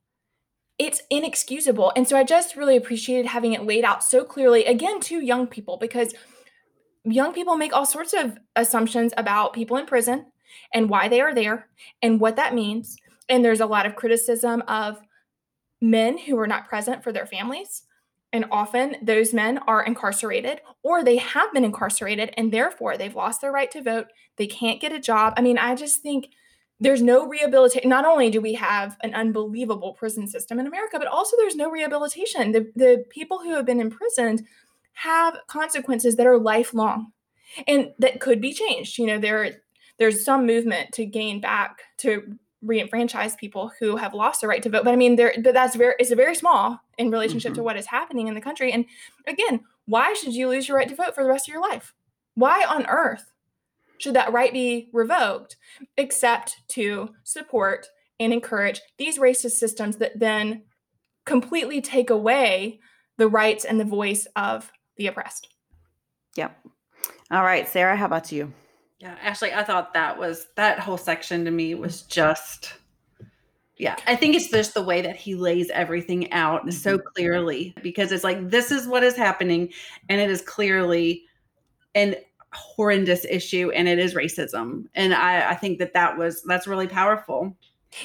It's 0.78 1.02
inexcusable. 1.10 1.92
And 1.94 2.08
so 2.08 2.16
I 2.16 2.24
just 2.24 2.56
really 2.56 2.76
appreciated 2.76 3.26
having 3.26 3.52
it 3.52 3.64
laid 3.64 3.84
out 3.84 4.02
so 4.02 4.24
clearly, 4.24 4.64
again, 4.64 5.00
to 5.00 5.20
young 5.20 5.46
people, 5.46 5.76
because 5.76 6.14
young 7.04 7.32
people 7.32 7.56
make 7.56 7.72
all 7.72 7.86
sorts 7.86 8.12
of 8.12 8.38
assumptions 8.56 9.12
about 9.16 9.52
people 9.52 9.76
in 9.76 9.86
prison 9.86 10.26
and 10.74 10.88
why 10.88 11.08
they 11.08 11.20
are 11.20 11.34
there 11.34 11.68
and 12.00 12.20
what 12.20 12.36
that 12.36 12.54
means. 12.54 12.96
And 13.28 13.44
there's 13.44 13.60
a 13.60 13.66
lot 13.66 13.86
of 13.86 13.96
criticism 13.96 14.62
of 14.68 15.00
men 15.80 16.18
who 16.18 16.38
are 16.38 16.46
not 16.46 16.68
present 16.68 17.02
for 17.02 17.12
their 17.12 17.26
families. 17.26 17.82
And 18.32 18.46
often 18.50 18.96
those 19.02 19.34
men 19.34 19.58
are 19.66 19.82
incarcerated 19.82 20.60
or 20.82 21.04
they 21.04 21.18
have 21.18 21.52
been 21.52 21.64
incarcerated 21.64 22.32
and 22.36 22.50
therefore 22.50 22.96
they've 22.96 23.14
lost 23.14 23.42
their 23.42 23.52
right 23.52 23.70
to 23.72 23.82
vote. 23.82 24.06
They 24.36 24.46
can't 24.46 24.80
get 24.80 24.92
a 24.92 25.00
job. 25.00 25.34
I 25.36 25.42
mean, 25.42 25.58
I 25.58 25.74
just 25.74 26.00
think 26.00 26.30
there's 26.82 27.00
no 27.00 27.28
rehabilitation. 27.28 27.88
Not 27.88 28.04
only 28.04 28.28
do 28.28 28.40
we 28.40 28.54
have 28.54 28.96
an 29.02 29.14
unbelievable 29.14 29.92
prison 29.92 30.26
system 30.26 30.58
in 30.58 30.66
America, 30.66 30.98
but 30.98 31.06
also 31.06 31.36
there's 31.36 31.54
no 31.54 31.70
rehabilitation. 31.70 32.50
The, 32.50 32.72
the 32.74 33.04
people 33.08 33.38
who 33.38 33.54
have 33.54 33.64
been 33.64 33.80
imprisoned 33.80 34.44
have 34.94 35.38
consequences 35.46 36.16
that 36.16 36.26
are 36.26 36.38
lifelong 36.38 37.12
and 37.68 37.92
that 38.00 38.20
could 38.20 38.40
be 38.40 38.52
changed. 38.52 38.98
You 38.98 39.06
know, 39.06 39.18
there 39.18 39.62
there's 39.98 40.24
some 40.24 40.44
movement 40.44 40.90
to 40.94 41.06
gain 41.06 41.40
back 41.40 41.82
to 41.98 42.36
re-enfranchise 42.62 43.36
people 43.36 43.70
who 43.78 43.96
have 43.96 44.14
lost 44.14 44.40
the 44.40 44.48
right 44.48 44.62
to 44.62 44.68
vote. 44.68 44.84
But 44.84 44.92
I 44.92 44.96
mean, 44.96 45.14
there 45.14 45.34
but 45.38 45.54
that's 45.54 45.76
very 45.76 45.94
it's 46.00 46.10
a 46.10 46.16
very 46.16 46.34
small 46.34 46.80
in 46.98 47.12
relationship 47.12 47.52
mm-hmm. 47.52 47.60
to 47.60 47.62
what 47.62 47.76
is 47.76 47.86
happening 47.86 48.26
in 48.26 48.34
the 48.34 48.40
country. 48.40 48.72
And 48.72 48.86
again, 49.28 49.60
why 49.86 50.14
should 50.14 50.34
you 50.34 50.48
lose 50.48 50.66
your 50.66 50.78
right 50.78 50.88
to 50.88 50.96
vote 50.96 51.14
for 51.14 51.22
the 51.22 51.30
rest 51.30 51.48
of 51.48 51.52
your 51.52 51.62
life? 51.62 51.94
Why 52.34 52.64
on 52.64 52.86
earth 52.86 53.32
should 54.02 54.14
that 54.14 54.32
right 54.32 54.52
be 54.52 54.88
revoked 54.92 55.56
except 55.96 56.56
to 56.68 57.10
support 57.22 57.86
and 58.18 58.32
encourage 58.32 58.80
these 58.98 59.18
racist 59.18 59.52
systems 59.52 59.96
that 59.98 60.18
then 60.18 60.62
completely 61.24 61.80
take 61.80 62.10
away 62.10 62.80
the 63.16 63.28
rights 63.28 63.64
and 63.64 63.78
the 63.78 63.84
voice 63.84 64.26
of 64.34 64.72
the 64.96 65.06
oppressed. 65.06 65.48
Yep. 66.36 66.58
All 67.30 67.44
right, 67.44 67.68
Sarah, 67.68 67.96
how 67.96 68.06
about 68.06 68.32
you? 68.32 68.52
Yeah, 68.98 69.16
Ashley, 69.22 69.52
I 69.52 69.62
thought 69.62 69.94
that 69.94 70.18
was 70.18 70.46
that 70.56 70.80
whole 70.80 70.98
section 70.98 71.44
to 71.44 71.50
me 71.50 71.74
was 71.74 72.02
just 72.02 72.74
yeah, 73.78 73.96
I 74.06 74.14
think 74.14 74.36
it's 74.36 74.48
just 74.48 74.74
the 74.74 74.82
way 74.82 75.02
that 75.02 75.16
he 75.16 75.34
lays 75.34 75.70
everything 75.70 76.30
out 76.32 76.72
so 76.72 76.98
mm-hmm. 76.98 77.06
clearly 77.14 77.74
because 77.82 78.12
it's 78.12 78.22
like 78.22 78.50
this 78.50 78.70
is 78.70 78.86
what 78.86 79.02
is 79.02 79.16
happening 79.16 79.70
and 80.08 80.20
it 80.20 80.30
is 80.30 80.40
clearly 80.40 81.24
an 81.94 82.14
horrendous 82.52 83.24
issue 83.24 83.70
and 83.70 83.88
it 83.88 83.98
is 83.98 84.14
racism. 84.14 84.84
And 84.94 85.14
I 85.14 85.50
I 85.50 85.54
think 85.54 85.78
that 85.78 85.94
that 85.94 86.16
was 86.16 86.42
that's 86.42 86.66
really 86.66 86.88
powerful. 86.88 87.56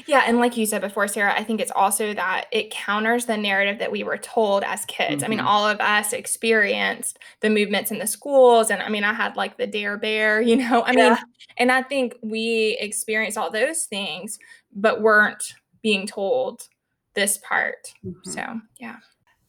Yeah, 0.05 0.23
and 0.27 0.37
like 0.37 0.57
you 0.57 0.65
said 0.65 0.81
before, 0.81 1.07
Sarah, 1.07 1.33
I 1.33 1.43
think 1.43 1.61
it's 1.61 1.71
also 1.71 2.13
that 2.13 2.47
it 2.51 2.71
counters 2.71 3.25
the 3.25 3.37
narrative 3.37 3.79
that 3.79 3.91
we 3.91 4.03
were 4.03 4.17
told 4.17 4.63
as 4.63 4.83
kids. 4.85 5.17
Mm-hmm. 5.17 5.25
I 5.25 5.27
mean, 5.29 5.39
mm-hmm. 5.39 5.47
all 5.47 5.65
of 5.65 5.79
us 5.79 6.11
experienced 6.11 7.19
the 7.39 7.49
movements 7.49 7.89
in 7.91 7.99
the 7.99 8.07
schools, 8.07 8.69
and 8.69 8.81
I 8.81 8.89
mean, 8.89 9.05
I 9.05 9.13
had 9.13 9.37
like 9.37 9.57
the 9.57 9.67
Dare 9.67 9.97
Bear, 9.97 10.41
you 10.49 10.57
know. 10.57 10.81
I 10.81 10.91
yeah. 10.91 11.09
mean, 11.09 11.17
and 11.57 11.71
I 11.71 11.83
think 11.83 12.15
we 12.21 12.77
experienced 12.81 13.37
all 13.37 13.49
those 13.49 13.85
things, 13.85 14.39
but 14.75 15.01
weren't 15.01 15.53
being 15.81 16.05
told 16.05 16.67
this 17.15 17.37
part. 17.37 17.93
Mm-hmm. 18.05 18.29
So, 18.29 18.61
yeah. 18.79 18.97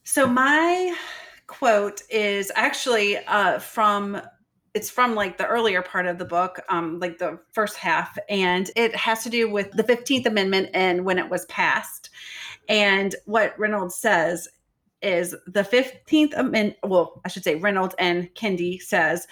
So 0.03 0.25
my 0.25 0.95
quote 1.47 2.01
is 2.09 2.51
actually 2.55 3.17
uh, 3.17 3.59
from 3.59 4.21
it's 4.73 4.89
from 4.89 5.15
like 5.15 5.37
the 5.37 5.47
earlier 5.47 5.81
part 5.81 6.05
of 6.05 6.17
the 6.17 6.25
book, 6.25 6.59
um, 6.69 6.99
like 6.99 7.17
the 7.17 7.39
first 7.51 7.77
half, 7.77 8.17
and 8.29 8.69
it 8.75 8.95
has 8.95 9.23
to 9.23 9.29
do 9.29 9.49
with 9.49 9.71
the 9.71 9.83
15th 9.83 10.25
Amendment 10.25 10.69
and 10.73 11.05
when 11.05 11.17
it 11.17 11.29
was 11.29 11.45
passed. 11.45 12.09
And 12.67 13.15
what 13.25 13.57
Reynolds 13.57 13.95
says 13.95 14.47
is 15.01 15.35
the 15.47 15.63
15th 15.63 16.37
Amendment, 16.37 16.75
well, 16.83 17.21
I 17.25 17.29
should 17.29 17.43
say 17.43 17.55
Reynolds 17.55 17.95
and 17.97 18.33
Kendi 18.35 18.81
says, 18.81 19.27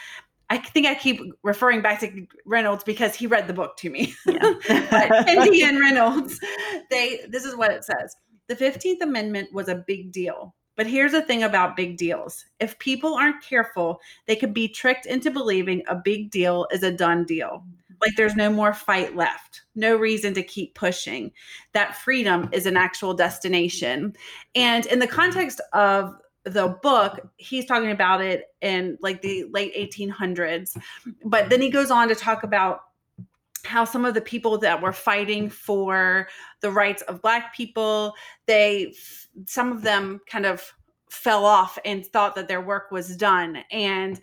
I 0.50 0.58
think 0.58 0.88
I 0.88 0.96
keep 0.96 1.22
referring 1.44 1.82
back 1.82 2.00
to 2.00 2.26
Reynolds 2.46 2.84
because 2.84 3.16
he 3.16 3.28
read 3.28 3.48
the 3.48 3.54
book 3.54 3.78
to 3.78 3.90
me. 3.90 4.16
Yeah. 4.26 4.54
but 4.90 5.28
Kendi 5.28 5.64
and 5.64 5.80
Reynolds, 5.80 6.40
they 6.90 7.26
this 7.30 7.44
is 7.44 7.56
what 7.56 7.72
it 7.72 7.84
says. 7.84 8.16
The 8.48 8.56
15th 8.56 9.02
Amendment 9.02 9.54
was 9.54 9.68
a 9.68 9.76
big 9.76 10.12
deal. 10.12 10.56
But 10.78 10.88
here's 10.88 11.12
the 11.12 11.24
thing 11.24 11.44
about 11.44 11.76
big 11.76 11.98
deals 11.98 12.46
if 12.62 12.80
people 12.80 13.16
aren't 13.16 13.44
careful, 13.44 14.00
they 14.28 14.38
could 14.38 14.54
be 14.54 14.70
tricked 14.70 15.06
into 15.06 15.32
believing 15.32 15.84
a 15.88 15.96
big 15.96 16.32
deal 16.32 16.68
is 16.72 16.84
a 16.84 16.92
done 16.92 17.26
deal. 17.26 17.66
Like 18.00 18.16
there's 18.16 18.36
no 18.36 18.52
more 18.52 18.74
fight 18.74 19.16
left, 19.16 19.64
no 19.76 19.98
reason 19.98 20.36
to 20.36 20.44
keep 20.44 20.76
pushing. 20.76 21.32
That 21.74 21.98
freedom 21.98 22.48
is 22.52 22.68
an 22.68 22.78
actual 22.78 23.16
destination. 23.16 24.16
And 24.54 24.86
in 24.86 25.00
the 25.00 25.08
context 25.08 25.60
of 25.74 26.16
the 26.44 26.78
book, 26.84 27.28
he's 27.38 27.66
talking 27.66 27.90
about 27.92 28.22
it 28.22 28.46
in 28.62 29.00
like 29.02 29.24
the 29.24 29.46
late 29.52 29.76
1800s. 29.76 30.78
But 31.26 31.50
then 31.50 31.60
he 31.60 31.72
goes 31.72 31.90
on 31.90 32.08
to 32.10 32.16
talk 32.16 32.44
about 32.44 32.82
how 33.68 33.86
some 33.86 34.06
of 34.06 34.14
the 34.14 34.22
people 34.22 34.58
that 34.58 34.82
were 34.82 34.94
fighting 34.94 35.50
for 35.50 36.28
the 36.62 36.72
rights 36.72 37.02
of 37.04 37.22
black 37.22 37.56
people 37.56 38.14
they 38.46 38.94
some 39.46 39.72
of 39.72 39.84
them 39.84 40.20
kind 40.28 40.46
of 40.46 40.74
fell 41.10 41.46
off 41.46 41.78
and 41.86 42.06
thought 42.08 42.36
that 42.36 42.48
their 42.48 42.62
work 42.62 42.92
was 42.92 43.16
done. 43.16 43.64
And 43.72 44.20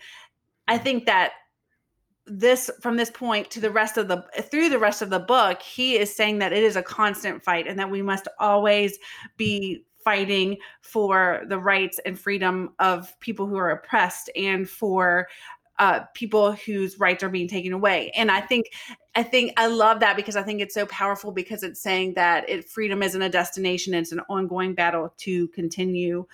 i 0.66 0.78
think 0.78 1.07
that 1.07 1.32
this 2.26 2.70
from 2.80 2.97
this 2.97 3.11
point 3.11 3.51
to 3.51 3.61
the 3.61 3.70
rest 3.70 3.99
of 3.99 4.09
the 4.09 4.24
through 4.51 4.70
the 4.70 4.78
rest 4.78 5.03
of 5.03 5.11
the 5.11 5.18
book 5.18 5.61
he 5.61 5.97
is 5.97 6.14
saying 6.14 6.38
that 6.38 6.55
it 6.55 6.64
is 6.64 6.76
a 6.76 6.82
constant 6.82 7.42
fight 7.42 7.66
and 7.66 7.78
that 7.78 7.90
we 7.90 8.01
must 8.01 8.28
always 8.38 8.99
be 9.36 9.84
fighting 10.03 10.57
for 10.80 11.42
the 11.49 11.59
rights 11.59 12.01
and 12.07 12.18
freedom 12.18 12.74
of 12.78 13.18
people 13.20 13.47
who 13.47 13.57
are 13.57 13.70
oppressed 13.70 14.30
and 14.36 14.68
for 14.68 15.26
uh, 15.79 16.01
people 16.14 16.53
whose 16.53 16.99
rights 16.99 17.22
are 17.22 17.29
being 17.29 17.49
taken 17.49 17.72
away. 17.72 18.12
And 18.16 18.31
I 18.31 18.41
think, 18.41 18.66
I 19.14 19.22
think 19.22 19.53
I 19.57 19.66
love 19.66 20.01
that 20.01 20.16
because 20.16 20.37
I 20.37 20.43
think 20.43 20.61
it's 20.61 20.75
so 20.75 20.87
powerful 20.87 21.33
because 21.33 21.62
it's 21.62 21.81
saying 21.81 22.14
that 22.14 22.49
it, 22.49 22.68
freedom 22.68 23.03
isn't 23.03 23.20
a 23.20 23.29
destination; 23.29 23.95
it's 23.95 24.12
an 24.12 24.20
ongoing 24.29 24.75
battle 24.75 25.14
to 25.18 25.49
continue 25.49 26.27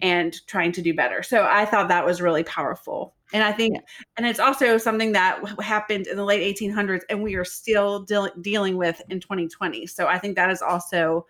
and 0.00 0.34
trying 0.46 0.72
to 0.72 0.82
do 0.82 0.94
better. 0.94 1.22
So 1.22 1.46
I 1.48 1.64
thought 1.64 1.88
that 1.88 2.04
was 2.04 2.20
really 2.20 2.42
powerful. 2.44 3.14
And 3.32 3.42
I 3.42 3.52
think, 3.52 3.78
and 4.16 4.26
it's 4.26 4.40
also 4.40 4.76
something 4.76 5.12
that 5.12 5.42
happened 5.60 6.06
in 6.06 6.16
the 6.16 6.24
late 6.24 6.56
1800s, 6.56 7.02
and 7.08 7.22
we 7.22 7.34
are 7.34 7.44
still 7.44 8.04
de- 8.04 8.32
dealing 8.40 8.76
with 8.76 9.00
in 9.08 9.20
2020. 9.20 9.86
So 9.86 10.06
I 10.06 10.18
think 10.18 10.36
that 10.36 10.50
is 10.50 10.60
also, 10.60 11.26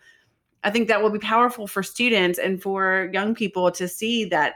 I 0.65 0.71
think 0.71 0.89
that 0.89 1.03
will 1.03 1.11
be 1.11 1.19
powerful 1.19 1.67
for 1.67 1.83
students 1.83 2.39
and 2.39 2.61
for 2.61 3.11
young 3.13 3.35
people 3.35 3.71
to 3.73 3.87
see 3.87 4.25
that 4.27 4.55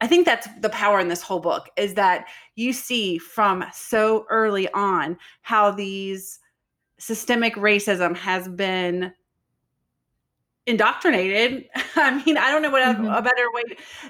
I 0.00 0.06
think 0.06 0.26
that's 0.26 0.48
the 0.60 0.68
power 0.68 1.00
in 1.00 1.08
this 1.08 1.22
whole 1.22 1.40
book 1.40 1.70
is 1.76 1.94
that 1.94 2.26
you 2.54 2.72
see 2.72 3.18
from 3.18 3.64
so 3.72 4.26
early 4.28 4.68
on 4.72 5.16
how 5.42 5.70
these 5.70 6.38
systemic 6.98 7.54
racism 7.54 8.16
has 8.16 8.48
been 8.48 9.12
indoctrinated. 10.66 11.68
I 11.96 12.22
mean, 12.24 12.36
I 12.36 12.50
don't 12.50 12.62
know 12.62 12.70
what 12.70 12.82
mm-hmm. 12.82 13.06
a, 13.06 13.18
a 13.18 13.22
better 13.22 13.50
way 13.52 13.62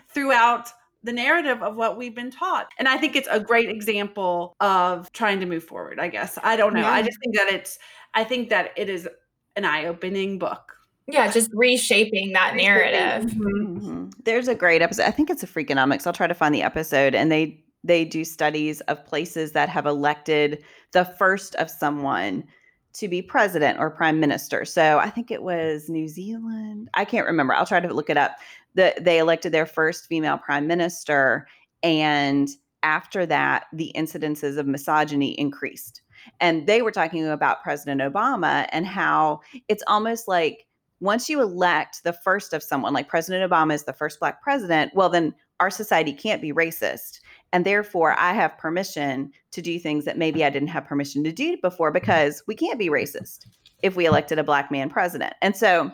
throughout 0.08 0.70
the 1.04 1.12
narrative 1.12 1.62
of 1.62 1.76
what 1.76 1.96
we've 1.96 2.14
been 2.14 2.30
taught. 2.30 2.68
And 2.78 2.88
I 2.88 2.96
think 2.96 3.14
it's 3.14 3.28
a 3.30 3.38
great 3.38 3.70
example 3.70 4.56
of 4.60 5.12
trying 5.12 5.38
to 5.40 5.46
move 5.46 5.62
forward, 5.62 6.00
I 6.00 6.08
guess. 6.08 6.36
I 6.42 6.56
don't 6.56 6.74
know. 6.74 6.80
Yeah. 6.80 6.90
I 6.90 7.02
just 7.02 7.18
think 7.20 7.36
that 7.36 7.48
it's 7.48 7.78
I 8.14 8.24
think 8.24 8.48
that 8.48 8.72
it 8.76 8.88
is 8.88 9.08
an 9.54 9.64
eye-opening 9.64 10.38
book 10.38 10.75
yeah 11.06 11.30
just 11.30 11.50
reshaping 11.54 12.32
that 12.32 12.54
narrative 12.56 13.30
mm-hmm. 13.30 13.76
mm-hmm. 13.76 14.08
there's 14.24 14.48
a 14.48 14.54
great 14.54 14.82
episode 14.82 15.04
i 15.04 15.10
think 15.10 15.30
it's 15.30 15.42
a 15.42 15.46
freakonomics 15.46 16.06
i'll 16.06 16.12
try 16.12 16.26
to 16.26 16.34
find 16.34 16.54
the 16.54 16.62
episode 16.62 17.14
and 17.14 17.30
they 17.30 17.62
they 17.84 18.04
do 18.04 18.24
studies 18.24 18.80
of 18.82 19.04
places 19.04 19.52
that 19.52 19.68
have 19.68 19.86
elected 19.86 20.62
the 20.92 21.04
first 21.04 21.54
of 21.56 21.70
someone 21.70 22.44
to 22.92 23.08
be 23.08 23.20
president 23.20 23.78
or 23.78 23.90
prime 23.90 24.20
minister 24.20 24.64
so 24.64 24.98
i 24.98 25.10
think 25.10 25.30
it 25.30 25.42
was 25.42 25.88
new 25.88 26.08
zealand 26.08 26.88
i 26.94 27.04
can't 27.04 27.26
remember 27.26 27.54
i'll 27.54 27.66
try 27.66 27.80
to 27.80 27.92
look 27.92 28.10
it 28.10 28.16
up 28.16 28.36
the, 28.74 28.94
they 29.00 29.18
elected 29.18 29.52
their 29.52 29.66
first 29.66 30.06
female 30.06 30.36
prime 30.36 30.66
minister 30.66 31.46
and 31.82 32.48
after 32.82 33.26
that, 33.26 33.66
the 33.72 33.92
incidences 33.96 34.58
of 34.58 34.66
misogyny 34.66 35.38
increased. 35.40 36.02
And 36.40 36.66
they 36.66 36.82
were 36.82 36.92
talking 36.92 37.26
about 37.26 37.62
President 37.62 38.00
Obama 38.00 38.68
and 38.70 38.86
how 38.86 39.40
it's 39.68 39.82
almost 39.86 40.28
like 40.28 40.65
once 41.00 41.28
you 41.28 41.40
elect 41.40 42.02
the 42.04 42.12
first 42.12 42.52
of 42.52 42.62
someone, 42.62 42.94
like 42.94 43.08
President 43.08 43.50
Obama 43.50 43.74
is 43.74 43.84
the 43.84 43.92
first 43.92 44.18
black 44.18 44.42
president, 44.42 44.92
well, 44.94 45.08
then 45.08 45.34
our 45.60 45.70
society 45.70 46.12
can't 46.12 46.42
be 46.42 46.52
racist. 46.52 47.20
And 47.52 47.64
therefore, 47.64 48.18
I 48.18 48.32
have 48.32 48.58
permission 48.58 49.30
to 49.52 49.62
do 49.62 49.78
things 49.78 50.04
that 50.04 50.18
maybe 50.18 50.44
I 50.44 50.50
didn't 50.50 50.68
have 50.68 50.86
permission 50.86 51.24
to 51.24 51.32
do 51.32 51.56
before 51.62 51.90
because 51.90 52.42
we 52.46 52.54
can't 52.54 52.78
be 52.78 52.88
racist 52.88 53.46
if 53.82 53.96
we 53.96 54.06
elected 54.06 54.38
a 54.38 54.44
black 54.44 54.70
man 54.70 54.90
president. 54.90 55.34
And 55.42 55.56
so 55.56 55.90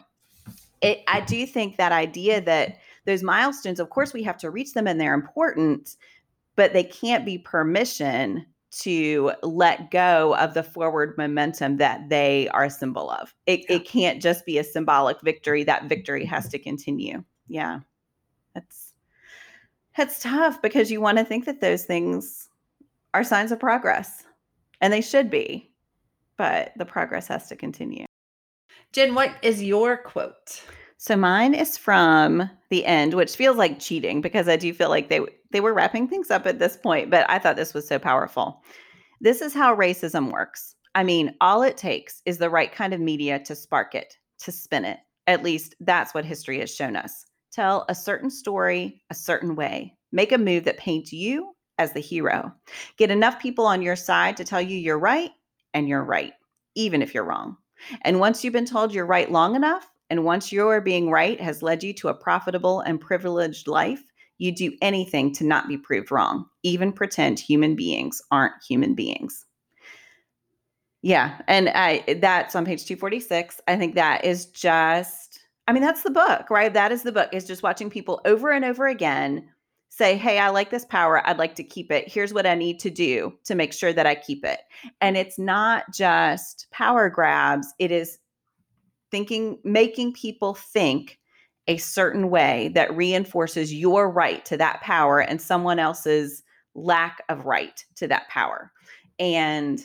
it, 0.80 1.02
I 1.08 1.20
do 1.20 1.46
think 1.46 1.76
that 1.76 1.92
idea 1.92 2.40
that 2.40 2.78
those 3.06 3.22
milestones, 3.22 3.80
of 3.80 3.90
course, 3.90 4.12
we 4.12 4.22
have 4.22 4.38
to 4.38 4.50
reach 4.50 4.72
them 4.72 4.86
and 4.86 5.00
they're 5.00 5.14
important, 5.14 5.96
but 6.56 6.72
they 6.72 6.84
can't 6.84 7.24
be 7.24 7.38
permission 7.38 8.46
to 8.80 9.32
let 9.42 9.90
go 9.90 10.34
of 10.36 10.54
the 10.54 10.62
forward 10.62 11.14
momentum 11.18 11.76
that 11.76 12.08
they 12.08 12.48
are 12.48 12.64
a 12.64 12.70
symbol 12.70 13.10
of. 13.10 13.34
It, 13.46 13.60
yeah. 13.68 13.76
it 13.76 13.84
can't 13.84 14.22
just 14.22 14.46
be 14.46 14.58
a 14.58 14.64
symbolic 14.64 15.20
victory. 15.20 15.62
That 15.62 15.88
victory 15.88 16.24
has 16.24 16.48
to 16.48 16.58
continue. 16.58 17.22
Yeah. 17.48 17.80
That's 18.54 18.94
that's 19.96 20.20
tough 20.20 20.62
because 20.62 20.90
you 20.90 21.02
want 21.02 21.18
to 21.18 21.24
think 21.24 21.44
that 21.44 21.60
those 21.60 21.84
things 21.84 22.48
are 23.12 23.24
signs 23.24 23.52
of 23.52 23.60
progress. 23.60 24.24
And 24.80 24.92
they 24.92 25.02
should 25.02 25.30
be. 25.30 25.70
But 26.38 26.72
the 26.76 26.86
progress 26.86 27.28
has 27.28 27.48
to 27.48 27.56
continue. 27.56 28.06
Jen, 28.92 29.14
what 29.14 29.32
is 29.42 29.62
your 29.62 29.98
quote? 29.98 30.62
So 30.96 31.16
mine 31.16 31.54
is 31.54 31.76
from 31.76 32.48
the 32.70 32.86
end, 32.86 33.14
which 33.14 33.36
feels 33.36 33.56
like 33.56 33.80
cheating 33.80 34.20
because 34.20 34.48
I 34.48 34.56
do 34.56 34.72
feel 34.72 34.88
like 34.88 35.08
they 35.08 35.20
they 35.52 35.60
were 35.60 35.74
wrapping 35.74 36.08
things 36.08 36.30
up 36.30 36.46
at 36.46 36.58
this 36.58 36.76
point, 36.76 37.10
but 37.10 37.28
I 37.28 37.38
thought 37.38 37.56
this 37.56 37.74
was 37.74 37.86
so 37.86 37.98
powerful. 37.98 38.62
This 39.20 39.40
is 39.40 39.54
how 39.54 39.74
racism 39.74 40.32
works. 40.32 40.74
I 40.94 41.04
mean, 41.04 41.34
all 41.40 41.62
it 41.62 41.76
takes 41.76 42.22
is 42.26 42.38
the 42.38 42.50
right 42.50 42.72
kind 42.72 42.92
of 42.92 43.00
media 43.00 43.38
to 43.44 43.54
spark 43.54 43.94
it, 43.94 44.16
to 44.40 44.52
spin 44.52 44.84
it. 44.84 44.98
At 45.26 45.42
least 45.42 45.74
that's 45.80 46.12
what 46.12 46.24
history 46.24 46.58
has 46.60 46.74
shown 46.74 46.96
us. 46.96 47.24
Tell 47.52 47.84
a 47.88 47.94
certain 47.94 48.30
story 48.30 49.02
a 49.10 49.14
certain 49.14 49.54
way. 49.54 49.94
Make 50.10 50.32
a 50.32 50.38
move 50.38 50.64
that 50.64 50.78
paints 50.78 51.12
you 51.12 51.52
as 51.78 51.92
the 51.92 52.00
hero. 52.00 52.52
Get 52.96 53.10
enough 53.10 53.40
people 53.40 53.66
on 53.66 53.82
your 53.82 53.96
side 53.96 54.36
to 54.38 54.44
tell 54.44 54.60
you 54.60 54.76
you're 54.76 54.98
right 54.98 55.30
and 55.72 55.88
you're 55.88 56.04
right, 56.04 56.32
even 56.74 57.02
if 57.02 57.14
you're 57.14 57.24
wrong. 57.24 57.56
And 58.02 58.20
once 58.20 58.42
you've 58.42 58.52
been 58.52 58.66
told 58.66 58.92
you're 58.92 59.06
right 59.06 59.30
long 59.30 59.54
enough, 59.54 59.88
and 60.10 60.24
once 60.24 60.52
your 60.52 60.80
being 60.82 61.10
right 61.10 61.40
has 61.40 61.62
led 61.62 61.82
you 61.82 61.94
to 61.94 62.08
a 62.08 62.14
profitable 62.14 62.80
and 62.80 63.00
privileged 63.00 63.66
life, 63.66 64.02
you 64.42 64.50
do 64.50 64.76
anything 64.82 65.32
to 65.34 65.44
not 65.44 65.68
be 65.68 65.78
proved 65.78 66.10
wrong, 66.10 66.44
even 66.64 66.92
pretend 66.92 67.38
human 67.38 67.76
beings 67.76 68.20
aren't 68.32 68.54
human 68.68 68.92
beings. 68.94 69.46
Yeah, 71.02 71.40
and 71.46 71.68
I 71.70 72.18
that's 72.20 72.56
on 72.56 72.64
page 72.64 72.84
246. 72.84 73.60
I 73.68 73.76
think 73.76 73.94
that 73.94 74.24
is 74.24 74.46
just 74.46 75.40
I 75.68 75.72
mean 75.72 75.82
that's 75.82 76.02
the 76.02 76.10
book, 76.10 76.50
right? 76.50 76.74
That 76.74 76.90
is 76.90 77.04
the 77.04 77.12
book 77.12 77.30
is 77.32 77.46
just 77.46 77.62
watching 77.62 77.88
people 77.88 78.20
over 78.24 78.50
and 78.50 78.64
over 78.64 78.88
again 78.88 79.48
say, 79.88 80.16
"Hey, 80.16 80.38
I 80.40 80.48
like 80.48 80.70
this 80.70 80.86
power. 80.86 81.26
I'd 81.26 81.38
like 81.38 81.54
to 81.56 81.64
keep 81.64 81.92
it. 81.92 82.08
Here's 82.08 82.34
what 82.34 82.46
I 82.46 82.56
need 82.56 82.80
to 82.80 82.90
do 82.90 83.32
to 83.44 83.54
make 83.54 83.72
sure 83.72 83.92
that 83.92 84.06
I 84.06 84.16
keep 84.16 84.44
it." 84.44 84.60
And 85.00 85.16
it's 85.16 85.38
not 85.38 85.84
just 85.92 86.66
power 86.72 87.08
grabs, 87.08 87.72
it 87.78 87.92
is 87.92 88.18
thinking, 89.12 89.58
making 89.62 90.14
people 90.14 90.54
think 90.54 91.18
a 91.68 91.76
certain 91.76 92.30
way 92.30 92.70
that 92.74 92.94
reinforces 92.96 93.72
your 93.72 94.10
right 94.10 94.44
to 94.44 94.56
that 94.56 94.80
power 94.80 95.20
and 95.20 95.40
someone 95.40 95.78
else's 95.78 96.42
lack 96.74 97.22
of 97.28 97.44
right 97.44 97.84
to 97.96 98.08
that 98.08 98.28
power. 98.28 98.72
And 99.18 99.80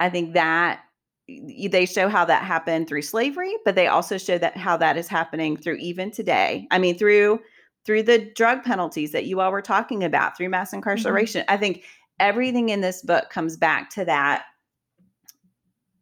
I 0.00 0.10
think 0.10 0.34
that 0.34 0.80
they 1.26 1.86
show 1.86 2.08
how 2.08 2.24
that 2.24 2.42
happened 2.42 2.88
through 2.88 3.02
slavery, 3.02 3.54
but 3.64 3.74
they 3.74 3.86
also 3.86 4.16
show 4.18 4.38
that 4.38 4.56
how 4.56 4.76
that 4.78 4.96
is 4.96 5.08
happening 5.08 5.56
through 5.56 5.76
even 5.76 6.10
today. 6.10 6.66
I 6.70 6.78
mean, 6.78 6.96
through 6.96 7.40
through 7.84 8.02
the 8.02 8.30
drug 8.34 8.62
penalties 8.64 9.12
that 9.12 9.24
you 9.24 9.40
all 9.40 9.50
were 9.50 9.62
talking 9.62 10.04
about, 10.04 10.36
through 10.36 10.48
mass 10.50 10.68
mm-hmm. 10.68 10.76
incarceration. 10.76 11.42
Mm-hmm. 11.42 11.54
I 11.54 11.56
think 11.56 11.84
everything 12.20 12.68
in 12.68 12.80
this 12.80 13.02
book 13.02 13.30
comes 13.30 13.56
back 13.56 13.88
to 13.90 14.04
that 14.04 14.44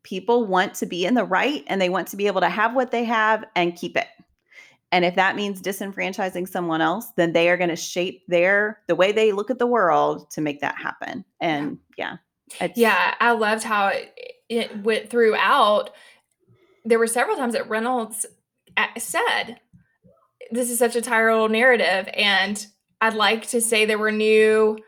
people 0.03 0.47
want 0.47 0.75
to 0.75 0.87
be 0.87 1.05
in 1.05 1.15
the 1.15 1.25
right 1.25 1.65
and 1.67 1.81
they 1.81 1.89
want 1.89 2.07
to 2.09 2.17
be 2.17 2.29
able 2.29 2.41
to 2.41 2.49
have 2.49 2.75
what 2.75 2.93
they 2.93 3.05
have 3.05 3.45
and 3.57 3.77
keep 3.77 3.97
it. 3.97 4.07
And 4.93 5.05
if 5.05 5.17
that 5.17 5.37
means 5.37 5.61
disenfranchising 5.61 6.49
someone 6.49 6.81
else, 6.81 7.07
then 7.17 7.33
they 7.33 7.51
are 7.51 7.57
going 7.57 7.71
to 7.71 7.77
shape 7.77 8.23
their 8.29 8.81
the 8.87 8.95
way 8.95 9.13
they 9.13 9.33
look 9.33 9.51
at 9.51 9.59
the 9.59 9.67
world 9.67 10.31
to 10.31 10.41
make 10.41 10.61
that 10.61 10.77
happen. 10.77 11.25
And 11.41 11.79
yeah. 11.99 12.17
Yeah, 12.77 13.15
I 13.21 13.33
loved 13.33 13.65
how 13.65 13.89
it, 13.89 14.15
it 14.49 14.85
went 14.85 15.11
throughout. 15.11 15.91
There 16.85 16.99
were 16.99 17.09
several 17.09 17.37
times 17.37 17.55
that 17.55 17.69
Reynolds 17.69 18.25
uh, 18.77 18.87
said, 18.97 19.59
"This 20.53 20.71
is 20.71 20.79
such 20.79 20.95
a 20.95 21.03
tired 21.03 21.31
old 21.31 21.51
narrative," 21.51 22.09
and 22.15 22.65
I'd 23.01 23.15
like 23.15 23.49
to 23.49 23.61
say 23.61 23.85
there 23.85 23.99
were 23.99 24.13
new, 24.13 24.79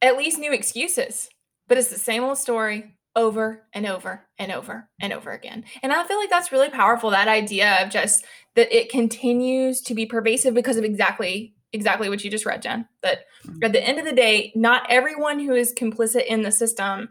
at 0.00 0.16
least 0.16 0.38
new 0.38 0.52
excuses, 0.52 1.28
but 1.68 1.76
it's 1.76 1.90
the 1.90 1.98
same 1.98 2.24
old 2.24 2.38
story, 2.38 2.96
over 3.14 3.66
and 3.72 3.86
over 3.86 4.26
and 4.38 4.52
over 4.52 4.88
and 5.00 5.12
over 5.12 5.30
again. 5.30 5.64
And 5.82 5.92
I 5.92 6.04
feel 6.04 6.18
like 6.18 6.30
that's 6.30 6.52
really 6.52 6.70
powerful 6.70 7.10
that 7.10 7.28
idea 7.28 7.82
of 7.82 7.90
just 7.90 8.24
that 8.54 8.74
it 8.74 8.90
continues 8.90 9.80
to 9.82 9.94
be 9.94 10.06
pervasive 10.06 10.54
because 10.54 10.76
of 10.76 10.84
exactly 10.84 11.54
exactly 11.72 12.08
what 12.08 12.22
you 12.22 12.30
just 12.30 12.46
read, 12.46 12.62
Jen. 12.62 12.86
That 13.02 13.20
mm-hmm. 13.46 13.64
at 13.64 13.72
the 13.72 13.82
end 13.82 13.98
of 13.98 14.04
the 14.04 14.12
day, 14.12 14.52
not 14.54 14.86
everyone 14.88 15.38
who 15.38 15.52
is 15.52 15.74
complicit 15.74 16.26
in 16.26 16.42
the 16.42 16.52
system 16.52 17.10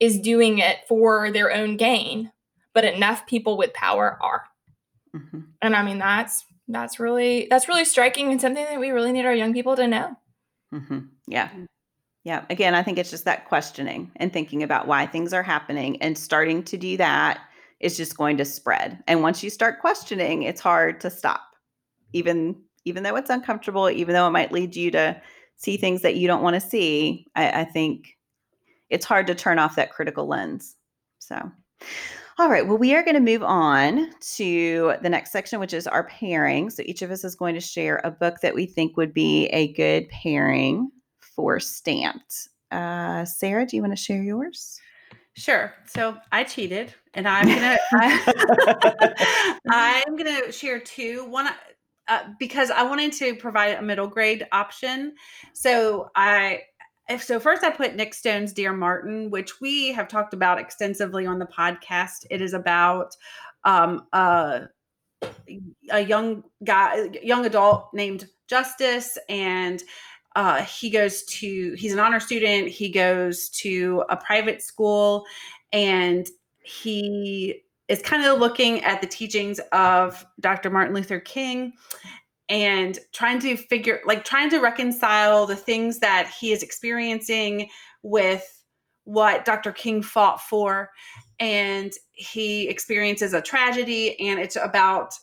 is 0.00 0.20
doing 0.20 0.58
it 0.58 0.78
for 0.88 1.30
their 1.30 1.52
own 1.52 1.76
gain, 1.76 2.30
but 2.74 2.84
enough 2.84 3.26
people 3.26 3.56
with 3.56 3.72
power 3.74 4.18
are. 4.22 4.44
Mm-hmm. 5.14 5.40
And 5.62 5.76
I 5.76 5.82
mean 5.82 5.98
that's 5.98 6.44
that's 6.68 7.00
really 7.00 7.46
that's 7.50 7.68
really 7.68 7.84
striking 7.84 8.30
and 8.30 8.40
something 8.40 8.64
that 8.64 8.80
we 8.80 8.90
really 8.90 9.12
need 9.12 9.24
our 9.24 9.34
young 9.34 9.54
people 9.54 9.76
to 9.76 9.86
know. 9.86 10.16
Mm-hmm. 10.72 10.98
Yeah. 11.26 11.48
Yeah. 12.28 12.44
Again, 12.50 12.74
I 12.74 12.82
think 12.82 12.98
it's 12.98 13.08
just 13.08 13.24
that 13.24 13.46
questioning 13.46 14.12
and 14.16 14.30
thinking 14.30 14.62
about 14.62 14.86
why 14.86 15.06
things 15.06 15.32
are 15.32 15.42
happening 15.42 15.96
and 16.02 16.18
starting 16.18 16.62
to 16.64 16.76
do 16.76 16.98
that 16.98 17.40
is 17.80 17.96
just 17.96 18.18
going 18.18 18.36
to 18.36 18.44
spread. 18.44 19.02
And 19.06 19.22
once 19.22 19.42
you 19.42 19.48
start 19.48 19.80
questioning, 19.80 20.42
it's 20.42 20.60
hard 20.60 21.00
to 21.00 21.08
stop. 21.08 21.40
Even 22.12 22.54
even 22.84 23.02
though 23.02 23.16
it's 23.16 23.30
uncomfortable, 23.30 23.88
even 23.88 24.12
though 24.12 24.26
it 24.26 24.32
might 24.32 24.52
lead 24.52 24.76
you 24.76 24.90
to 24.90 25.18
see 25.56 25.78
things 25.78 26.02
that 26.02 26.16
you 26.16 26.26
don't 26.26 26.42
want 26.42 26.52
to 26.52 26.60
see, 26.60 27.26
I, 27.34 27.62
I 27.62 27.64
think 27.64 28.18
it's 28.90 29.06
hard 29.06 29.26
to 29.28 29.34
turn 29.34 29.58
off 29.58 29.76
that 29.76 29.94
critical 29.94 30.26
lens. 30.26 30.76
So 31.20 31.50
all 32.38 32.50
right. 32.50 32.68
Well, 32.68 32.76
we 32.76 32.94
are 32.94 33.02
going 33.02 33.14
to 33.14 33.20
move 33.20 33.42
on 33.42 34.10
to 34.36 34.96
the 35.00 35.08
next 35.08 35.32
section, 35.32 35.60
which 35.60 35.72
is 35.72 35.86
our 35.86 36.04
pairing. 36.04 36.68
So 36.68 36.82
each 36.84 37.00
of 37.00 37.10
us 37.10 37.24
is 37.24 37.34
going 37.34 37.54
to 37.54 37.60
share 37.62 38.02
a 38.04 38.10
book 38.10 38.40
that 38.42 38.54
we 38.54 38.66
think 38.66 38.98
would 38.98 39.14
be 39.14 39.46
a 39.46 39.72
good 39.72 40.10
pairing 40.10 40.90
for 41.38 41.60
stamped. 41.60 42.48
Uh, 42.72 43.24
Sarah, 43.24 43.64
do 43.64 43.76
you 43.76 43.82
want 43.82 43.96
to 43.96 44.02
share 44.02 44.20
yours? 44.20 44.80
Sure. 45.36 45.72
So 45.86 46.16
I 46.32 46.42
cheated, 46.42 46.92
and 47.14 47.28
I'm 47.28 47.46
gonna 47.46 47.78
I, 49.70 50.02
I'm 50.04 50.16
gonna 50.16 50.50
share 50.50 50.80
two. 50.80 51.24
One 51.26 51.48
uh, 52.08 52.24
because 52.40 52.72
I 52.72 52.82
wanted 52.82 53.12
to 53.14 53.36
provide 53.36 53.76
a 53.76 53.82
middle 53.82 54.08
grade 54.08 54.48
option. 54.50 55.14
So 55.52 56.10
I 56.16 56.62
if 57.08 57.22
so 57.22 57.38
first 57.38 57.62
I 57.62 57.70
put 57.70 57.94
Nic 57.94 58.14
Stone's 58.14 58.52
Dear 58.52 58.72
Martin, 58.72 59.30
which 59.30 59.60
we 59.60 59.92
have 59.92 60.08
talked 60.08 60.34
about 60.34 60.58
extensively 60.58 61.24
on 61.24 61.38
the 61.38 61.46
podcast. 61.46 62.26
It 62.30 62.42
is 62.42 62.52
about 62.52 63.14
um, 63.62 64.08
uh, 64.12 64.62
a 65.90 66.00
young 66.00 66.42
guy, 66.64 67.10
young 67.22 67.46
adult 67.46 67.94
named 67.94 68.26
Justice, 68.48 69.16
and 69.28 69.80
uh, 70.36 70.62
he 70.62 70.90
goes 70.90 71.24
to 71.24 71.74
he's 71.74 71.92
an 71.92 71.98
honor 71.98 72.20
student 72.20 72.68
he 72.68 72.88
goes 72.88 73.48
to 73.48 74.04
a 74.08 74.16
private 74.16 74.62
school 74.62 75.24
and 75.72 76.28
he 76.62 77.62
is 77.88 78.02
kind 78.02 78.24
of 78.24 78.38
looking 78.38 78.82
at 78.84 79.00
the 79.00 79.06
teachings 79.06 79.60
of 79.72 80.24
dr 80.40 80.68
martin 80.70 80.94
luther 80.94 81.18
king 81.18 81.72
and 82.48 82.98
trying 83.12 83.38
to 83.38 83.56
figure 83.56 84.00
like 84.06 84.24
trying 84.24 84.50
to 84.50 84.58
reconcile 84.58 85.46
the 85.46 85.56
things 85.56 85.98
that 85.98 86.30
he 86.40 86.52
is 86.52 86.62
experiencing 86.62 87.68
with 88.02 88.64
what 89.04 89.44
dr 89.44 89.72
king 89.72 90.02
fought 90.02 90.40
for. 90.40 90.90
And 91.40 91.92
he 92.12 92.68
experiences 92.68 93.32
a 93.32 93.40
tragedy 93.40 94.18
and 94.20 94.40
it's 94.40 94.56
about 94.56 95.14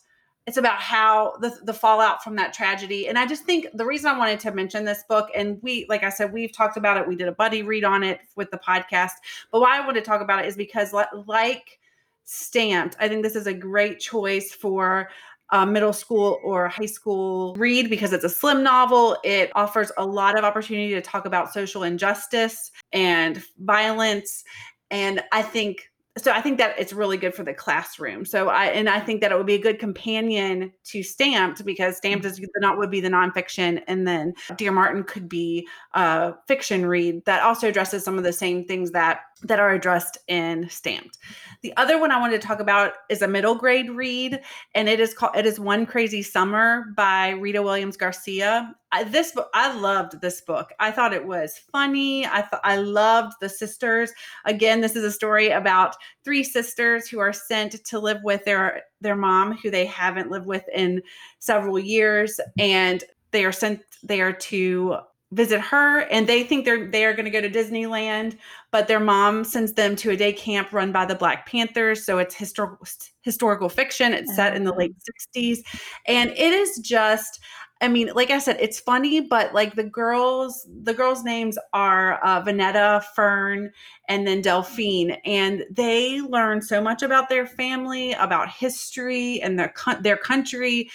it's 0.46 0.56
about 0.56 0.78
how 0.78 1.34
the, 1.40 1.58
the 1.64 1.74
fallout 1.74 2.22
from 2.22 2.36
that 2.36 2.52
tragedy 2.52 3.08
and 3.08 3.18
i 3.18 3.26
just 3.26 3.44
think 3.44 3.66
the 3.74 3.84
reason 3.84 4.10
i 4.10 4.16
wanted 4.16 4.40
to 4.40 4.52
mention 4.52 4.84
this 4.84 5.04
book 5.08 5.28
and 5.34 5.60
we 5.62 5.86
like 5.88 6.02
i 6.02 6.10
said 6.10 6.32
we've 6.32 6.52
talked 6.52 6.76
about 6.76 6.96
it 6.96 7.06
we 7.06 7.16
did 7.16 7.28
a 7.28 7.32
buddy 7.32 7.62
read 7.62 7.84
on 7.84 8.02
it 8.02 8.20
with 8.36 8.50
the 8.50 8.58
podcast 8.58 9.12
but 9.50 9.60
why 9.60 9.76
i 9.76 9.84
want 9.84 9.96
to 9.96 10.02
talk 10.02 10.20
about 10.20 10.44
it 10.44 10.48
is 10.48 10.56
because 10.56 10.94
like 11.26 11.78
stamped 12.24 12.96
i 13.00 13.08
think 13.08 13.22
this 13.22 13.36
is 13.36 13.46
a 13.46 13.54
great 13.54 14.00
choice 14.00 14.52
for 14.52 15.08
a 15.50 15.64
middle 15.64 15.92
school 15.92 16.40
or 16.42 16.68
high 16.68 16.86
school 16.86 17.54
read 17.54 17.88
because 17.88 18.12
it's 18.12 18.24
a 18.24 18.28
slim 18.28 18.62
novel. 18.62 19.16
It 19.22 19.52
offers 19.54 19.92
a 19.96 20.04
lot 20.04 20.36
of 20.36 20.44
opportunity 20.44 20.92
to 20.94 21.00
talk 21.00 21.24
about 21.24 21.52
social 21.52 21.84
injustice 21.84 22.72
and 22.92 23.40
violence. 23.60 24.42
And 24.90 25.22
I 25.32 25.42
think 25.42 25.90
so 26.18 26.32
I 26.32 26.40
think 26.40 26.58
that 26.58 26.78
it's 26.78 26.92
really 26.92 27.18
good 27.18 27.34
for 27.34 27.42
the 27.42 27.52
classroom. 27.52 28.24
So 28.24 28.48
I 28.48 28.66
and 28.66 28.88
I 28.88 29.00
think 29.00 29.20
that 29.20 29.32
it 29.32 29.36
would 29.36 29.46
be 29.46 29.54
a 29.54 29.60
good 29.60 29.78
companion 29.78 30.72
to 30.84 31.02
Stamped 31.02 31.64
because 31.64 31.98
Stamped 31.98 32.24
mm-hmm. 32.24 32.42
is 32.42 32.50
not 32.58 32.78
would 32.78 32.90
be 32.90 33.00
the 33.00 33.08
nonfiction, 33.08 33.82
and 33.86 34.06
then 34.08 34.34
Dear 34.56 34.72
Martin 34.72 35.04
could 35.04 35.28
be 35.28 35.68
a 35.92 36.34
fiction 36.48 36.86
read 36.86 37.24
that 37.26 37.42
also 37.42 37.68
addresses 37.68 38.04
some 38.04 38.16
of 38.16 38.24
the 38.24 38.32
same 38.32 38.64
things 38.64 38.92
that 38.92 39.20
that 39.42 39.60
are 39.60 39.72
addressed 39.72 40.18
in 40.28 40.68
Stamped. 40.70 41.18
The 41.62 41.76
other 41.76 42.00
one 42.00 42.10
I 42.10 42.18
wanted 42.18 42.40
to 42.40 42.46
talk 42.46 42.58
about 42.58 42.92
is 43.10 43.20
a 43.20 43.28
middle 43.28 43.54
grade 43.54 43.90
read, 43.90 44.40
and 44.74 44.88
it 44.88 44.98
is 44.98 45.12
called 45.12 45.36
it 45.36 45.44
is 45.44 45.60
One 45.60 45.84
Crazy 45.84 46.22
Summer 46.22 46.86
by 46.96 47.30
Rita 47.30 47.62
Williams 47.62 47.96
Garcia. 47.96 48.74
I, 48.92 49.04
this 49.04 49.32
book 49.32 49.50
I 49.52 49.74
loved 49.74 50.20
this 50.20 50.40
book. 50.40 50.72
I 50.80 50.90
thought 50.90 51.12
it 51.12 51.26
was 51.26 51.60
funny. 51.70 52.24
I 52.24 52.42
thought 52.42 52.62
I 52.64 52.76
loved 52.76 53.34
the 53.40 53.48
sisters. 53.48 54.10
Again, 54.46 54.80
this 54.80 54.96
is 54.96 55.04
a 55.04 55.12
story 55.12 55.50
about 55.50 55.96
three 56.24 56.42
sisters 56.42 57.06
who 57.06 57.18
are 57.18 57.32
sent 57.32 57.84
to 57.84 57.98
live 57.98 58.22
with 58.22 58.44
their 58.44 58.82
their 59.02 59.16
mom 59.16 59.52
who 59.58 59.70
they 59.70 59.84
haven't 59.84 60.30
lived 60.30 60.46
with 60.46 60.64
in 60.74 61.02
several 61.40 61.78
years 61.78 62.40
and 62.58 63.04
they 63.32 63.44
are 63.44 63.52
sent 63.52 63.82
there 64.02 64.32
to 64.32 64.96
visit 65.36 65.60
her 65.60 66.00
and 66.10 66.26
they 66.26 66.42
think 66.42 66.64
they're 66.64 66.90
they 66.90 67.04
are 67.04 67.12
going 67.12 67.26
to 67.26 67.30
go 67.30 67.42
to 67.42 67.50
Disneyland 67.50 68.38
but 68.70 68.88
their 68.88 68.98
mom 68.98 69.44
sends 69.44 69.74
them 69.74 69.94
to 69.96 70.10
a 70.10 70.16
day 70.16 70.32
camp 70.32 70.72
run 70.72 70.92
by 70.92 71.04
the 71.04 71.14
Black 71.14 71.46
Panthers 71.46 72.06
so 72.06 72.18
it's 72.18 72.34
historical 72.34 72.86
historical 73.22 73.68
fiction 73.68 74.14
it's 74.14 74.34
set 74.34 74.56
in 74.56 74.64
the 74.64 74.72
late 74.72 74.94
60s 75.36 75.58
and 76.06 76.30
it 76.30 76.52
is 76.54 76.78
just 76.78 77.38
I 77.82 77.88
mean 77.88 78.10
like 78.14 78.30
I 78.30 78.38
said 78.38 78.56
it's 78.60 78.80
funny 78.80 79.20
but 79.20 79.52
like 79.52 79.74
the 79.74 79.84
girls 79.84 80.66
the 80.82 80.94
girls 80.94 81.22
names 81.22 81.58
are 81.74 82.18
uh, 82.24 82.42
Vonetta 82.42 83.04
Fern 83.14 83.72
and 84.08 84.26
then 84.26 84.40
Delphine 84.40 85.18
and 85.26 85.64
they 85.70 86.22
learn 86.22 86.62
so 86.62 86.80
much 86.80 87.02
about 87.02 87.28
their 87.28 87.46
family 87.46 88.12
about 88.12 88.48
history 88.48 89.42
and 89.42 89.58
their 89.58 89.74
their 90.00 90.16
country 90.16 90.88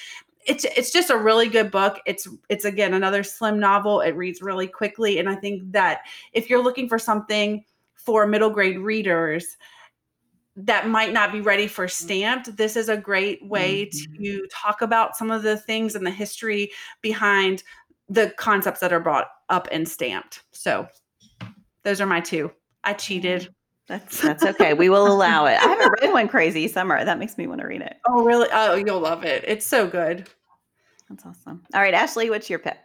it's 0.46 0.66
it's 0.66 0.92
just 0.92 1.10
a 1.10 1.18
really 1.18 1.48
good 1.48 1.72
book. 1.72 2.00
It's 2.06 2.28
it's 2.50 2.66
again 2.66 2.94
another 2.94 3.24
slim 3.24 3.60
novel. 3.60 4.02
It 4.02 4.16
reads 4.16 4.42
really 4.42 4.68
quickly, 4.68 5.20
and 5.20 5.30
I 5.30 5.36
think 5.36 5.72
that 5.72 6.02
if 6.34 6.50
you're 6.50 6.64
looking 6.64 6.90
for 6.90 7.00
something 7.00 7.64
for 7.96 8.26
middle 8.26 8.50
grade 8.50 8.80
readers 8.80 9.58
that 10.56 10.88
might 10.88 11.14
not 11.14 11.32
be 11.32 11.42
ready 11.42 11.68
for 11.68 11.88
stamped, 11.88 12.56
this 12.58 12.76
is 12.76 12.90
a 12.90 12.98
great 12.98 13.44
way 13.46 13.86
mm-hmm. 13.86 14.24
to 14.24 14.48
talk 14.52 14.82
about 14.82 15.16
some 15.16 15.32
of 15.32 15.44
the 15.44 15.58
things 15.58 15.96
and 15.96 16.06
the 16.06 16.12
history 16.12 16.72
behind 17.02 17.64
the 18.10 18.34
concepts 18.38 18.82
that 18.82 18.92
are 18.92 19.00
brought 19.00 19.28
up 19.50 19.68
and 19.72 19.88
stamped. 19.88 20.44
So 20.52 20.88
those 21.84 22.02
are 22.02 22.06
my 22.06 22.20
two. 22.20 22.52
I 22.84 22.94
cheated. 22.94 23.54
That's 23.92 24.22
that's 24.22 24.46
okay. 24.46 24.74
We 24.74 24.88
will 24.88 25.06
allow 25.06 25.48
it. 25.48 25.58
I 25.62 25.68
haven't 25.68 26.02
read 26.02 26.14
one 26.14 26.30
crazy 26.30 26.70
summer. 26.70 27.04
That 27.04 27.20
makes 27.20 27.38
me 27.38 27.46
want 27.46 27.60
to 27.60 27.68
read 27.68 27.82
it. 27.82 27.98
Oh, 28.08 28.24
really? 28.24 28.48
Oh, 28.54 28.76
you'll 28.76 29.02
love 29.02 29.26
it. 29.26 29.44
It's 29.46 29.66
so 29.66 29.86
good. 29.86 30.30
That's 31.10 31.26
awesome. 31.26 31.62
All 31.74 31.82
right, 31.82 31.94
Ashley, 31.94 32.30
what's 32.30 32.50
your 32.50 32.60
pick? 32.60 32.78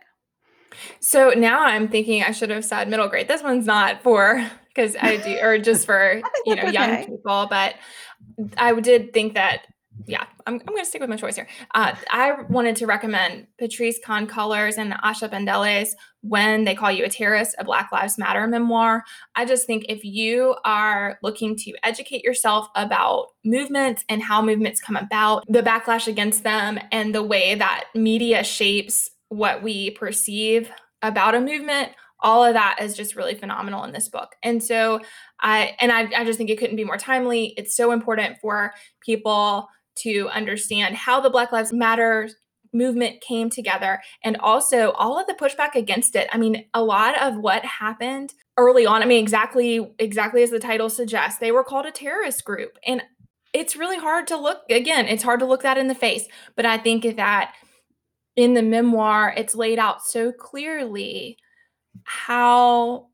So 0.99 1.31
now 1.31 1.63
I'm 1.63 1.87
thinking 1.87 2.25
I 2.25 2.33
should 2.33 2.51
have 2.51 2.65
said 2.65 2.89
middle 2.89 3.07
grade. 3.07 3.29
This 3.29 3.41
one's 3.41 3.67
not 3.67 4.03
for 4.03 4.45
because 4.67 4.97
I 5.01 5.19
do 5.19 5.39
or 5.41 5.59
just 5.59 5.87
for 5.87 6.21
you 6.45 6.57
know 6.57 6.65
okay. 6.65 6.73
young 6.73 7.07
people, 7.07 7.47
but 7.49 7.77
I 8.57 8.75
did 8.81 9.13
think 9.13 9.35
that 9.35 9.61
yeah, 10.07 10.25
I'm, 10.47 10.55
I'm 10.55 10.67
going 10.67 10.83
to 10.83 10.85
stick 10.85 11.01
with 11.01 11.11
my 11.11 11.17
choice 11.17 11.37
here. 11.37 11.49
Uh, 11.75 11.95
I 12.11 12.43
wanted 12.49 12.77
to 12.77 12.87
recommend 12.87 13.47
Patrisse 13.61 13.97
Khan-Cullors 14.05 14.79
and 14.79 14.93
Asha 14.93 15.31
Bandele's 15.31 15.97
When 16.21 16.65
They 16.65 16.75
Call 16.75 16.93
You 16.93 17.05
a 17.05 17.09
Terrorist, 17.09 17.57
a 17.59 17.65
Black 17.65 17.91
Lives 17.93 18.19
Matter 18.19 18.47
memoir. 18.47 19.05
I 19.35 19.45
just 19.47 19.67
think 19.67 19.87
if 19.89 20.05
you 20.05 20.55
are 20.65 21.19
looking 21.23 21.57
to 21.57 21.73
educate 21.83 22.25
yourself 22.25 22.69
about 22.77 23.29
movements 23.45 24.05
and 24.09 24.23
how 24.23 24.43
movements 24.43 24.81
come 24.81 24.97
about, 24.97 25.45
the 25.49 25.63
backlash 25.63 26.07
against 26.07 26.43
them, 26.43 26.79
and 26.93 27.15
the 27.15 27.23
way 27.23 27.55
that 27.55 27.85
media 27.95 28.45
shapes 28.45 29.11
what 29.29 29.63
we 29.63 29.91
perceive 29.91 30.71
about 31.03 31.35
a 31.35 31.41
movement, 31.41 31.91
all 32.21 32.45
of 32.45 32.55
that 32.55 32.79
is 32.81 32.97
just 32.97 33.17
really 33.17 33.35
phenomenal 33.35 33.85
in 33.85 33.93
this 33.93 34.09
book. 34.09 34.35
And 34.43 34.63
so 34.63 35.01
I 35.41 35.77
and 35.81 35.93
I, 35.93 36.09
I 36.17 36.25
just 36.25 36.39
think 36.39 36.49
it 36.49 36.59
couldn't 36.59 36.77
be 36.77 36.85
more 36.85 36.97
timely. 36.97 37.55
It's 37.57 37.77
so 37.77 37.93
important 37.93 38.39
for 38.41 38.73
people 39.01 39.69
to 39.99 40.29
understand 40.29 40.95
how 40.97 41.21
the 41.21 41.31
Black 41.31 41.53
Lives 41.53 41.73
Matter 41.73 42.29
movement 42.73 43.21
came 43.21 43.49
together 43.49 44.01
and 44.23 44.37
also 44.39 44.91
all 44.93 45.19
of 45.19 45.27
the 45.27 45.35
pushback 45.35 45.75
against 45.75 46.15
it. 46.15 46.29
I 46.33 46.39
mean, 46.39 46.67
a 46.75 46.83
lot 46.83 47.21
of 47.21 47.37
what 47.39 47.65
happened 47.65 48.35
early 48.57 48.87
on, 48.87 49.03
I 49.03 49.07
mean, 49.07 49.23
exactly 49.23 49.95
exactly 49.99 50.43
as 50.43 50.51
the 50.51 50.59
title 50.59 50.91
suggests, 50.91 51.39
they 51.39 51.53
were 51.53 51.65
called 51.65 51.87
a 51.87 51.91
terrorist 51.91 52.45
group. 52.45 52.79
And 52.87 53.03
it's 53.53 53.77
really 53.77 53.99
hard 53.99 54.27
to 54.29 54.37
look 54.37 54.63
again, 54.69 55.07
it's 55.07 55.23
hard 55.23 55.41
to 55.41 55.47
look 55.47 55.63
that 55.63 55.79
in 55.79 55.89
the 55.89 55.95
face, 55.95 56.27
but 56.55 56.67
I 56.67 56.79
think 56.79 57.17
that 57.17 57.55
in 58.37 58.53
the 58.55 58.63
memoir 58.63 59.33
it's 59.37 59.55
laid 59.55 59.79
out 59.79 60.05
so 60.05 60.31
clearly 60.31 61.39
how 62.05 63.07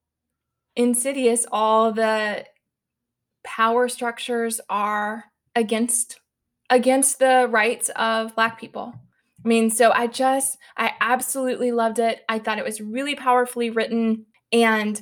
insidious 0.74 1.46
all 1.52 1.92
the 1.92 2.44
power 3.44 3.88
structures 3.88 4.60
are 4.68 5.24
against 5.54 6.18
against 6.72 7.18
the 7.18 7.46
rights 7.50 7.90
of 7.96 8.34
Black 8.34 8.58
people. 8.58 8.94
I 9.44 9.48
mean, 9.48 9.70
so 9.70 9.92
I 9.92 10.06
just, 10.06 10.56
I 10.78 10.92
absolutely 11.00 11.70
loved 11.70 11.98
it. 11.98 12.22
I 12.28 12.38
thought 12.38 12.58
it 12.58 12.64
was 12.64 12.80
really 12.80 13.14
powerfully 13.14 13.68
written 13.68 14.24
and 14.52 15.00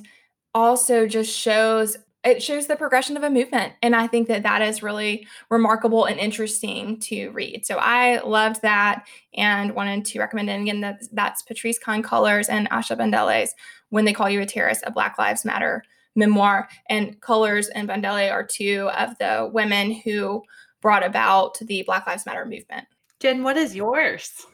also 0.53 1.07
just 1.07 1.35
shows 1.35 1.97
it 2.23 2.43
shows 2.43 2.67
the 2.67 2.75
progression 2.75 3.17
of 3.17 3.23
a 3.23 3.29
movement 3.29 3.73
and 3.81 3.95
i 3.95 4.05
think 4.05 4.27
that 4.27 4.43
that 4.43 4.61
is 4.61 4.83
really 4.83 5.25
remarkable 5.49 6.05
and 6.05 6.19
interesting 6.19 6.99
to 6.99 7.29
read 7.29 7.65
so 7.65 7.77
i 7.77 8.19
loved 8.19 8.61
that 8.61 9.07
and 9.33 9.73
wanted 9.73 10.05
to 10.05 10.19
recommend 10.19 10.49
it 10.49 10.53
and 10.53 10.61
again 10.63 10.81
that 10.81 11.01
that's 11.13 11.41
patrisse 11.41 11.79
Khan-Cullors 11.79 12.47
and 12.49 12.69
asha 12.69 12.97
bandele's 12.97 13.55
when 13.89 14.05
they 14.05 14.13
call 14.13 14.29
you 14.29 14.41
a 14.41 14.45
terrorist 14.45 14.83
a 14.85 14.91
black 14.91 15.17
lives 15.17 15.45
matter 15.45 15.83
memoir 16.15 16.67
and 16.89 17.19
Cullors 17.21 17.69
and 17.73 17.87
bandele 17.87 18.31
are 18.31 18.45
two 18.45 18.89
of 18.97 19.17
the 19.17 19.49
women 19.51 19.91
who 19.91 20.43
brought 20.81 21.05
about 21.05 21.59
the 21.59 21.83
Black 21.83 22.07
Lives 22.07 22.25
Matter 22.25 22.45
movement. 22.45 22.87
Jen, 23.19 23.43
what 23.43 23.57
is 23.57 23.75
yours? 23.75 24.45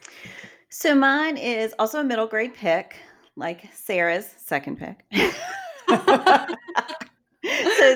So 0.68 0.94
mine 0.94 1.36
is 1.36 1.74
also 1.78 2.00
a 2.00 2.04
middle 2.04 2.26
grade 2.26 2.54
pick, 2.54 2.96
like 3.36 3.68
Sarah's 3.72 4.34
second 4.36 4.78
pick. 4.78 5.04
so 5.88 5.96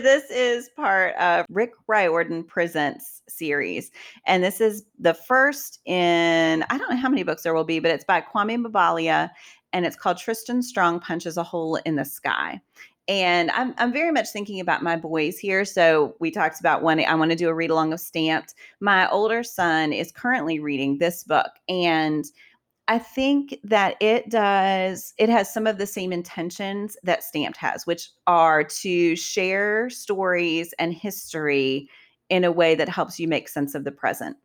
this 0.01 0.31
is 0.31 0.71
part 0.71 1.15
of 1.17 1.45
Rick 1.51 1.73
Riordan 1.87 2.45
Presents 2.45 3.23
series. 3.29 3.91
And 4.27 4.43
this 4.43 4.61
is 4.61 4.85
the 4.99 5.15
first 5.15 5.81
in 5.85 6.65
I 6.71 6.79
don't 6.79 6.91
know 6.91 6.97
how 6.97 7.11
many 7.11 7.23
books 7.23 7.43
there 7.43 7.55
will 7.55 7.65
be, 7.65 7.79
but 7.79 7.91
it's 7.91 8.05
by 8.05 8.23
Kwame 8.23 8.67
Mbalia 8.67 9.31
and 9.75 9.87
it's 9.87 9.97
called 9.97 10.19
Tristan 10.19 10.63
Strong 10.63 11.01
Punches 11.01 11.37
a 11.37 11.43
Hole 11.43 11.77
in 11.85 11.97
the 11.97 12.05
Sky 12.05 12.61
and 13.09 13.51
I'm 13.51 13.75
I'm 13.79 13.93
very 13.93 14.13
much 14.13 14.29
thinking 14.31 14.61
about 14.61 14.83
my 14.83 14.97
boys 14.97 15.39
here. 15.39 15.65
So 15.65 16.15
we 16.21 16.31
talked 16.31 16.61
about 16.61 16.83
one. 16.83 17.01
I 17.01 17.15
want 17.15 17.31
to 17.31 17.37
do 17.37 17.49
a 17.49 17.55
read 17.55 17.71
along 17.71 17.93
of 17.93 18.01
Stamped. 18.01 18.55
My 18.81 19.09
older 19.11 19.43
son 19.43 19.93
is 19.93 20.13
currently 20.13 20.61
reading 20.61 20.99
this 20.99 21.25
book, 21.25 21.51
and 21.69 22.25
I 22.89 22.99
think 22.99 23.59
that 23.65 23.97
it 24.01 24.31
does. 24.31 25.15
It 25.19 25.29
has 25.29 25.53
some 25.53 25.67
of 25.67 25.79
the 25.79 25.87
same 25.87 26.13
intentions 26.13 26.97
that 27.03 27.25
Stamped 27.25 27.59
has, 27.59 27.87
which 27.87 28.11
are 28.27 28.65
to 28.65 29.17
share 29.17 29.91
stories 29.91 30.75
and 30.79 30.93
history 30.93 31.89
in 32.29 32.45
a 32.45 32.53
way 32.53 32.75
that 32.75 32.89
helps 32.89 33.19
you 33.19 33.29
make 33.29 33.49
sense 33.49 33.75
of 33.75 33.85
the 33.85 33.93
present. 33.93 34.37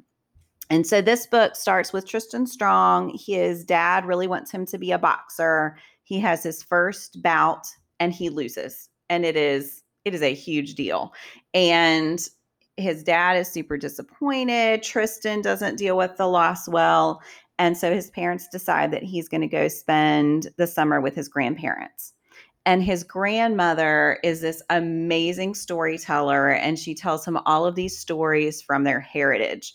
And 0.70 0.86
so 0.86 1.02
this 1.02 1.26
book 1.28 1.56
starts 1.56 1.94
with 1.94 2.08
Tristan 2.08 2.46
Strong. 2.46 3.18
His 3.26 3.64
dad 3.64 4.06
really 4.06 4.28
wants 4.28 4.52
him 4.52 4.66
to 4.66 4.78
be 4.78 4.92
a 4.92 5.00
boxer. 5.00 5.78
He 6.04 6.20
has 6.20 6.44
his 6.44 6.62
first 6.62 7.22
bout 7.22 7.68
and 8.00 8.14
he 8.14 8.30
loses 8.30 8.90
and 9.10 9.26
it 9.26 9.36
is 9.36 9.84
it 10.06 10.14
is 10.14 10.22
a 10.22 10.34
huge 10.34 10.76
deal. 10.76 11.14
And 11.54 12.26
his 12.78 13.04
dad 13.04 13.36
is 13.36 13.50
super 13.50 13.78
disappointed. 13.78 14.84
Tristan 14.84 15.42
doesn't 15.42 15.78
deal 15.78 15.98
with 15.98 16.16
the 16.16 16.28
loss 16.28 16.68
well 16.68 17.22
and 17.60 17.78
so 17.78 17.94
his 17.94 18.10
parents 18.12 18.48
decide 18.48 18.92
that 18.92 19.04
he's 19.04 19.28
going 19.28 19.42
to 19.42 19.48
go 19.48 19.68
spend 19.68 20.50
the 20.58 20.68
summer 20.68 21.02
with 21.02 21.16
his 21.16 21.28
grandparents. 21.28 22.14
And 22.66 22.84
his 22.84 23.04
grandmother 23.04 24.20
is 24.24 24.42
this 24.42 24.62
amazing 24.70 25.56
storyteller 25.56 26.50
and 26.50 26.78
she 26.78 26.94
tells 26.94 27.26
him 27.26 27.38
all 27.46 27.66
of 27.66 27.76
these 27.76 27.98
stories 27.98 28.62
from 28.62 28.84
their 28.84 29.00
heritage 29.00 29.74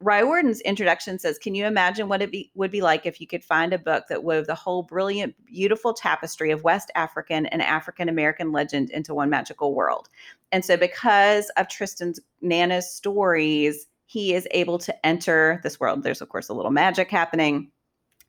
Riordan's 0.00 0.60
introduction 0.62 1.18
says, 1.18 1.38
Can 1.38 1.54
you 1.54 1.66
imagine 1.66 2.08
what 2.08 2.22
it 2.22 2.30
be, 2.30 2.50
would 2.54 2.70
be 2.70 2.80
like 2.80 3.04
if 3.04 3.20
you 3.20 3.26
could 3.26 3.44
find 3.44 3.72
a 3.72 3.78
book 3.78 4.04
that 4.08 4.24
wove 4.24 4.46
the 4.46 4.54
whole 4.54 4.82
brilliant, 4.82 5.34
beautiful 5.44 5.92
tapestry 5.92 6.50
of 6.50 6.64
West 6.64 6.90
African 6.94 7.46
and 7.46 7.60
African 7.60 8.08
American 8.08 8.50
legend 8.50 8.90
into 8.90 9.14
one 9.14 9.28
magical 9.28 9.74
world? 9.74 10.08
And 10.52 10.64
so, 10.64 10.76
because 10.76 11.50
of 11.56 11.68
Tristan's 11.68 12.18
Nana's 12.40 12.90
stories, 12.90 13.86
he 14.06 14.34
is 14.34 14.48
able 14.52 14.78
to 14.78 15.06
enter 15.06 15.60
this 15.62 15.78
world. 15.78 16.02
There's, 16.02 16.22
of 16.22 16.30
course, 16.30 16.48
a 16.48 16.54
little 16.54 16.72
magic 16.72 17.10
happening. 17.10 17.70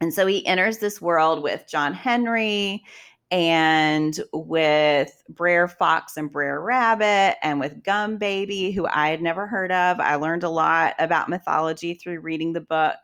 And 0.01 0.13
so 0.13 0.25
he 0.27 0.45
enters 0.45 0.79
this 0.79 1.01
world 1.01 1.41
with 1.41 1.65
John 1.69 1.93
Henry 1.93 2.83
and 3.31 4.19
with 4.33 5.23
Brer 5.29 5.69
Fox 5.69 6.17
and 6.17 6.29
Brer 6.29 6.61
Rabbit 6.61 7.37
and 7.41 7.59
with 7.59 7.81
Gum 7.81 8.17
Baby, 8.17 8.71
who 8.71 8.85
I 8.87 9.09
had 9.09 9.21
never 9.21 9.47
heard 9.47 9.71
of. 9.71 9.99
I 10.01 10.15
learned 10.15 10.43
a 10.43 10.49
lot 10.49 10.95
about 10.99 11.29
mythology 11.29 11.93
through 11.93 12.19
reading 12.19 12.51
the 12.53 12.61
book. 12.61 12.97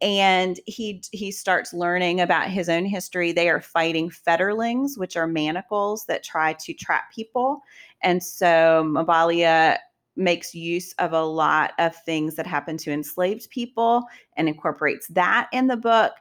And 0.00 0.58
he 0.64 1.02
he 1.12 1.32
starts 1.32 1.74
learning 1.74 2.20
about 2.20 2.50
his 2.50 2.68
own 2.68 2.86
history. 2.86 3.32
They 3.32 3.48
are 3.48 3.60
fighting 3.60 4.10
fetterlings, 4.10 4.96
which 4.96 5.16
are 5.16 5.26
manacles 5.26 6.04
that 6.06 6.22
try 6.22 6.52
to 6.52 6.72
trap 6.72 7.12
people. 7.12 7.60
And 8.02 8.22
so 8.22 8.84
Mbalia 8.86 9.78
makes 10.16 10.54
use 10.54 10.92
of 10.94 11.12
a 11.12 11.22
lot 11.24 11.72
of 11.78 11.94
things 11.94 12.36
that 12.36 12.46
happen 12.46 12.76
to 12.76 12.92
enslaved 12.92 13.50
people 13.50 14.04
and 14.36 14.48
incorporates 14.48 15.08
that 15.08 15.48
in 15.52 15.66
the 15.66 15.76
book. 15.76 16.12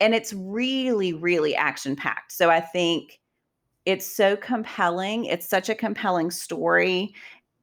And 0.00 0.14
it's 0.14 0.32
really, 0.32 1.12
really 1.12 1.56
action 1.56 1.96
packed. 1.96 2.32
So 2.32 2.50
I 2.50 2.60
think 2.60 3.20
it's 3.84 4.06
so 4.06 4.36
compelling. 4.36 5.24
It's 5.24 5.48
such 5.48 5.68
a 5.68 5.74
compelling 5.74 6.30
story. 6.30 7.14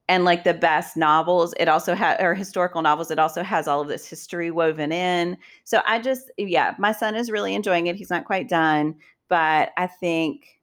And 0.08 0.24
like 0.24 0.44
the 0.44 0.54
best 0.54 0.96
novels, 0.96 1.54
it 1.58 1.68
also 1.68 1.94
has, 1.94 2.20
or 2.20 2.34
historical 2.34 2.82
novels, 2.82 3.10
it 3.10 3.18
also 3.18 3.42
has 3.42 3.66
all 3.66 3.80
of 3.80 3.88
this 3.88 4.06
history 4.06 4.50
woven 4.50 4.92
in. 4.92 5.36
So 5.64 5.82
I 5.86 6.00
just, 6.00 6.30
yeah, 6.36 6.74
my 6.78 6.92
son 6.92 7.14
is 7.14 7.30
really 7.30 7.54
enjoying 7.54 7.86
it. 7.86 7.96
He's 7.96 8.10
not 8.10 8.24
quite 8.24 8.48
done, 8.48 8.94
but 9.28 9.70
I 9.76 9.86
think 9.86 10.56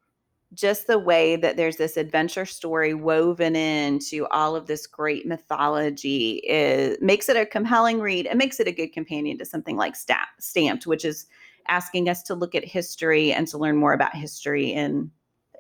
just 0.53 0.87
the 0.87 0.99
way 0.99 1.35
that 1.35 1.57
there's 1.57 1.77
this 1.77 1.97
adventure 1.97 2.45
story 2.45 2.93
woven 2.93 3.55
into 3.55 4.27
all 4.27 4.55
of 4.55 4.67
this 4.67 4.85
great 4.85 5.25
mythology 5.25 6.41
is 6.47 6.97
makes 7.01 7.27
it 7.27 7.35
a 7.35 7.45
compelling 7.45 7.99
read 7.99 8.27
and 8.27 8.37
makes 8.37 8.59
it 8.59 8.67
a 8.67 8.71
good 8.71 8.93
companion 8.93 9.37
to 9.37 9.45
something 9.45 9.77
like 9.77 9.95
stamped 10.39 10.85
which 10.85 11.03
is 11.03 11.25
asking 11.67 12.09
us 12.09 12.23
to 12.23 12.35
look 12.35 12.55
at 12.55 12.65
history 12.65 13.31
and 13.31 13.47
to 13.47 13.57
learn 13.57 13.75
more 13.75 13.93
about 13.93 14.15
history 14.15 14.71
in 14.71 15.11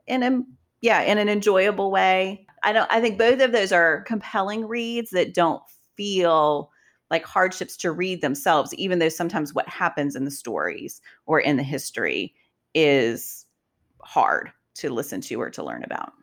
in 0.07 0.23
a 0.23 0.41
yeah 0.81 1.01
in 1.01 1.17
an 1.17 1.29
enjoyable 1.29 1.91
way 1.91 2.45
i 2.63 2.73
don't 2.73 2.91
i 2.91 2.99
think 2.99 3.17
both 3.17 3.41
of 3.41 3.51
those 3.51 3.71
are 3.71 4.01
compelling 4.01 4.67
reads 4.67 5.11
that 5.11 5.33
don't 5.33 5.63
feel 5.95 6.69
like 7.09 7.25
hardships 7.25 7.77
to 7.77 7.91
read 7.91 8.21
themselves 8.21 8.73
even 8.73 8.99
though 8.99 9.09
sometimes 9.09 9.53
what 9.53 9.67
happens 9.69 10.15
in 10.15 10.25
the 10.25 10.31
stories 10.31 11.01
or 11.25 11.39
in 11.39 11.57
the 11.57 11.63
history 11.63 12.33
is 12.73 13.45
hard 14.01 14.51
to 14.75 14.89
listen 14.89 15.21
to 15.21 15.35
or 15.35 15.49
to 15.51 15.63
learn 15.63 15.83
about. 15.83 16.13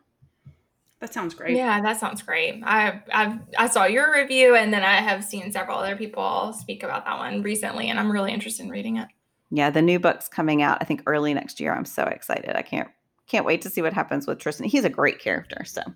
That 0.99 1.13
sounds 1.13 1.33
great. 1.33 1.57
Yeah, 1.57 1.81
that 1.81 1.99
sounds 1.99 2.21
great. 2.21 2.61
I 2.63 3.01
i 3.11 3.39
I 3.57 3.67
saw 3.67 3.85
your 3.85 4.13
review 4.13 4.55
and 4.55 4.71
then 4.71 4.83
I 4.83 4.97
have 4.97 5.23
seen 5.23 5.51
several 5.51 5.79
other 5.79 5.95
people 5.95 6.53
speak 6.53 6.83
about 6.83 7.05
that 7.05 7.17
one 7.17 7.41
recently 7.41 7.89
and 7.89 7.99
I'm 7.99 8.11
really 8.11 8.31
interested 8.31 8.63
in 8.63 8.69
reading 8.69 8.97
it. 8.97 9.07
Yeah, 9.51 9.69
the 9.69 9.81
new 9.81 9.99
book's 9.99 10.27
coming 10.27 10.61
out 10.61 10.77
I 10.81 10.85
think 10.85 11.03
early 11.05 11.33
next 11.33 11.59
year. 11.59 11.73
I'm 11.73 11.85
so 11.85 12.03
excited. 12.03 12.55
I 12.55 12.61
can't 12.61 12.89
can't 13.27 13.45
wait 13.45 13.61
to 13.61 13.69
see 13.69 13.81
what 13.81 13.93
happens 13.93 14.27
with 14.27 14.39
Tristan. 14.39 14.65
He's 14.65 14.85
a 14.85 14.89
great 14.89 15.19
character, 15.19 15.63
so 15.65 15.81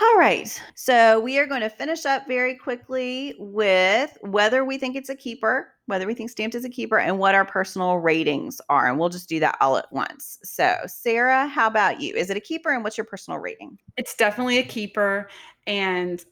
All 0.00 0.16
right. 0.16 0.62
So 0.76 1.18
we 1.18 1.38
are 1.38 1.46
going 1.46 1.62
to 1.62 1.68
finish 1.68 2.06
up 2.06 2.28
very 2.28 2.54
quickly 2.54 3.34
with 3.38 4.16
whether 4.20 4.64
we 4.64 4.78
think 4.78 4.94
it's 4.94 5.08
a 5.08 5.16
keeper, 5.16 5.72
whether 5.86 6.06
we 6.06 6.14
think 6.14 6.30
stamped 6.30 6.54
is 6.54 6.64
a 6.64 6.68
keeper, 6.68 6.98
and 6.98 7.18
what 7.18 7.34
our 7.34 7.44
personal 7.44 7.96
ratings 7.96 8.60
are. 8.68 8.88
And 8.88 8.96
we'll 8.98 9.08
just 9.08 9.28
do 9.28 9.40
that 9.40 9.56
all 9.60 9.76
at 9.76 9.92
once. 9.92 10.38
So, 10.44 10.76
Sarah, 10.86 11.48
how 11.48 11.66
about 11.66 12.00
you? 12.00 12.14
Is 12.14 12.30
it 12.30 12.36
a 12.36 12.40
keeper 12.40 12.70
and 12.70 12.84
what's 12.84 12.96
your 12.96 13.06
personal 13.06 13.40
rating? 13.40 13.76
It's 13.96 14.14
definitely 14.14 14.58
a 14.58 14.64
keeper. 14.64 15.28
And 15.66 16.24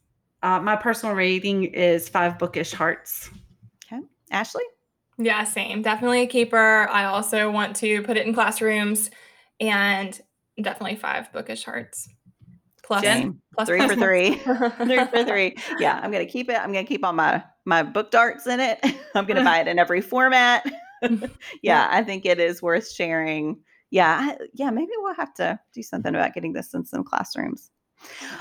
uh, 0.45 0.61
my 0.61 0.77
personal 0.77 1.17
rating 1.17 1.65
is 1.65 2.09
five 2.09 2.39
bookish 2.39 2.73
hearts. 2.73 3.31
Okay. 3.93 4.01
Ashley? 4.31 4.63
Yeah, 5.19 5.45
same. 5.45 5.83
Definitely 5.83 6.23
a 6.23 6.27
keeper. 6.27 6.89
I 6.91 7.05
also 7.05 7.51
want 7.51 7.77
to 7.77 8.03
put 8.03 8.17
it 8.17 8.27
in 8.27 8.35
classrooms 8.35 9.11
and 9.61 10.19
definitely 10.61 10.97
five 10.97 11.33
bookish 11.33 11.65
hearts. 11.65 12.09
Plus, 12.83 13.03
Jen, 13.03 13.41
plus 13.55 13.69
three 13.69 13.81
for 13.81 13.95
three. 13.95 14.35
three 14.85 15.05
for 15.07 15.25
three. 15.25 15.57
Yeah, 15.79 15.99
I'm 16.01 16.13
gonna 16.13 16.27
keep 16.27 16.49
it. 16.51 16.57
I'm 16.57 16.73
gonna 16.73 16.85
keep 16.85 17.05
all 17.05 17.13
my 17.13 17.43
my 17.65 17.83
book 17.83 18.11
darts 18.11 18.47
in 18.47 18.61
it. 18.61 18.79
I'm 19.15 19.27
gonna 19.27 19.43
buy 19.43 19.61
it 19.61 19.69
in 19.69 19.79
every 19.79 20.01
format. 20.01 20.65
yeah, 21.63 21.89
I 21.91 22.03
think 22.05 22.25
it 22.27 22.39
is 22.39 22.63
worth 22.63 22.91
sharing. 22.91 23.59
Yeah, 23.91 24.37
yeah, 24.53 24.71
maybe 24.71 24.91
we'll 24.99 25.15
have 25.15 25.35
to 25.35 25.59
do 25.73 25.83
something 25.83 26.15
about 26.15 26.35
getting 26.35 26.53
this 26.53 26.75
in 26.75 26.85
some 26.85 27.05
classrooms. 27.05 27.71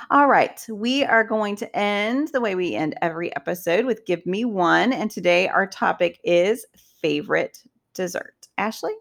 All 0.10 0.28
right, 0.28 0.60
we 0.70 1.04
are 1.04 1.24
going 1.24 1.56
to 1.58 1.78
end 1.78 2.30
the 2.30 2.42
way 2.42 2.56
we 2.56 2.76
end 2.76 2.96
every 3.02 3.36
episode 3.36 3.86
with 3.86 4.06
Give 4.06 4.26
Me 4.26 4.46
One. 4.46 4.94
And 4.94 5.10
today 5.10 5.48
our 5.48 5.68
topic 5.68 6.20
is 6.24 6.66
favorite 7.02 7.60
dessert. 7.94 8.48
Ashley? 8.58 8.94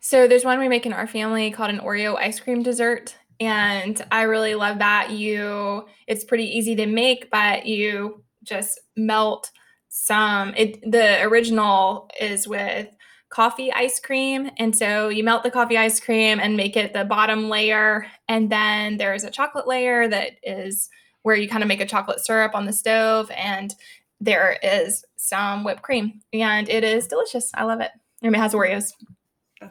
So 0.00 0.26
there's 0.26 0.44
one 0.44 0.58
we 0.58 0.68
make 0.68 0.86
in 0.86 0.92
our 0.92 1.06
family 1.06 1.50
called 1.50 1.70
an 1.70 1.80
Oreo 1.80 2.16
ice 2.16 2.40
cream 2.40 2.62
dessert 2.62 3.14
and 3.40 4.04
I 4.10 4.22
really 4.22 4.54
love 4.54 4.78
that 4.78 5.10
you 5.10 5.86
it's 6.06 6.24
pretty 6.24 6.44
easy 6.44 6.74
to 6.76 6.86
make 6.86 7.30
but 7.30 7.66
you 7.66 8.24
just 8.42 8.80
melt 8.96 9.50
some 9.88 10.54
it 10.56 10.80
the 10.90 11.22
original 11.22 12.10
is 12.20 12.48
with 12.48 12.88
coffee 13.30 13.72
ice 13.72 14.00
cream. 14.00 14.50
And 14.58 14.76
so 14.76 15.08
you 15.08 15.22
melt 15.22 15.42
the 15.42 15.50
coffee 15.50 15.76
ice 15.76 16.00
cream 16.00 16.40
and 16.40 16.56
make 16.56 16.76
it 16.76 16.92
the 16.92 17.04
bottom 17.04 17.48
layer. 17.48 18.06
And 18.28 18.50
then 18.50 18.96
there's 18.96 19.24
a 19.24 19.30
chocolate 19.30 19.66
layer 19.66 20.08
that 20.08 20.32
is 20.42 20.88
where 21.22 21.36
you 21.36 21.48
kind 21.48 21.62
of 21.62 21.68
make 21.68 21.80
a 21.80 21.86
chocolate 21.86 22.24
syrup 22.24 22.54
on 22.54 22.64
the 22.64 22.72
stove 22.72 23.30
and 23.36 23.74
there 24.20 24.58
is 24.62 25.04
some 25.16 25.62
whipped 25.62 25.82
cream. 25.82 26.20
And 26.32 26.68
it 26.68 26.84
is 26.84 27.06
delicious. 27.06 27.50
I 27.54 27.64
love 27.64 27.80
it. 27.80 27.90
And 28.22 28.34
it 28.34 28.38
has 28.38 28.54
oreos. 28.54 28.92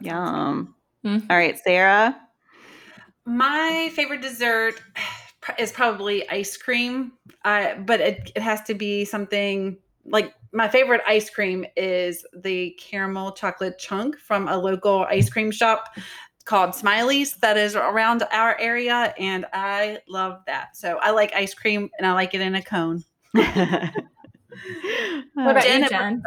Yum. 0.00 0.74
mm-hmm. 1.04 1.30
All 1.30 1.36
right 1.36 1.58
sarah? 1.58 2.16
My 3.24 3.90
favorite 3.94 4.22
dessert 4.22 4.80
is 5.58 5.72
probably 5.72 6.28
ice 6.30 6.56
cream, 6.56 7.12
uh, 7.44 7.74
but 7.76 8.00
it, 8.00 8.32
it 8.36 8.42
has 8.42 8.62
to 8.64 8.74
be 8.74 9.04
something 9.04 9.78
like 10.10 10.34
my 10.52 10.68
favorite 10.68 11.02
ice 11.06 11.30
cream 11.30 11.64
is 11.76 12.24
the 12.42 12.70
caramel 12.78 13.32
chocolate 13.32 13.78
chunk 13.78 14.18
from 14.18 14.48
a 14.48 14.56
local 14.56 15.06
ice 15.08 15.28
cream 15.28 15.50
shop 15.50 15.90
called 16.44 16.74
Smiley's 16.74 17.36
that 17.36 17.58
is 17.58 17.76
around 17.76 18.22
our 18.32 18.58
area, 18.58 19.14
and 19.18 19.44
I 19.52 19.98
love 20.08 20.40
that. 20.46 20.76
So 20.76 20.98
I 21.02 21.10
like 21.10 21.32
ice 21.34 21.52
cream, 21.52 21.90
and 21.98 22.06
I 22.06 22.12
like 22.12 22.34
it 22.34 22.40
in 22.40 22.54
a 22.54 22.62
cone. 22.62 23.04
what 23.32 23.92
about 25.34 25.62
Jen, 25.62 25.82
you, 25.82 25.88
Jen? 25.88 26.22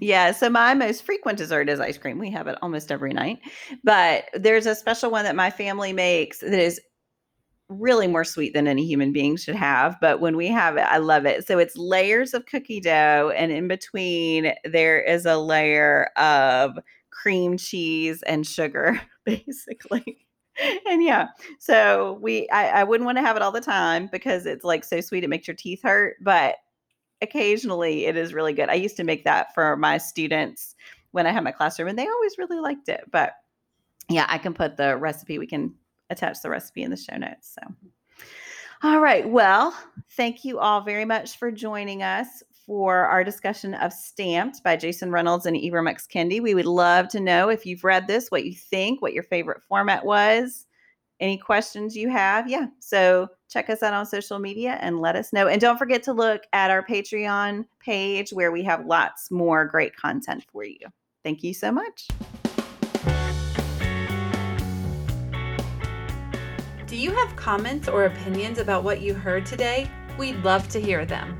Yeah, 0.00 0.32
so 0.32 0.50
my 0.50 0.74
most 0.74 1.04
frequent 1.04 1.38
dessert 1.38 1.68
is 1.68 1.78
ice 1.78 1.96
cream. 1.96 2.18
We 2.18 2.30
have 2.32 2.48
it 2.48 2.58
almost 2.62 2.90
every 2.90 3.12
night. 3.12 3.38
But 3.84 4.24
there's 4.34 4.66
a 4.66 4.74
special 4.74 5.10
one 5.10 5.24
that 5.24 5.36
my 5.36 5.50
family 5.50 5.92
makes 5.92 6.40
that 6.40 6.52
is 6.52 6.80
really 7.78 8.06
more 8.06 8.24
sweet 8.24 8.54
than 8.54 8.66
any 8.66 8.84
human 8.86 9.12
being 9.12 9.36
should 9.36 9.54
have. 9.54 9.96
But 10.00 10.20
when 10.20 10.36
we 10.36 10.48
have 10.48 10.76
it, 10.76 10.82
I 10.82 10.98
love 10.98 11.26
it. 11.26 11.46
So 11.46 11.58
it's 11.58 11.76
layers 11.76 12.34
of 12.34 12.46
cookie 12.46 12.80
dough, 12.80 13.32
and 13.36 13.52
in 13.52 13.68
between, 13.68 14.54
there 14.64 15.00
is 15.00 15.26
a 15.26 15.36
layer 15.36 16.10
of 16.16 16.78
cream 17.10 17.56
cheese 17.56 18.22
and 18.22 18.46
sugar, 18.46 19.00
basically. 19.24 20.26
and 20.86 21.02
yeah, 21.02 21.28
so 21.58 22.18
we 22.22 22.48
I, 22.50 22.80
I 22.80 22.84
wouldn't 22.84 23.06
want 23.06 23.18
to 23.18 23.22
have 23.22 23.36
it 23.36 23.42
all 23.42 23.52
the 23.52 23.60
time 23.60 24.08
because 24.10 24.46
it's 24.46 24.64
like 24.64 24.84
so 24.84 25.00
sweet 25.00 25.24
it 25.24 25.30
makes 25.30 25.48
your 25.48 25.56
teeth 25.56 25.82
hurt. 25.82 26.16
But 26.20 26.56
occasionally 27.20 28.06
it 28.06 28.16
is 28.16 28.34
really 28.34 28.52
good. 28.52 28.68
I 28.68 28.74
used 28.74 28.96
to 28.98 29.04
make 29.04 29.24
that 29.24 29.52
for 29.54 29.76
my 29.76 29.98
students 29.98 30.76
when 31.10 31.26
I 31.26 31.32
had 31.32 31.42
my 31.42 31.52
classroom 31.52 31.88
and 31.88 31.98
they 31.98 32.06
always 32.06 32.38
really 32.38 32.60
liked 32.60 32.88
it. 32.88 33.04
But 33.10 33.32
yeah, 34.08 34.26
I 34.28 34.38
can 34.38 34.54
put 34.54 34.76
the 34.76 34.96
recipe, 34.96 35.38
we 35.38 35.46
can 35.46 35.74
attach 36.10 36.42
the 36.42 36.50
recipe 36.50 36.82
in 36.82 36.90
the 36.90 36.96
show 36.96 37.16
notes. 37.16 37.54
So, 37.54 37.94
all 38.82 39.00
right. 39.00 39.28
Well, 39.28 39.76
thank 40.12 40.44
you 40.44 40.58
all 40.58 40.80
very 40.80 41.04
much 41.04 41.38
for 41.38 41.50
joining 41.50 42.02
us 42.02 42.42
for 42.66 43.04
our 43.04 43.22
discussion 43.24 43.74
of 43.74 43.92
Stamped 43.92 44.62
by 44.62 44.76
Jason 44.76 45.10
Reynolds 45.10 45.46
and 45.46 45.56
Ibram 45.56 45.88
X. 45.88 46.06
Kendi. 46.06 46.40
We 46.40 46.54
would 46.54 46.66
love 46.66 47.08
to 47.08 47.20
know 47.20 47.48
if 47.48 47.66
you've 47.66 47.84
read 47.84 48.06
this, 48.06 48.30
what 48.30 48.44
you 48.44 48.54
think, 48.54 49.02
what 49.02 49.12
your 49.12 49.22
favorite 49.22 49.62
format 49.68 50.04
was 50.04 50.66
any 51.20 51.38
questions 51.38 51.96
you 51.96 52.08
have. 52.10 52.48
Yeah. 52.48 52.66
So 52.80 53.28
check 53.48 53.70
us 53.70 53.82
out 53.82 53.94
on 53.94 54.06
social 54.06 54.38
media 54.38 54.78
and 54.80 55.00
let 55.00 55.16
us 55.16 55.32
know. 55.32 55.48
And 55.48 55.60
don't 55.60 55.78
forget 55.78 56.02
to 56.04 56.12
look 56.12 56.42
at 56.52 56.70
our 56.70 56.84
Patreon 56.84 57.64
page 57.80 58.32
where 58.32 58.52
we 58.52 58.62
have 58.64 58.86
lots 58.86 59.30
more 59.30 59.64
great 59.64 59.96
content 59.96 60.44
for 60.50 60.64
you. 60.64 60.78
Thank 61.22 61.42
you 61.42 61.54
so 61.54 61.72
much. 61.72 62.08
You 67.04 67.12
have 67.12 67.36
comments 67.36 67.86
or 67.86 68.06
opinions 68.06 68.58
about 68.58 68.82
what 68.82 69.02
you 69.02 69.12
heard 69.12 69.44
today? 69.44 69.90
We'd 70.16 70.42
love 70.42 70.66
to 70.70 70.80
hear 70.80 71.04
them. 71.04 71.38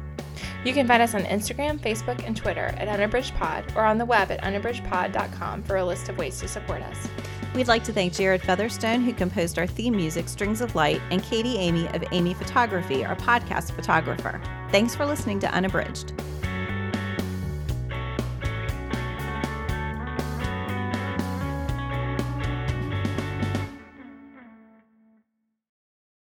You 0.63 0.75
can 0.75 0.87
find 0.87 1.03
us 1.03 1.15
on 1.15 1.23
Instagram, 1.23 1.81
Facebook, 1.81 2.23
and 2.27 2.37
Twitter 2.37 2.67
at 2.77 2.87
Unabridged 2.87 3.35
Pod 3.37 3.65
or 3.75 3.83
on 3.83 3.97
the 3.97 4.05
web 4.05 4.31
at 4.31 4.43
unabridgedpod.com 4.43 5.63
for 5.63 5.77
a 5.77 5.85
list 5.85 6.11
of 6.11 6.19
ways 6.19 6.39
to 6.41 6.49
support 6.49 6.83
us. 6.83 7.09
We'd 7.55 7.69
like 7.69 7.83
to 7.85 7.95
thank 7.95 8.13
Jared 8.13 8.43
Featherstone, 8.43 9.01
who 9.01 9.15
composed 9.15 9.59
our 9.59 9.67
theme 9.67 9.97
music, 9.97 10.29
Strings 10.29 10.61
of 10.61 10.75
Light, 10.75 11.01
and 11.11 11.23
Katie 11.23 11.57
Amy 11.57 11.87
of 11.89 12.05
Amy 12.13 12.35
Photography, 12.35 13.03
our 13.03 13.17
podcast 13.17 13.73
photographer. 13.73 14.43
Thanks 14.71 14.95
for 14.95 15.07
listening 15.07 15.39
to 15.41 15.51
Unabridged. 15.51 16.13